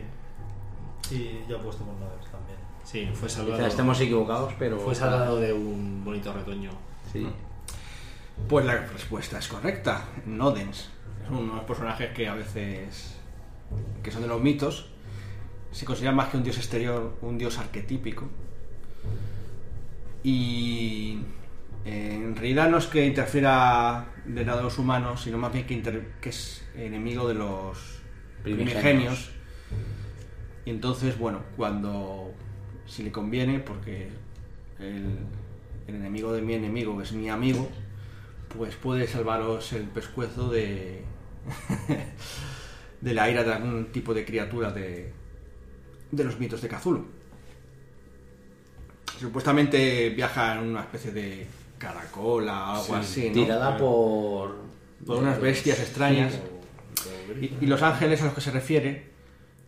Y 1.14 1.48
yo 1.48 1.58
apuesto 1.58 1.84
por 1.84 1.94
Nodens 1.94 2.30
también. 2.30 2.58
Sí, 2.84 3.08
fue 3.14 3.28
salvado. 3.28 3.56
Quizás 3.56 3.70
estemos 3.70 4.00
equivocados, 4.00 4.54
pero... 4.58 4.78
Fue 4.80 4.94
salvado 4.94 5.38
de 5.38 5.52
un 5.52 6.04
bonito 6.04 6.32
retoño. 6.32 6.70
Sí. 7.12 7.26
Pues 8.48 8.64
la 8.66 8.76
respuesta 8.76 9.38
es 9.38 9.46
correcta. 9.48 10.04
Nodens. 10.26 10.90
Es 11.22 11.30
uno 11.30 11.40
de 11.40 11.56
los 11.56 11.64
personajes 11.64 12.10
que 12.12 12.28
a 12.28 12.34
veces, 12.34 13.16
que 14.02 14.10
son 14.10 14.22
de 14.22 14.28
los 14.28 14.40
mitos, 14.40 14.90
se 15.70 15.84
considera 15.84 16.12
más 16.12 16.28
que 16.30 16.38
un 16.38 16.42
dios 16.42 16.56
exterior, 16.56 17.16
un 17.22 17.38
dios 17.38 17.58
arquetípico. 17.58 18.24
Y 20.24 21.20
eh, 21.84 22.14
en 22.14 22.36
realidad 22.36 22.68
no 22.70 22.78
es 22.78 22.86
que 22.86 23.06
interfiera 23.06 24.12
de 24.24 24.44
los 24.44 24.78
humanos, 24.78 25.22
sino 25.22 25.38
más 25.38 25.52
bien 25.52 25.66
que, 25.66 25.74
inter- 25.74 26.12
que 26.20 26.30
es 26.30 26.64
enemigo 26.74 27.28
de 27.28 27.34
los 27.34 28.00
Primigenios. 28.42 28.72
primigenios. 28.82 29.30
Y 30.64 30.70
entonces, 30.70 31.18
bueno, 31.18 31.42
cuando 31.56 32.32
si 32.86 33.02
le 33.02 33.12
conviene, 33.12 33.60
porque 33.60 34.10
el, 34.78 35.18
el 35.86 35.94
enemigo 35.94 36.32
de 36.32 36.42
mi 36.42 36.54
enemigo 36.54 37.00
es 37.02 37.12
mi 37.12 37.28
amigo, 37.30 37.68
pues 38.48 38.76
puede 38.76 39.06
salvaros 39.06 39.72
el 39.72 39.84
pescuezo 39.84 40.50
de 40.50 41.04
de 43.00 43.14
la 43.14 43.30
ira 43.30 43.44
de 43.44 43.52
algún 43.54 43.92
tipo 43.92 44.12
de 44.14 44.24
criatura 44.24 44.72
de, 44.72 45.12
de 46.10 46.24
los 46.24 46.38
mitos 46.38 46.60
de 46.62 46.68
Cthulhu. 46.68 47.06
Supuestamente 49.18 50.10
viaja 50.10 50.54
en 50.58 50.68
una 50.68 50.80
especie 50.82 51.10
de 51.10 51.46
caracola, 51.78 52.74
algo 52.74 52.96
así, 52.96 53.28
¿no? 53.28 53.34
Tirada 53.34 53.76
por... 53.76 54.56
por 55.06 55.18
unas 55.18 55.40
bestias 55.40 55.80
extrañas. 55.80 56.38
Y, 57.40 57.52
y 57.60 57.66
los 57.66 57.82
ángeles 57.82 58.20
a 58.22 58.26
los 58.26 58.34
que 58.34 58.40
se 58.40 58.50
refiere 58.50 59.10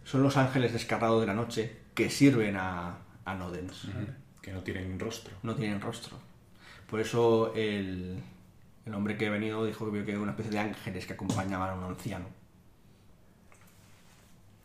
son 0.05 0.23
los 0.23 0.37
ángeles 0.37 0.73
descarrados 0.73 1.21
de 1.21 1.27
la 1.27 1.35
noche 1.35 1.77
que 1.95 2.11
sirven 2.11 2.57
a, 2.57 2.99
a 3.25 3.35
Nodens. 3.35 3.89
Que 4.43 4.53
no 4.53 4.61
tienen 4.61 4.99
rostro. 4.99 5.35
No 5.43 5.55
tienen 5.55 5.81
rostro. 5.81 6.17
Por 6.89 7.01
eso 7.01 7.53
el, 7.55 8.21
el 8.87 8.95
hombre 8.95 9.17
que 9.17 9.27
ha 9.29 9.31
venido 9.31 9.65
dijo 9.65 9.85
que 9.85 9.93
vio 9.93 10.05
que 10.05 10.13
era 10.13 10.21
una 10.21 10.33
especie 10.33 10.51
de 10.53 10.59
ángeles 10.59 11.07
que 11.07 11.13
acompañaban 11.13 11.71
a 11.71 11.75
un 11.75 11.85
anciano. 11.85 12.27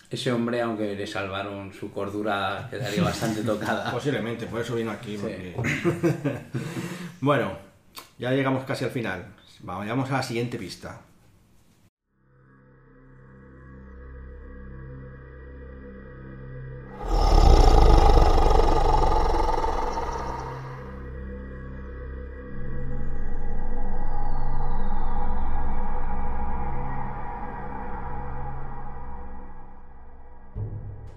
Ese 0.10 0.32
hombre, 0.32 0.62
aunque 0.62 0.96
le 0.96 1.08
salvaron 1.08 1.74
su 1.74 1.92
cordura, 1.92 2.68
quedaría 2.70 3.04
bastante 3.04 3.42
tocada. 3.44 3.92
Posiblemente, 3.94 4.46
por 4.46 4.62
eso 4.62 4.76
vino 4.76 4.92
aquí. 4.92 5.18
Sí. 5.18 5.54
bueno, 7.26 7.58
ya 8.20 8.30
llegamos 8.34 8.66
casi 8.66 8.86
al 8.86 8.92
final. 8.92 9.34
Vayamos 9.62 10.12
a 10.12 10.18
la 10.18 10.22
siguiente 10.22 10.60
pista. 10.60 11.02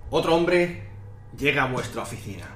Otro 0.08 0.34
hombre 0.34 0.84
llega 1.36 1.64
a 1.64 1.70
vuestra 1.70 2.00
oficina. 2.00 2.46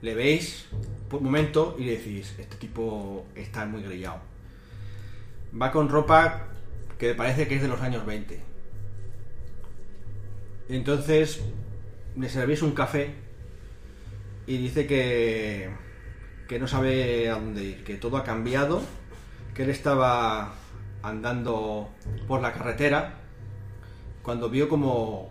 Le 0.00 0.14
veis 0.14 0.70
momento 1.10 1.76
y 1.78 1.86
decís, 1.86 2.34
este 2.38 2.56
tipo 2.56 3.24
está 3.34 3.66
muy 3.66 3.82
grillado. 3.82 4.20
Va 5.60 5.72
con 5.72 5.88
ropa 5.88 6.48
que 6.98 7.14
parece 7.14 7.48
que 7.48 7.56
es 7.56 7.62
de 7.62 7.68
los 7.68 7.80
años 7.80 8.04
20. 8.04 8.40
Entonces 10.68 11.40
le 12.16 12.28
servís 12.28 12.62
un 12.62 12.72
café 12.72 13.14
y 14.46 14.58
dice 14.58 14.86
que, 14.86 15.70
que 16.48 16.58
no 16.58 16.66
sabe 16.66 17.30
a 17.30 17.34
dónde 17.34 17.64
ir, 17.64 17.84
que 17.84 17.94
todo 17.94 18.16
ha 18.16 18.24
cambiado, 18.24 18.82
que 19.54 19.62
él 19.62 19.70
estaba 19.70 20.54
andando 21.02 21.88
por 22.26 22.42
la 22.42 22.52
carretera 22.52 23.14
cuando 24.22 24.50
vio 24.50 24.68
como 24.68 25.30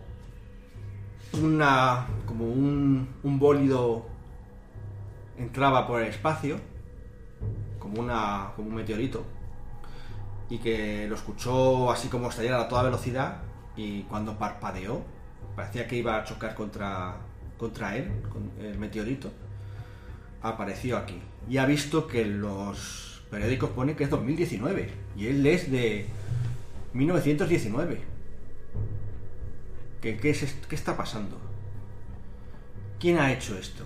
una 1.33 2.07
como 2.25 2.45
un, 2.45 3.07
un 3.21 3.39
bólido 3.39 4.07
entraba 5.37 5.87
por 5.87 6.01
el 6.01 6.07
espacio 6.07 6.59
como 7.79 8.01
una 8.01 8.51
como 8.55 8.69
un 8.69 8.75
meteorito 8.75 9.23
y 10.49 10.57
que 10.59 11.07
lo 11.07 11.15
escuchó 11.15 11.91
así 11.91 12.07
como 12.07 12.29
estallar 12.29 12.59
a 12.59 12.67
toda 12.67 12.83
velocidad 12.83 13.37
y 13.75 14.03
cuando 14.03 14.37
parpadeó 14.37 15.01
parecía 15.55 15.87
que 15.87 15.97
iba 15.97 16.17
a 16.17 16.23
chocar 16.23 16.55
contra 16.55 17.17
contra 17.57 17.95
él 17.95 18.23
con 18.31 18.51
el 18.59 18.77
meteorito 18.77 19.31
apareció 20.41 20.97
aquí 20.97 21.21
y 21.49 21.57
ha 21.57 21.65
visto 21.65 22.07
que 22.07 22.25
los 22.25 23.23
periódicos 23.29 23.69
pone 23.71 23.95
que 23.95 24.05
es 24.05 24.09
2019 24.09 24.89
y 25.15 25.27
él 25.27 25.45
es 25.45 25.71
de 25.71 26.07
1919 26.93 28.17
¿Qué, 30.01 30.17
qué, 30.17 30.29
es 30.29 30.55
qué 30.69 30.75
está 30.75 30.95
pasando? 30.95 31.37
¿Quién 32.99 33.17
ha 33.17 33.31
hecho 33.33 33.57
esto? 33.57 33.83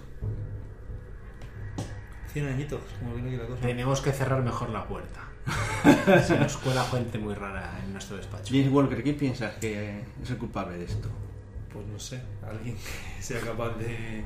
100 2.34 2.47
añitos, 2.47 2.79
como 2.99 3.13
viene 3.13 3.29
aquí 3.29 3.38
la 3.38 3.47
cosa. 3.47 3.61
Tenemos 3.61 4.01
que 4.01 4.11
cerrar 4.11 4.41
mejor 4.41 4.69
la 4.69 4.86
puerta. 4.86 5.21
Se 6.25 6.38
nos 6.38 6.57
cuela 6.57 6.84
gente 6.86 7.17
muy 7.17 7.34
rara 7.34 7.79
en 7.84 7.91
nuestro 7.91 8.17
despacho. 8.17 8.53
James 8.53 8.71
Walker, 8.71 9.01
¿quién 9.03 9.17
piensas 9.17 9.55
que 9.55 10.01
es 10.21 10.29
el 10.29 10.38
culpable 10.38 10.77
de 10.77 10.86
esto? 10.86 11.09
Pues 11.73 11.86
no 11.88 11.99
sé, 11.99 12.21
alguien 12.47 12.75
que 12.75 13.21
sea 13.21 13.39
capaz 13.41 13.77
de. 13.77 14.23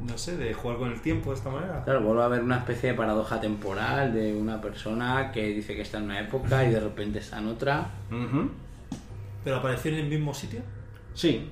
No 0.00 0.16
sé, 0.16 0.36
de 0.36 0.54
jugar 0.54 0.78
con 0.78 0.92
el 0.92 1.00
tiempo 1.00 1.30
de 1.30 1.36
esta 1.36 1.50
manera. 1.50 1.82
Claro, 1.82 2.02
vuelve 2.02 2.22
a 2.22 2.26
haber 2.26 2.42
una 2.42 2.58
especie 2.58 2.90
de 2.90 2.94
paradoja 2.96 3.40
temporal 3.40 4.14
de 4.14 4.32
una 4.32 4.60
persona 4.60 5.32
que 5.32 5.48
dice 5.48 5.74
que 5.74 5.82
está 5.82 5.98
en 5.98 6.04
una 6.04 6.20
época 6.20 6.64
y 6.64 6.70
de 6.70 6.78
repente 6.78 7.18
está 7.18 7.38
en 7.38 7.48
otra. 7.48 7.90
Pero 9.42 9.56
apareció 9.56 9.90
en 9.90 9.98
el 9.98 10.06
mismo 10.06 10.32
sitio. 10.32 10.60
Sí, 11.14 11.50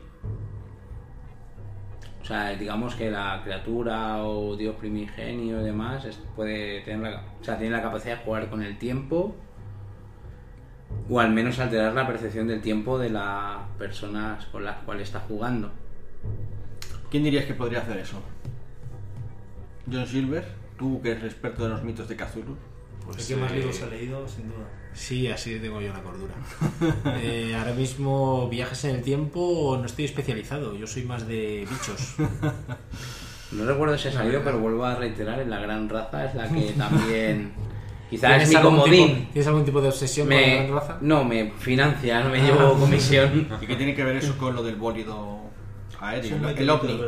O 2.26 2.28
sea, 2.28 2.50
digamos 2.56 2.96
que 2.96 3.08
la 3.08 3.40
criatura 3.44 4.24
o 4.24 4.56
dios 4.56 4.74
primigenio 4.74 5.60
y 5.60 5.64
demás 5.64 6.04
es- 6.06 6.18
puede 6.34 6.80
tener 6.80 7.12
la, 7.12 7.22
o 7.40 7.44
sea, 7.44 7.56
tiene 7.56 7.76
la 7.76 7.80
capacidad 7.82 8.18
de 8.18 8.24
jugar 8.24 8.50
con 8.50 8.62
el 8.64 8.76
tiempo 8.78 9.36
o 11.08 11.20
al 11.20 11.30
menos 11.30 11.60
alterar 11.60 11.92
la 11.94 12.04
percepción 12.04 12.48
del 12.48 12.60
tiempo 12.60 12.98
de 12.98 13.10
las 13.10 13.58
personas 13.78 14.44
con 14.46 14.64
las 14.64 14.78
cuales 14.78 15.04
está 15.04 15.20
jugando. 15.20 15.70
¿quién 17.12 17.22
dirías 17.22 17.44
que 17.44 17.54
podría 17.54 17.78
hacer 17.78 17.98
eso? 17.98 18.20
John 19.88 20.04
Silver, 20.04 20.44
tú 20.76 21.00
que 21.00 21.12
eres 21.12 21.22
experto 21.22 21.62
de 21.62 21.68
los 21.68 21.84
mitos 21.84 22.08
de 22.08 22.16
Cthulhu. 22.16 22.56
Pues, 23.04 23.18
el 23.30 23.36
que 23.36 23.40
más 23.40 23.52
eh, 23.52 23.56
libros 23.58 23.82
ha 23.82 23.86
leído, 23.86 24.26
sin 24.26 24.48
duda. 24.48 24.66
Sí, 24.96 25.28
así 25.28 25.58
tengo 25.60 25.80
yo 25.80 25.92
la 25.92 26.02
cordura. 26.02 26.34
Eh, 27.22 27.54
ahora 27.56 27.72
mismo 27.72 28.48
viajes 28.48 28.84
en 28.86 28.96
el 28.96 29.02
tiempo 29.02 29.76
no 29.78 29.86
estoy 29.86 30.06
especializado, 30.06 30.74
yo 30.74 30.86
soy 30.86 31.04
más 31.04 31.26
de 31.28 31.66
bichos. 31.70 32.14
No 33.52 33.64
recuerdo 33.64 33.96
si 33.96 34.08
ha 34.08 34.12
salido, 34.12 34.42
pero 34.42 34.58
vuelvo 34.58 34.84
a 34.84 34.96
reiterar, 34.96 35.38
en 35.38 35.48
la 35.50 35.60
gran 35.60 35.88
raza 35.88 36.24
es 36.24 36.34
la 36.34 36.48
que 36.48 36.72
también... 36.76 37.52
Quizás 38.10 38.42
es 38.42 38.48
¿Tienes 38.48 38.64
mi 38.64 38.70
comodín. 38.70 39.06
tipo- 39.18 39.32
¿Tienes 39.32 39.46
algún 39.48 39.64
tipo 39.64 39.80
de 39.80 39.88
obsesión 39.88 40.26
con 40.28 40.36
la 40.36 40.46
gran 40.48 40.72
raza? 40.72 40.98
no, 41.00 41.24
me 41.24 41.50
financia, 41.58 42.22
no 42.24 42.30
me 42.30 42.40
llevo 42.40 42.74
comisión. 42.74 43.48
¿Y 43.60 43.66
qué 43.66 43.76
tiene 43.76 43.94
que 43.94 44.02
ver 44.04 44.16
eso 44.16 44.36
con 44.38 44.54
lo 44.54 44.62
del 44.64 44.76
bólido 44.76 45.40
aéreo, 46.00 46.34
el, 46.36 46.40
meteorito, 46.40 46.74
ovni? 46.74 47.00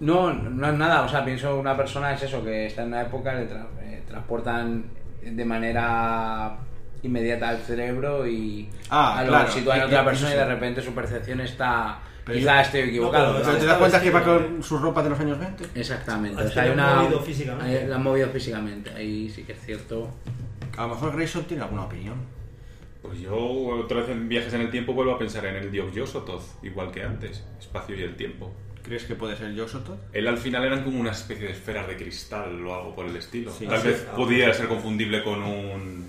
No, 0.00 0.32
no 0.32 0.66
es 0.70 0.74
nada, 0.78 1.02
o 1.02 1.08
sea, 1.08 1.24
pienso 1.24 1.58
una 1.58 1.76
persona 1.76 2.14
es 2.14 2.22
eso, 2.22 2.42
que 2.42 2.66
está 2.66 2.82
en 2.82 2.88
una 2.88 3.02
época, 3.02 3.34
le 3.34 3.48
tra- 3.48 3.66
eh, 3.82 4.02
transportan 4.08 4.84
de 5.22 5.44
manera 5.44 6.56
inmediata 7.02 7.48
al 7.48 7.58
cerebro 7.58 8.26
y 8.26 8.68
Ah, 8.90 9.18
a 9.18 9.22
lo 9.24 9.28
claro, 9.30 9.50
sitúan 9.50 9.78
en 9.80 9.84
otra 9.86 10.04
persona 10.04 10.34
y 10.34 10.36
de 10.36 10.44
repente 10.44 10.82
su 10.82 10.92
percepción 10.92 11.40
está... 11.40 12.00
Pero 12.24 12.38
Quizá 12.38 12.56
yo- 12.56 12.60
estoy 12.62 12.80
equivocado. 12.80 13.26
No, 13.26 13.32
pero 13.32 13.44
¿Pero 13.44 13.52
pero 13.52 13.60
¿Te 13.60 13.66
das 13.66 13.78
cuenta 13.78 14.00
que 14.02 14.10
va 14.10 14.22
con 14.22 14.62
su 14.62 14.78
ropa 14.78 15.02
de 15.02 15.10
los 15.10 15.20
años 15.20 15.38
20? 15.38 15.64
Exactamente, 15.74 16.42
o 16.42 16.48
sea, 16.50 16.62
hay 16.64 16.70
una... 16.70 16.96
movido 16.96 17.20
físicamente. 17.20 17.86
La 17.88 17.96
han 17.96 18.02
movido 18.02 18.28
físicamente, 18.28 18.90
ahí 18.90 19.30
sí 19.30 19.42
que 19.44 19.52
es 19.52 19.60
cierto. 19.64 20.10
A 20.76 20.82
lo 20.82 20.88
mejor 20.94 21.16
Grayson 21.16 21.44
tiene 21.44 21.62
alguna 21.62 21.84
opinión. 21.84 22.16
Pues 23.02 23.18
yo 23.20 23.34
otra 23.34 24.00
vez 24.00 24.10
en 24.10 24.28
viajes 24.28 24.52
en 24.52 24.60
el 24.60 24.70
tiempo 24.70 24.92
vuelvo 24.92 25.12
a 25.14 25.18
pensar 25.18 25.46
en 25.46 25.56
el 25.56 25.70
dios 25.70 25.92
Yosototh, 25.94 26.62
igual 26.62 26.90
que 26.92 27.02
antes, 27.02 27.42
espacio 27.58 27.96
y 27.96 28.02
el 28.02 28.14
tiempo. 28.16 28.52
¿Crees 28.82 29.04
que 29.04 29.14
puede 29.14 29.36
ser 29.36 29.54
Yosotot? 29.54 29.98
Él 30.12 30.28
al 30.28 30.36
final 30.38 30.64
eran 30.64 30.84
como 30.84 31.00
una 31.00 31.12
especie 31.12 31.46
de 31.46 31.52
esferas 31.52 31.88
de 31.88 31.96
cristal 31.96 32.64
o 32.66 32.74
algo 32.74 32.94
por 32.94 33.06
el 33.06 33.16
estilo. 33.16 33.50
Sí. 33.50 33.66
Tal 33.66 33.80
Sí. 33.80 33.88
vez 33.88 34.06
pudiera 34.14 34.52
ser 34.52 34.68
confundible 34.68 35.24
con 35.24 35.42
un 35.42 36.08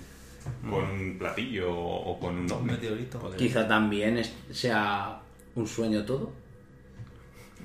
con 0.68 0.84
un 0.84 1.16
platillo 1.18 1.70
o 1.74 2.18
con 2.18 2.36
un 2.38 2.52
Un 2.52 2.66
meteorito. 2.66 3.32
Quizá 3.36 3.66
también 3.68 4.18
es- 4.18 4.34
sea 4.50 5.20
un 5.54 5.66
sueño 5.66 6.04
todo. 6.04 6.32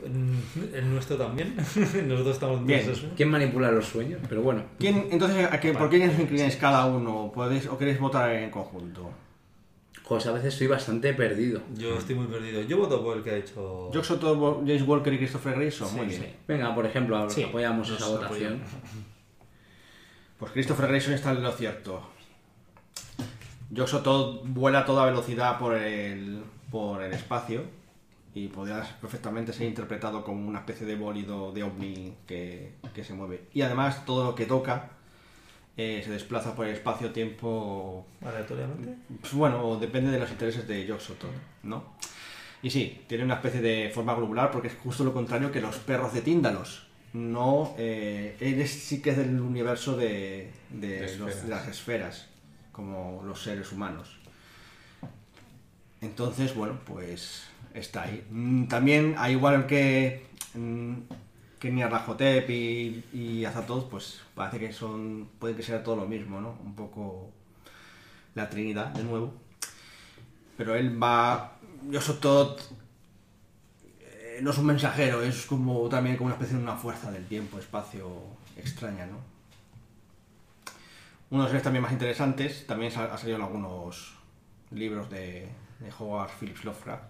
En, 0.03 0.39
en 0.73 0.91
nuestro 0.93 1.17
también. 1.17 1.55
Nosotros 2.07 2.27
estamos 2.35 2.63
Bien. 2.65 2.91
¿Quién 3.15 3.29
manipula 3.29 3.71
los 3.71 3.85
sueños? 3.87 4.21
Pero 4.29 4.41
bueno, 4.43 4.63
¿Quién, 4.77 5.07
entonces, 5.11 5.47
¿a 5.51 5.59
qué, 5.59 5.73
¿por 5.73 5.89
quién 5.89 6.07
os 6.09 6.19
inclináis 6.19 6.55
cada 6.57 6.85
uno? 6.85 7.31
¿Podéis, 7.33 7.65
¿O 7.67 7.77
queréis 7.77 7.99
votar 7.99 8.31
en 8.31 8.51
conjunto? 8.51 9.09
José, 10.03 10.29
a 10.29 10.33
veces 10.33 10.53
estoy 10.53 10.67
bastante 10.67 11.13
perdido. 11.13 11.61
Yo 11.75 11.97
estoy 11.97 12.15
muy 12.15 12.27
perdido. 12.27 12.61
Yo 12.61 12.77
voto 12.77 13.03
por 13.03 13.17
el 13.17 13.23
que 13.23 13.31
ha 13.31 13.35
hecho. 13.37 13.91
Yo 13.91 14.01
Soto, 14.03 14.57
James 14.65 14.83
Walker 14.83 15.11
y 15.11 15.17
Christopher 15.17 15.55
Grayson. 15.55 15.93
Muy 15.95 16.05
bien. 16.05 16.33
Venga, 16.47 16.73
por 16.73 16.85
ejemplo, 16.85 17.29
Sí, 17.29 17.43
apoyamos 17.43 17.89
esa 17.89 18.07
votación. 18.07 18.61
Pues 20.37 20.51
Christopher 20.51 20.87
Grayson 20.89 21.13
está 21.13 21.31
en 21.31 21.41
lo 21.43 21.51
cierto. 21.51 22.01
Soto 23.87 24.41
vuela 24.45 24.79
a 24.79 24.85
toda 24.85 25.05
velocidad 25.05 25.59
por 25.59 25.75
el, 25.75 26.41
por 26.71 27.01
el 27.03 27.13
espacio 27.13 27.63
y 28.33 28.47
podría 28.47 28.81
perfectamente 29.01 29.51
ser 29.51 29.67
interpretado 29.67 30.23
como 30.23 30.47
una 30.47 30.59
especie 30.59 30.85
de 30.85 30.95
bólido 30.95 31.51
de 31.51 31.63
ovni 31.63 32.13
que, 32.27 32.73
que 32.93 33.03
se 33.03 33.13
mueve. 33.13 33.45
Y 33.53 33.61
además 33.61 34.05
todo 34.05 34.23
lo 34.23 34.35
que 34.35 34.45
toca 34.45 34.89
eh, 35.75 36.01
se 36.03 36.11
desplaza 36.11 36.55
por 36.55 36.65
el 36.67 36.73
espacio-tiempo 36.75 38.05
Aleatoriamente. 38.25 38.95
Pues 39.21 39.33
bueno, 39.33 39.75
depende 39.77 40.11
de 40.11 40.19
los 40.19 40.29
intereses 40.31 40.67
de 40.67 40.87
Soto, 40.99 41.27
¿no? 41.63 41.83
Y 42.63 42.69
sí, 42.71 43.01
tiene 43.07 43.23
una 43.23 43.35
especie 43.35 43.61
de 43.61 43.91
forma 43.93 44.15
globular 44.15 44.49
porque 44.51 44.69
es 44.69 44.75
justo 44.81 45.03
lo 45.03 45.13
contrario 45.13 45.51
que 45.51 45.61
los 45.61 45.75
perros 45.77 46.13
de 46.13 46.21
Tíndalos. 46.21 46.87
No, 47.13 47.73
eh, 47.77 48.35
él 48.39 48.59
es- 48.61 48.71
sí 48.71 49.01
que 49.01 49.11
es 49.11 49.17
del 49.17 49.39
universo 49.39 49.95
de, 49.95 50.51
de 50.71 50.87
De 50.87 51.01
los- 51.17 51.29
esferas. 51.29 51.43
de 51.43 51.49
las 51.49 51.67
esferas, 51.67 52.27
como 52.77 53.23
los 53.25 53.41
seres 53.41 53.71
humanos. 53.71 54.19
Entonces, 55.99 56.53
bueno, 56.53 56.77
pues 56.85 57.47
está 57.73 58.03
ahí. 58.03 58.23
Mm, 58.29 58.67
También, 58.67 59.15
al 59.17 59.31
igual 59.31 59.65
que, 59.65 60.27
mm, 60.53 60.93
que 61.59 61.71
Nyarlathotep 61.71 62.47
y, 62.51 63.03
y 63.11 63.45
Azathoth, 63.45 63.89
pues 63.89 64.21
parece 64.35 64.59
que 64.59 64.71
son, 64.71 65.27
puede 65.39 65.55
que 65.55 65.63
sea 65.63 65.81
todo 65.83 65.95
lo 65.95 66.05
mismo, 66.05 66.39
¿no? 66.39 66.55
Un 66.63 66.75
poco 66.75 67.31
la 68.35 68.47
Trinidad, 68.47 68.89
de 68.93 69.03
nuevo. 69.03 69.33
Pero 70.55 70.75
él 70.75 71.01
va. 71.01 71.57
Yosotod 71.89 72.59
eh, 74.01 74.39
no 74.43 74.51
es 74.51 74.57
un 74.59 74.67
mensajero, 74.67 75.23
es 75.23 75.47
como 75.47 75.89
también 75.89 76.15
como 76.15 76.27
una 76.27 76.35
especie 76.35 76.57
de 76.57 76.63
una 76.63 76.75
fuerza 76.75 77.11
del 77.11 77.25
tiempo, 77.25 77.57
espacio 77.57 78.07
extraña, 78.55 79.07
¿no? 79.07 79.36
Uno 81.29 81.45
de 81.45 81.53
los 81.53 81.61
también 81.61 81.83
más 81.83 81.91
interesantes, 81.91 82.65
también 82.65 82.91
ha 82.95 83.17
salido 83.17 83.37
en 83.37 83.43
algunos 83.43 84.15
libros 84.71 85.09
de, 85.09 85.49
de 85.79 85.91
Howard 85.99 86.31
Phillips 86.39 86.63
Lovecraft. 86.63 87.03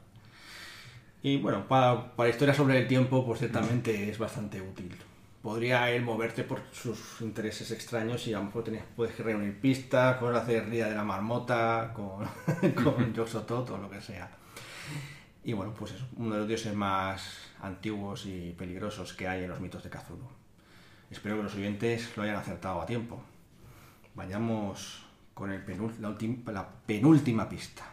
Y 1.22 1.38
bueno, 1.38 1.68
para, 1.68 2.16
para 2.16 2.30
historias 2.30 2.58
sobre 2.58 2.80
el 2.80 2.88
tiempo, 2.88 3.26
pues 3.26 3.40
ciertamente 3.40 4.10
es 4.10 4.18
bastante 4.18 4.62
útil. 4.62 4.96
Podría 5.42 5.92
él 5.92 6.04
moverte 6.04 6.44
por 6.44 6.62
sus 6.72 7.22
intereses 7.22 7.72
extraños 7.72 8.28
y 8.28 8.34
a 8.34 8.40
lo 8.40 8.46
mejor 8.46 8.64
tenías, 8.64 8.86
puedes 8.96 9.18
reunir 9.20 9.60
pistas, 9.62 10.18
puedes 10.18 10.38
hacer 10.38 10.68
Ría 10.68 10.90
de 10.90 10.96
la 10.96 11.04
Marmota 11.04 11.94
con, 11.94 12.26
con 12.84 13.14
Yoxotot 13.14 13.70
o 13.70 13.78
lo 13.78 13.90
que 13.90 14.02
sea. 14.02 14.30
Y 15.44 15.54
bueno, 15.54 15.74
pues 15.74 15.94
es 15.94 16.02
uno 16.18 16.34
de 16.34 16.40
los 16.40 16.48
dioses 16.48 16.74
más 16.74 17.52
antiguos 17.62 18.26
y 18.26 18.54
peligrosos 18.58 19.14
que 19.14 19.28
hay 19.28 19.44
en 19.44 19.50
los 19.50 19.60
mitos 19.60 19.84
de 19.84 19.90
Cthulhu. 19.90 20.28
Espero 21.10 21.38
que 21.38 21.44
los 21.44 21.56
oyentes 21.56 22.18
lo 22.18 22.24
hayan 22.24 22.36
acertado 22.36 22.82
a 22.82 22.86
tiempo. 22.86 23.22
Vayamos 24.18 25.06
con 25.36 25.52
el 25.52 25.62
la 26.52 26.68
penúltima 26.88 27.48
pista. 27.48 27.84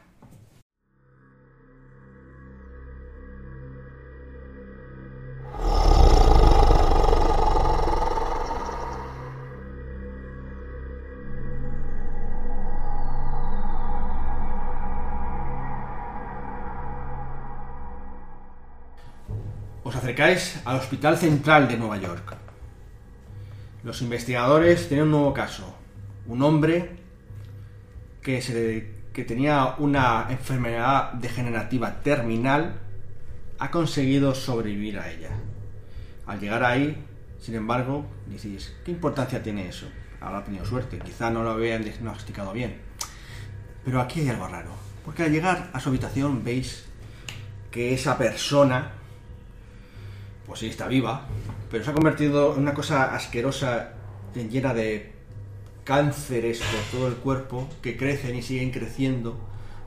Os 19.82 19.94
acercáis 19.94 20.62
al 20.64 20.78
Hospital 20.78 21.18
Central 21.18 21.68
de 21.68 21.76
Nueva 21.76 21.98
York. 21.98 22.34
Los 23.82 24.00
investigadores 24.00 24.88
tienen 24.88 25.04
un 25.04 25.10
nuevo 25.10 25.34
caso. 25.34 25.83
Un 26.26 26.42
hombre 26.42 26.96
que, 28.22 29.24
tenía 29.26 29.74
una 29.78 30.26
enfermedad 30.30 31.12
degenerativa 31.12 32.02
terminal 32.02 32.80
ha 33.58 33.70
conseguido 33.70 34.34
sobrevivir 34.34 34.98
a 34.98 35.10
ella. 35.10 35.30
Al 36.26 36.40
llegar 36.40 36.64
ahí, 36.64 36.96
sin 37.40 37.54
embargo, 37.54 38.06
decís, 38.26 38.74
¿qué 38.84 38.90
importancia 38.90 39.42
tiene 39.42 39.68
eso? 39.68 39.86
Habrá 40.20 40.42
tenido 40.42 40.64
suerte, 40.64 40.98
quizá 40.98 41.30
no 41.30 41.42
lo 41.42 41.50
habían 41.50 41.84
diagnosticado 41.84 42.52
bien. 42.52 42.78
Pero 43.84 44.00
aquí 44.00 44.20
hay 44.20 44.30
algo 44.30 44.48
raro, 44.48 44.70
porque 45.04 45.24
al 45.24 45.32
llegar 45.32 45.70
a 45.74 45.80
su 45.80 45.90
habitación 45.90 46.42
veis 46.42 46.86
que 47.70 47.92
esa 47.92 48.16
persona 48.16 48.92
pues 50.46 50.60
sí 50.60 50.68
está 50.68 50.88
viva, 50.88 51.26
pero 51.70 51.84
se 51.84 51.90
ha 51.90 51.94
convertido 51.94 52.54
en 52.54 52.62
una 52.62 52.74
cosa 52.74 53.14
asquerosa, 53.14 53.92
llena 54.34 54.74
de 54.74 55.13
cánceres 55.84 56.60
por 56.60 56.98
todo 56.98 57.08
el 57.08 57.14
cuerpo, 57.14 57.68
que 57.82 57.96
crecen 57.96 58.36
y 58.36 58.42
siguen 58.42 58.70
creciendo 58.70 59.38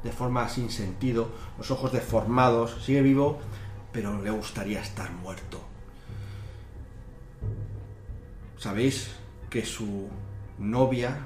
de 0.03 0.11
forma 0.11 0.47
sin 0.47 0.69
sentido, 0.69 1.31
los 1.57 1.71
ojos 1.71 1.91
deformados, 1.91 2.77
sigue 2.83 3.01
vivo, 3.01 3.39
pero 3.91 4.21
le 4.21 4.29
gustaría 4.29 4.81
estar 4.81 5.11
muerto. 5.11 5.59
Sabéis 8.57 9.11
que 9.49 9.65
su 9.65 10.07
novia, 10.59 11.17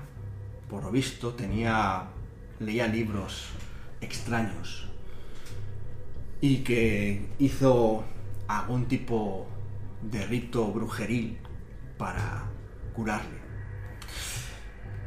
por 0.70 0.84
lo 0.84 0.92
visto, 0.92 1.34
tenía 1.34 2.08
leía 2.60 2.88
libros 2.88 3.50
extraños 4.02 4.88
y 6.42 6.58
que 6.58 7.28
hizo 7.40 8.04
algún 8.48 8.86
tipo 8.88 9.48
de 10.02 10.26
rito 10.26 10.68
brujeril 10.72 11.38
para 11.98 12.44
curarle. 12.94 13.41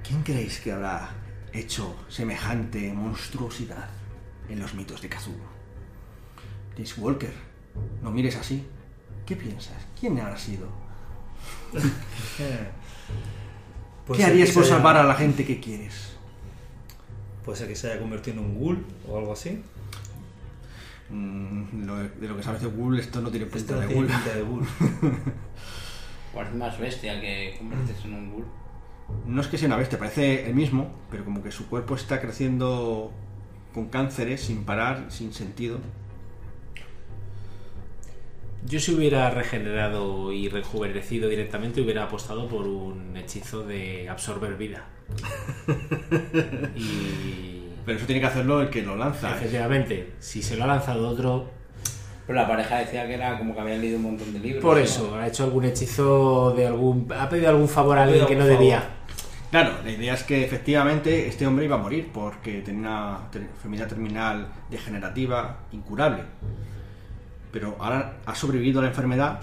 ¿Quién 0.07 0.23
creéis 0.23 0.61
que 0.61 0.73
habrá 0.73 1.11
hecho 1.53 1.97
semejante 2.09 2.93
monstruosidad 2.93 3.89
en 4.49 4.59
los 4.61 4.75
mitos 4.75 5.01
de 5.03 5.09
Cthulhu? 5.09 5.39
James 6.75 6.99
Walker, 6.99 7.33
no 8.03 8.11
mires 8.11 8.37
así. 8.37 8.67
¿Qué 9.25 9.37
piensas? 9.37 9.77
¿Quién 9.99 10.19
habrá 10.21 10.37
sido? 10.37 10.69
¿Qué 14.15 14.25
harías 14.25 14.51
por 14.51 14.63
haya- 14.65 14.75
salvar 14.75 14.97
a 14.97 15.05
la 15.05 15.15
gente 15.15 15.45
que 15.47 15.61
quieres? 15.61 16.13
Puede 17.45 17.59
ser 17.59 17.69
que 17.69 17.77
se 17.77 17.91
haya 17.91 18.01
convertido 18.01 18.39
en 18.39 18.45
un 18.45 18.59
ghoul 18.59 18.85
o 19.09 19.19
algo 19.19 19.33
así. 19.33 19.63
Mm, 21.11 21.85
lo- 21.87 21.97
de 22.09 22.29
lo 22.29 22.37
que 22.37 22.43
sabes 22.43 22.63
de 22.63 22.69
Ghoul, 22.69 22.99
esto 22.99 23.21
no 23.21 23.31
tiene 23.31 23.45
Esto 23.47 23.59
pinta 23.59 23.75
no 23.75 23.81
de 23.81 23.87
tiene 23.89 24.03
Ghoul. 24.03 24.15
pinta 24.17 24.35
de 24.35 24.43
ghoul. 24.43 24.67
Más 26.59 26.79
bestia 26.79 27.21
que 27.21 27.55
convertirse 27.59 28.09
en 28.09 28.15
un 28.15 28.31
ghoul. 28.33 28.45
No 29.27 29.41
es 29.41 29.47
que 29.49 29.59
sea 29.59 29.69
una 29.69 29.77
bestia, 29.77 29.99
parece 29.99 30.47
el 30.47 30.55
mismo, 30.55 30.91
pero 31.11 31.25
como 31.25 31.43
que 31.43 31.51
su 31.51 31.69
cuerpo 31.69 31.95
está 31.95 32.21
creciendo 32.21 33.13
con 33.73 33.89
cánceres 33.89 34.41
sin 34.43 34.65
parar, 34.65 35.07
sin 35.09 35.33
sentido. 35.33 35.81
Yo 38.67 38.81
si 38.81 38.95
hubiera 38.95 39.29
regenerado 39.31 40.33
y 40.33 40.49
rejuvenecido 40.49 41.29
directamente 41.29 41.83
hubiera 41.83 42.05
apostado 42.05 42.49
por 42.49 42.67
un 42.67 43.15
hechizo 43.17 43.63
de 43.63 44.09
absorber 44.09 44.57
vida. 44.57 44.87
y 46.75 47.63
Pero 47.85 47.99
eso 47.99 48.07
tiene 48.07 48.21
que 48.21 48.27
hacerlo 48.27 48.63
el 48.63 48.71
que 48.71 48.81
lo 48.83 48.97
lanza. 48.97 49.37
efectivamente, 49.37 50.15
si 50.19 50.43
se 50.43 50.57
lo 50.57 50.65
ha 50.65 50.67
lanzado 50.67 51.09
otro, 51.09 51.51
Pero 52.27 52.39
la 52.41 52.49
pareja 52.49 52.79
decía 52.79 53.07
que 53.07 53.15
era 53.15 53.37
como 53.39 53.55
que 53.55 53.61
habían 53.61 53.81
leído 53.81 53.97
un 53.99 54.05
montón 54.05 54.33
de 54.33 54.39
libros. 54.39 54.63
por 54.63 54.77
¿no? 54.79 54.83
eso, 54.83 55.15
ha 55.15 55.27
hecho 55.27 55.45
algún 55.45 55.65
hechizo 55.67 56.53
de 56.57 56.67
algún... 56.67 57.07
ha 57.19 57.29
pedido 57.29 57.51
algún 57.51 57.69
favor 57.69 57.99
a 57.99 58.05
alguien 58.05 58.27
que 58.27 58.35
no 58.37 58.47
debía. 58.47 58.83
Claro, 59.51 59.75
la 59.85 59.91
idea 59.91 60.15
es 60.15 60.25
que 60.25 60.43
efectivamente 60.43 61.29
este 61.29 61.47
hombre 61.47 61.67
iba 61.67 61.77
a 61.77 61.79
morir 61.79 62.11
porque 62.13 62.61
tenía 62.63 62.81
una 62.81 63.19
enfermedad 63.35 63.87
terminal 63.89 64.49
degenerativa 64.71 65.59
incurable. 65.73 66.23
Pero 67.53 67.77
ahora 67.79 68.17
ha 68.27 68.35
sobrevivido 68.35 68.81
a 68.81 68.83
la 68.83 68.89
enfermedad, 68.89 69.41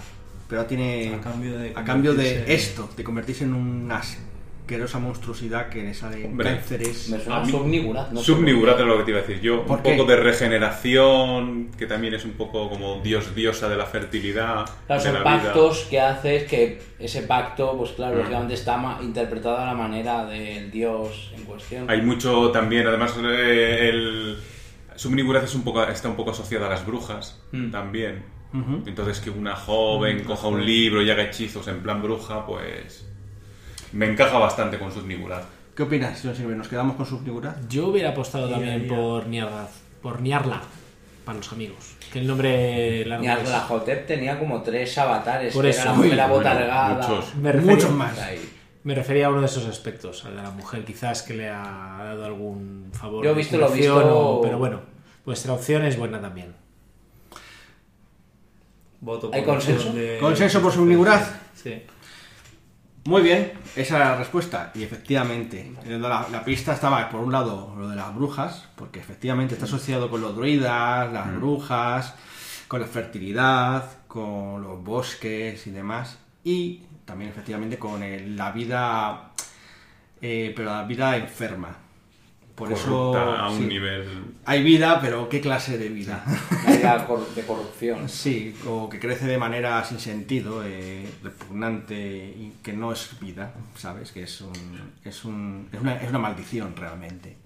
pero 0.48 0.60
ahora 0.60 0.68
tiene 0.68 1.14
A 1.14 1.20
cambio 1.20 1.56
de 1.56 1.72
a 1.74 1.84
cambio 1.84 2.14
de 2.14 2.52
esto, 2.52 2.90
de 2.94 3.04
convertirse 3.04 3.44
en 3.44 3.54
un 3.54 3.90
as- 3.90 4.18
asquerosa 4.62 4.98
monstruosidad 5.00 5.68
que 5.68 5.82
le 5.82 5.92
salen 5.92 6.24
Hombre, 6.26 6.48
cánceres. 6.50 7.08
Me 7.10 7.18
suena 7.18 7.38
A 7.40 7.44
mí- 7.44 7.50
Subnigurat. 7.50 8.10
No 8.12 8.20
Subnigurat 8.20 8.78
es 8.78 8.86
lo 8.86 8.96
que 8.98 9.04
te 9.04 9.10
iba 9.10 9.18
a 9.18 9.22
decir 9.22 9.40
yo. 9.40 9.66
¿Por 9.66 9.78
Un 9.78 9.82
qué? 9.82 9.96
poco 9.96 10.08
de 10.10 10.16
regeneración, 10.16 11.70
que 11.76 11.86
también 11.86 12.14
es 12.14 12.24
un 12.24 12.32
poco 12.32 12.70
como 12.70 13.00
dios 13.00 13.34
diosa 13.34 13.68
de 13.68 13.76
la 13.76 13.86
fertilidad. 13.86 14.64
Claro, 14.86 15.02
de 15.02 15.10
son 15.10 15.14
la 15.14 15.20
vida. 15.36 15.42
pactos 15.42 15.86
que 15.90 16.00
haces 16.00 16.44
que 16.44 16.80
ese 16.98 17.22
pacto, 17.22 17.76
pues 17.76 17.90
claro, 17.92 18.14
Mm. 18.16 18.18
lógicamente 18.18 18.54
está 18.54 18.98
interpretado 19.02 19.58
a 19.58 19.66
la 19.66 19.74
manera 19.74 20.24
del 20.26 20.70
dios 20.70 21.32
en 21.36 21.42
cuestión. 21.44 21.90
Hay 21.90 22.00
mucho 22.02 22.50
también, 22.50 22.86
además 22.86 23.14
eh, 23.22 23.88
el 23.90 24.38
Subnigurat 24.94 25.42
es 25.44 25.54
un 25.54 25.64
poco, 25.64 25.82
está 25.84 26.08
un 26.08 26.16
poco 26.16 26.30
asociado 26.30 26.66
a 26.66 26.68
las 26.68 26.86
brujas 26.86 27.40
Mm. 27.52 27.70
también. 27.70 28.24
Entonces 28.86 29.18
que 29.20 29.30
una 29.30 29.56
joven 29.56 30.24
coja 30.24 30.46
un 30.46 30.64
libro 30.64 31.00
y 31.02 31.10
haga 31.10 31.22
hechizos 31.22 31.66
en 31.68 31.80
plan 31.82 32.02
bruja, 32.02 32.44
pues 32.44 33.08
me 33.92 34.06
encaja 34.10 34.38
bastante 34.38 34.78
con 34.78 34.90
Subnigurat. 34.92 35.44
¿Qué 35.76 35.82
opinas, 35.84 36.18
señor 36.18 36.36
Silver? 36.36 36.56
¿Nos 36.56 36.68
quedamos 36.68 36.96
con 36.96 37.06
sus 37.06 37.20
figuras? 37.22 37.56
Yo 37.68 37.88
hubiera 37.88 38.10
apostado 38.10 38.48
también 38.48 38.86
por 38.88 39.26
Niarla, 39.26 39.66
por 40.02 40.20
Niarla, 40.20 40.60
para 41.24 41.38
los 41.38 41.50
amigos. 41.52 41.96
Que 42.12 42.18
el 42.18 42.26
nombre 42.26 43.04
largo 43.06 43.24
es. 43.24 43.30
Arlajotep 43.30 44.06
tenía 44.06 44.38
como 44.38 44.62
tres 44.62 44.96
avatares. 44.98 45.54
Por 45.54 45.64
que 45.64 45.70
eso. 45.70 45.80
era 45.82 45.90
la 45.92 46.28
mujer 46.28 46.98
muchos. 47.08 47.34
Me 47.36 47.52
refería- 47.52 47.74
Muchos 47.74 47.90
más. 47.92 48.18
Ahí. 48.18 48.50
Me 48.84 48.94
refería 48.94 49.26
a 49.26 49.30
uno 49.30 49.40
de 49.40 49.46
esos 49.46 49.64
aspectos, 49.66 50.24
al 50.24 50.36
de 50.36 50.42
la 50.42 50.50
mujer, 50.50 50.84
quizás 50.84 51.22
que 51.22 51.34
le 51.34 51.48
ha 51.48 52.02
dado 52.04 52.24
algún 52.26 52.90
favor. 52.92 53.24
Yo 53.24 53.30
he 53.30 53.34
visto 53.34 53.56
lo 53.56 53.70
visto- 53.70 54.38
o- 54.38 54.42
Pero 54.42 54.58
bueno, 54.58 54.80
vuestra 55.24 55.52
opción 55.54 55.84
es 55.84 55.96
buena 55.96 56.20
también. 56.20 56.52
Voto 59.00 59.30
¿Hay 59.32 59.42
por 59.42 59.54
consenso? 59.54 59.88
opción 59.88 59.94
de- 59.96 60.18
¿Consenso 60.20 60.60
por 60.60 60.72
Subnigurat? 60.72 61.22
Sí. 61.54 61.82
Muy 63.04 63.22
bien, 63.22 63.52
esa 63.74 63.96
era 63.96 64.10
la 64.10 64.16
respuesta. 64.18 64.70
Y 64.74 64.84
efectivamente, 64.84 65.72
eh, 65.84 65.98
la, 65.98 66.26
la 66.30 66.44
pista 66.44 66.72
estaba, 66.72 67.08
por 67.08 67.20
un 67.20 67.32
lado, 67.32 67.74
lo 67.76 67.88
de 67.88 67.96
las 67.96 68.14
brujas, 68.14 68.68
porque 68.76 69.00
efectivamente 69.00 69.54
está 69.54 69.66
asociado 69.66 70.08
con 70.08 70.20
los 70.20 70.36
druidas, 70.36 71.12
las 71.12 71.34
brujas, 71.34 72.14
con 72.68 72.80
la 72.80 72.86
fertilidad, 72.86 73.90
con 74.06 74.62
los 74.62 74.82
bosques 74.84 75.66
y 75.66 75.70
demás. 75.72 76.18
Y 76.44 76.82
también, 77.04 77.30
efectivamente, 77.30 77.76
con 77.78 78.02
el- 78.04 78.36
la 78.36 78.52
vida, 78.52 79.32
eh, 80.20 80.52
pero 80.54 80.70
la 80.70 80.84
vida 80.84 81.16
enferma. 81.16 81.76
Por 82.62 82.72
eso. 82.72 83.18
A 83.18 83.50
un 83.50 83.58
sí, 83.58 83.66
nivel... 83.66 84.06
Hay 84.44 84.62
vida, 84.62 85.00
pero 85.00 85.28
¿qué 85.28 85.40
clase 85.40 85.78
de 85.78 85.88
vida? 85.88 86.24
De 87.34 87.42
corrupción. 87.44 88.08
Sí, 88.08 88.54
o 88.68 88.88
que 88.88 89.00
crece 89.00 89.26
de 89.26 89.36
manera 89.36 89.84
sin 89.84 89.98
sentido, 89.98 90.62
eh, 90.64 91.08
repugnante 91.24 91.96
y 91.96 92.52
que 92.62 92.72
no 92.72 92.92
es 92.92 93.18
vida, 93.18 93.52
¿sabes? 93.76 94.12
Que 94.12 94.22
es, 94.22 94.40
un, 94.40 94.52
es, 95.04 95.24
un, 95.24 95.68
es, 95.72 95.80
una, 95.80 95.96
es 95.96 96.08
una 96.08 96.20
maldición 96.20 96.76
realmente. 96.76 97.36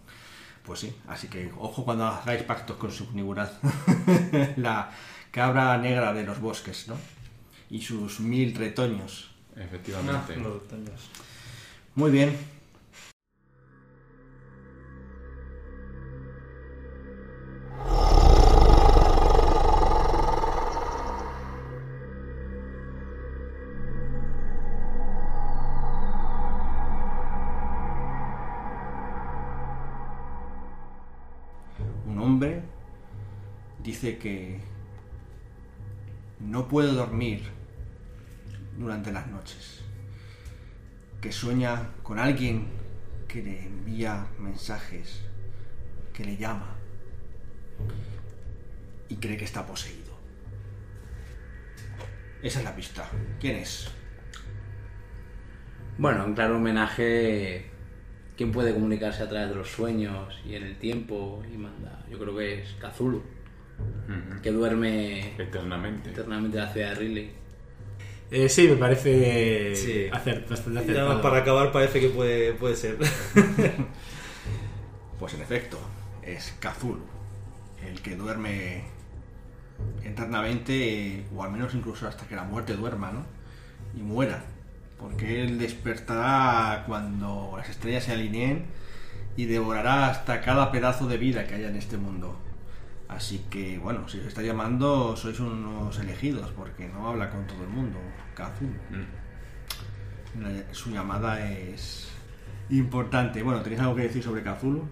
Pues 0.66 0.80
sí, 0.80 0.94
así 1.08 1.28
que 1.28 1.50
ojo 1.58 1.82
cuando 1.82 2.04
hagáis 2.04 2.42
pactos 2.42 2.76
con 2.76 2.90
Subnigurat, 2.90 3.52
la 4.56 4.90
cabra 5.30 5.78
negra 5.78 6.12
de 6.12 6.24
los 6.24 6.40
bosques, 6.40 6.88
¿no? 6.88 6.96
Y 7.70 7.80
sus 7.80 8.20
mil 8.20 8.54
retoños. 8.54 9.30
Efectivamente. 9.56 10.34
Ah, 10.36 10.42
los. 10.42 10.62
Muy 11.94 12.10
bien. 12.10 12.36
Un 32.06 32.18
hombre 32.20 32.62
dice 33.82 34.18
que 34.18 34.60
no 36.40 36.68
puede 36.68 36.92
dormir 36.92 37.42
durante 38.78 39.12
las 39.12 39.26
noches 39.28 39.82
que 41.20 41.32
sueña 41.32 41.90
con 42.02 42.18
alguien 42.18 42.68
que 43.26 43.42
le 43.42 43.66
envía 43.66 44.26
mensajes, 44.38 45.22
que 46.12 46.24
le 46.24 46.36
llama 46.36 46.75
y 49.08 49.16
cree 49.16 49.36
que 49.36 49.44
está 49.44 49.66
poseído. 49.66 50.14
Esa 52.42 52.58
es 52.60 52.64
la 52.64 52.74
pista. 52.76 53.08
¿Quién 53.40 53.56
es? 53.56 53.88
Bueno, 55.98 56.24
en 56.24 56.34
claro 56.34 56.56
homenaje. 56.56 57.70
¿Quién 58.36 58.52
puede 58.52 58.74
comunicarse 58.74 59.22
a 59.22 59.28
través 59.28 59.48
de 59.48 59.54
los 59.54 59.68
sueños 59.70 60.38
y 60.44 60.54
en 60.56 60.62
el 60.64 60.76
tiempo? 60.78 61.42
Y 61.52 61.56
manda. 61.56 62.04
Yo 62.10 62.18
creo 62.18 62.36
que 62.36 62.60
es 62.62 62.76
Ujú. 63.78 64.42
que 64.42 64.52
duerme 64.52 65.34
Eternamente. 65.38 66.10
eternamente 66.10 66.58
en 66.58 66.64
la 66.64 66.72
ciudad 66.72 66.88
de 66.90 66.94
Ridley. 66.96 67.30
Eh, 68.30 68.48
sí, 68.48 68.68
me 68.68 68.76
parece 68.76 69.74
Sí. 69.76 70.08
acer- 70.12 70.46
bastante 70.48 70.80
acertado. 70.80 71.22
para 71.22 71.38
acabar, 71.38 71.72
parece 71.72 72.00
que 72.00 72.08
puede, 72.10 72.52
puede 72.54 72.76
ser. 72.76 72.98
Pues 75.18 75.32
en 75.32 75.40
efecto, 75.40 75.78
es 76.22 76.54
Cthulhu, 76.60 77.00
el 77.86 78.00
que 78.02 78.16
duerme 78.16 78.84
eternamente, 80.04 81.26
o 81.34 81.42
al 81.42 81.50
menos 81.50 81.74
incluso 81.74 82.08
hasta 82.08 82.26
que 82.26 82.36
la 82.36 82.44
muerte 82.44 82.74
duerma, 82.76 83.12
¿no? 83.12 83.24
Y 83.98 84.02
muera, 84.02 84.44
porque 84.98 85.42
él 85.42 85.58
despertará 85.58 86.84
cuando 86.86 87.54
las 87.56 87.68
estrellas 87.68 88.04
se 88.04 88.12
alineen 88.12 88.66
y 89.36 89.44
devorará 89.46 90.08
hasta 90.08 90.40
cada 90.40 90.72
pedazo 90.72 91.06
de 91.06 91.18
vida 91.18 91.46
que 91.46 91.54
haya 91.54 91.68
en 91.68 91.76
este 91.76 91.96
mundo. 91.98 92.38
Así 93.08 93.44
que, 93.50 93.78
bueno, 93.78 94.08
si 94.08 94.18
os 94.18 94.26
está 94.26 94.42
llamando, 94.42 95.16
sois 95.16 95.38
unos 95.38 95.96
elegidos, 95.98 96.50
porque 96.52 96.88
no 96.88 97.08
habla 97.08 97.30
con 97.30 97.46
todo 97.46 97.62
el 97.62 97.68
mundo, 97.68 97.98
Cthulhu. 98.34 98.74
Mm. 98.90 100.72
Su 100.72 100.90
llamada 100.90 101.48
es 101.48 102.08
importante. 102.70 103.42
Bueno, 103.42 103.62
¿tenéis 103.62 103.80
algo 103.80 103.94
que 103.94 104.02
decir 104.02 104.22
sobre 104.22 104.42
Cthulhu? 104.42 104.88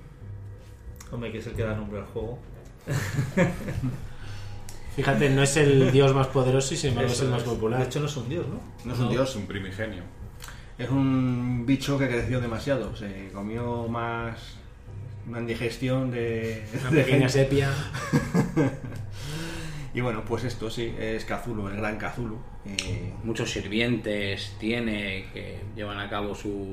Hombre, 1.10 1.32
que 1.32 1.38
es 1.38 1.46
el 1.46 1.54
que 1.54 1.64
da 1.64 1.74
nombre 1.74 1.98
al 2.00 2.06
juego. 2.06 2.38
Fíjate, 4.96 5.30
no 5.30 5.42
es 5.42 5.56
el 5.56 5.90
dios 5.90 6.14
más 6.14 6.28
poderoso 6.28 6.74
y 6.74 6.76
sin 6.76 6.90
embargo 6.90 7.10
es 7.12 7.20
el 7.20 7.28
más 7.28 7.42
es. 7.42 7.48
popular. 7.48 7.80
De 7.80 7.86
hecho, 7.86 8.00
no 8.00 8.06
es 8.06 8.16
un 8.16 8.28
dios, 8.28 8.46
¿no? 8.46 8.60
No 8.84 8.94
es 8.94 8.98
un 9.00 9.06
Es 9.06 9.10
dios, 9.12 9.36
un 9.36 9.46
primigenio. 9.46 10.02
es 10.78 10.88
un 10.88 11.64
bicho 11.66 11.98
que 11.98 12.08
creció 12.08 12.40
demasiado. 12.40 12.94
Se 12.96 13.30
comió 13.32 13.88
más 13.88 14.36
una 15.28 15.40
indigestión 15.40 16.10
de, 16.10 16.64
Una 16.80 16.90
de 16.90 16.96
pequeña 17.02 17.28
gente. 17.28 17.30
sepia. 17.30 17.70
Y 19.94 20.00
bueno, 20.00 20.24
pues 20.24 20.42
esto 20.44 20.68
sí, 20.70 20.92
es 20.98 21.24
Cthulhu, 21.24 21.68
el 21.68 21.76
gran 21.76 21.96
Cthulhu. 21.98 22.36
Eh, 22.66 23.14
Muchos 23.22 23.50
sirvientes 23.52 24.56
tiene 24.58 25.26
que 25.32 25.60
llevan 25.76 25.98
a 26.00 26.10
cabo 26.10 26.34
sus. 26.34 26.68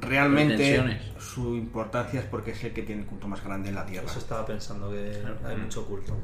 realmente 0.00 0.98
su 1.18 1.54
importancia 1.56 2.20
es 2.20 2.26
porque 2.26 2.52
es 2.52 2.64
el 2.64 2.72
que 2.72 2.82
tiene 2.82 3.02
el 3.02 3.06
culto 3.06 3.28
más 3.28 3.44
grande 3.44 3.68
en 3.68 3.74
la 3.74 3.84
Tierra. 3.84 4.06
Eso 4.06 4.18
estaba 4.18 4.46
pensando 4.46 4.90
que 4.90 5.18
Claro. 5.20 5.36
hay 5.46 5.56
mucho 5.56 5.84
culto. 5.86 6.16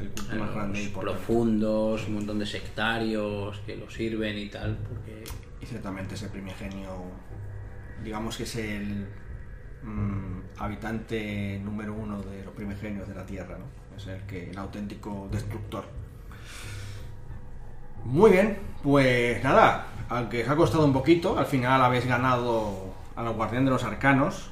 El 0.00 0.08
culto 0.10 0.36
más 0.36 0.54
grande 0.54 0.82
y 0.82 0.88
profundos, 0.88 2.06
un 2.08 2.14
montón 2.14 2.38
de 2.40 2.46
sectarios 2.46 3.60
que 3.66 3.76
lo 3.76 3.88
sirven 3.90 4.38
y 4.38 4.48
tal, 4.48 4.76
porque 4.76 5.22
Y 5.62 5.66
ciertamente 5.66 6.14
ese 6.14 6.28
primigenio, 6.30 6.88
digamos 8.02 8.36
que 8.38 8.44
es 8.44 8.56
el 8.56 9.06
mm, 9.82 10.40
habitante 10.58 11.60
número 11.62 11.92
uno 11.94 12.22
de 12.22 12.42
los 12.44 12.54
primigenios 12.54 13.06
de 13.06 13.14
la 13.14 13.26
Tierra, 13.26 13.58
¿no? 13.58 13.79
Es 14.00 14.06
el 14.06 14.22
que 14.22 14.50
el 14.50 14.56
auténtico 14.56 15.28
destructor. 15.30 15.84
Muy 18.04 18.30
bien, 18.30 18.56
pues 18.82 19.44
nada, 19.44 19.88
aunque 20.08 20.42
os 20.42 20.48
ha 20.48 20.56
costado 20.56 20.86
un 20.86 20.94
poquito, 20.94 21.38
al 21.38 21.44
final 21.44 21.82
habéis 21.82 22.06
ganado 22.06 22.94
a 23.14 23.22
los 23.22 23.36
guardián 23.36 23.66
de 23.66 23.72
los 23.72 23.84
arcanos. 23.84 24.50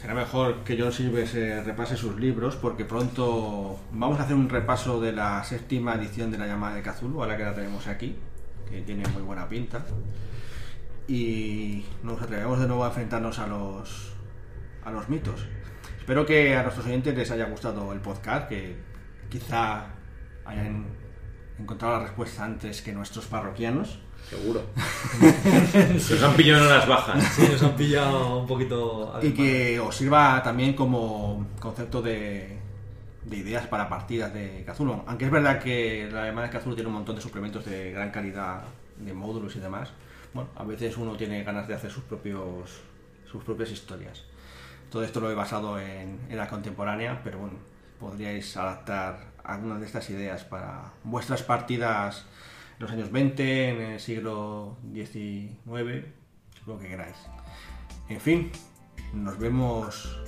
Será 0.00 0.14
mejor 0.14 0.62
que 0.62 0.80
John 0.80 0.92
Silver 0.92 1.26
se 1.26 1.64
repase 1.64 1.96
sus 1.96 2.14
libros 2.14 2.54
porque 2.54 2.84
pronto 2.84 3.76
vamos 3.90 4.20
a 4.20 4.22
hacer 4.22 4.36
un 4.36 4.48
repaso 4.48 5.00
de 5.00 5.10
la 5.10 5.42
séptima 5.42 5.94
edición 5.94 6.30
de 6.30 6.38
la 6.38 6.46
llamada 6.46 6.76
de 6.76 6.82
Cthulhu, 6.82 7.20
ahora 7.20 7.36
que 7.36 7.42
la 7.42 7.54
tenemos 7.54 7.88
aquí, 7.88 8.14
que 8.70 8.82
tiene 8.82 9.02
muy 9.08 9.22
buena 9.22 9.48
pinta. 9.48 9.84
Y 11.08 11.84
nos 12.04 12.22
atrevemos 12.22 12.60
de 12.60 12.68
nuevo 12.68 12.84
a 12.84 12.88
enfrentarnos 12.88 13.40
a 13.40 13.48
los, 13.48 14.12
a 14.84 14.92
los 14.92 15.08
mitos. 15.08 15.44
Espero 16.06 16.24
que 16.24 16.54
a 16.54 16.62
nuestros 16.62 16.86
oyentes 16.86 17.16
les 17.16 17.28
haya 17.32 17.46
gustado 17.46 17.92
el 17.92 17.98
podcast, 17.98 18.48
que 18.48 18.76
quizá 19.28 19.86
hayan 20.44 20.86
encontrado 21.58 21.94
la 21.98 22.04
respuesta 22.04 22.44
antes 22.44 22.80
que 22.80 22.92
nuestros 22.92 23.26
parroquianos. 23.26 23.98
seguro. 24.30 24.62
Se 25.98 26.14
os 26.14 26.22
han 26.22 26.36
pillado 26.36 26.62
en 26.62 26.70
las 26.70 26.86
bajas. 26.86 27.24
Sí, 27.34 27.48
nos 27.50 27.60
han 27.60 27.74
pillado 27.74 28.38
un 28.38 28.46
poquito. 28.46 29.18
Y 29.20 29.32
que 29.32 29.80
os 29.80 29.96
sirva 29.96 30.40
también 30.44 30.74
como 30.74 31.44
concepto 31.58 32.00
de, 32.00 32.56
de 33.24 33.36
ideas 33.36 33.66
para 33.66 33.88
partidas 33.88 34.32
de 34.32 34.64
Cthulhu. 34.64 35.02
Aunque 35.08 35.24
es 35.24 35.30
verdad 35.32 35.58
que 35.58 36.08
la 36.12 36.26
llamada 36.26 36.46
de 36.46 36.56
Cthulhu 36.56 36.76
tiene 36.76 36.86
un 36.86 36.94
montón 36.94 37.16
de 37.16 37.20
suplementos 37.20 37.64
de 37.64 37.90
gran 37.90 38.12
calidad, 38.12 38.62
de 38.96 39.12
módulos 39.12 39.56
y 39.56 39.58
demás. 39.58 39.90
bueno, 40.32 40.50
a 40.54 40.62
veces 40.62 40.96
uno 40.98 41.16
tiene 41.16 41.42
ganas 41.42 41.66
de 41.66 41.74
hacer 41.74 41.90
sus 41.90 42.04
propios 42.04 42.80
sus 43.28 43.42
propias 43.42 43.72
historias. 43.72 44.22
Todo 44.90 45.02
esto 45.04 45.20
lo 45.20 45.30
he 45.30 45.34
basado 45.34 45.78
en, 45.80 46.20
la 46.30 46.48
contemporánea, 46.48 47.20
pero 47.22 47.38
bueno, 47.38 47.56
podríais 47.98 48.56
adaptar 48.56 49.32
algunas 49.44 49.80
de 49.80 49.86
estas 49.86 50.08
ideas 50.10 50.44
para 50.44 50.92
vuestras 51.04 51.42
partidas 51.42 52.26
en 52.78 52.82
los 52.82 52.90
años 52.90 53.10
20, 53.10 53.68
en 53.70 53.80
el 53.92 54.00
siglo 54.00 54.76
XIX, 54.92 56.06
lo 56.66 56.78
que 56.78 56.88
queráis. 56.88 57.16
En 58.08 58.20
fin, 58.20 58.52
nos 59.12 59.38
vemos 59.38 60.20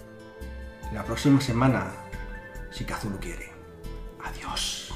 la 0.93 1.05
próxima 1.05 1.41
semana, 1.41 1.93
si 2.71 2.85
Kazu 2.85 3.11
lo 3.11 3.21
quiere. 3.21 3.53
Adiós. 4.25 4.93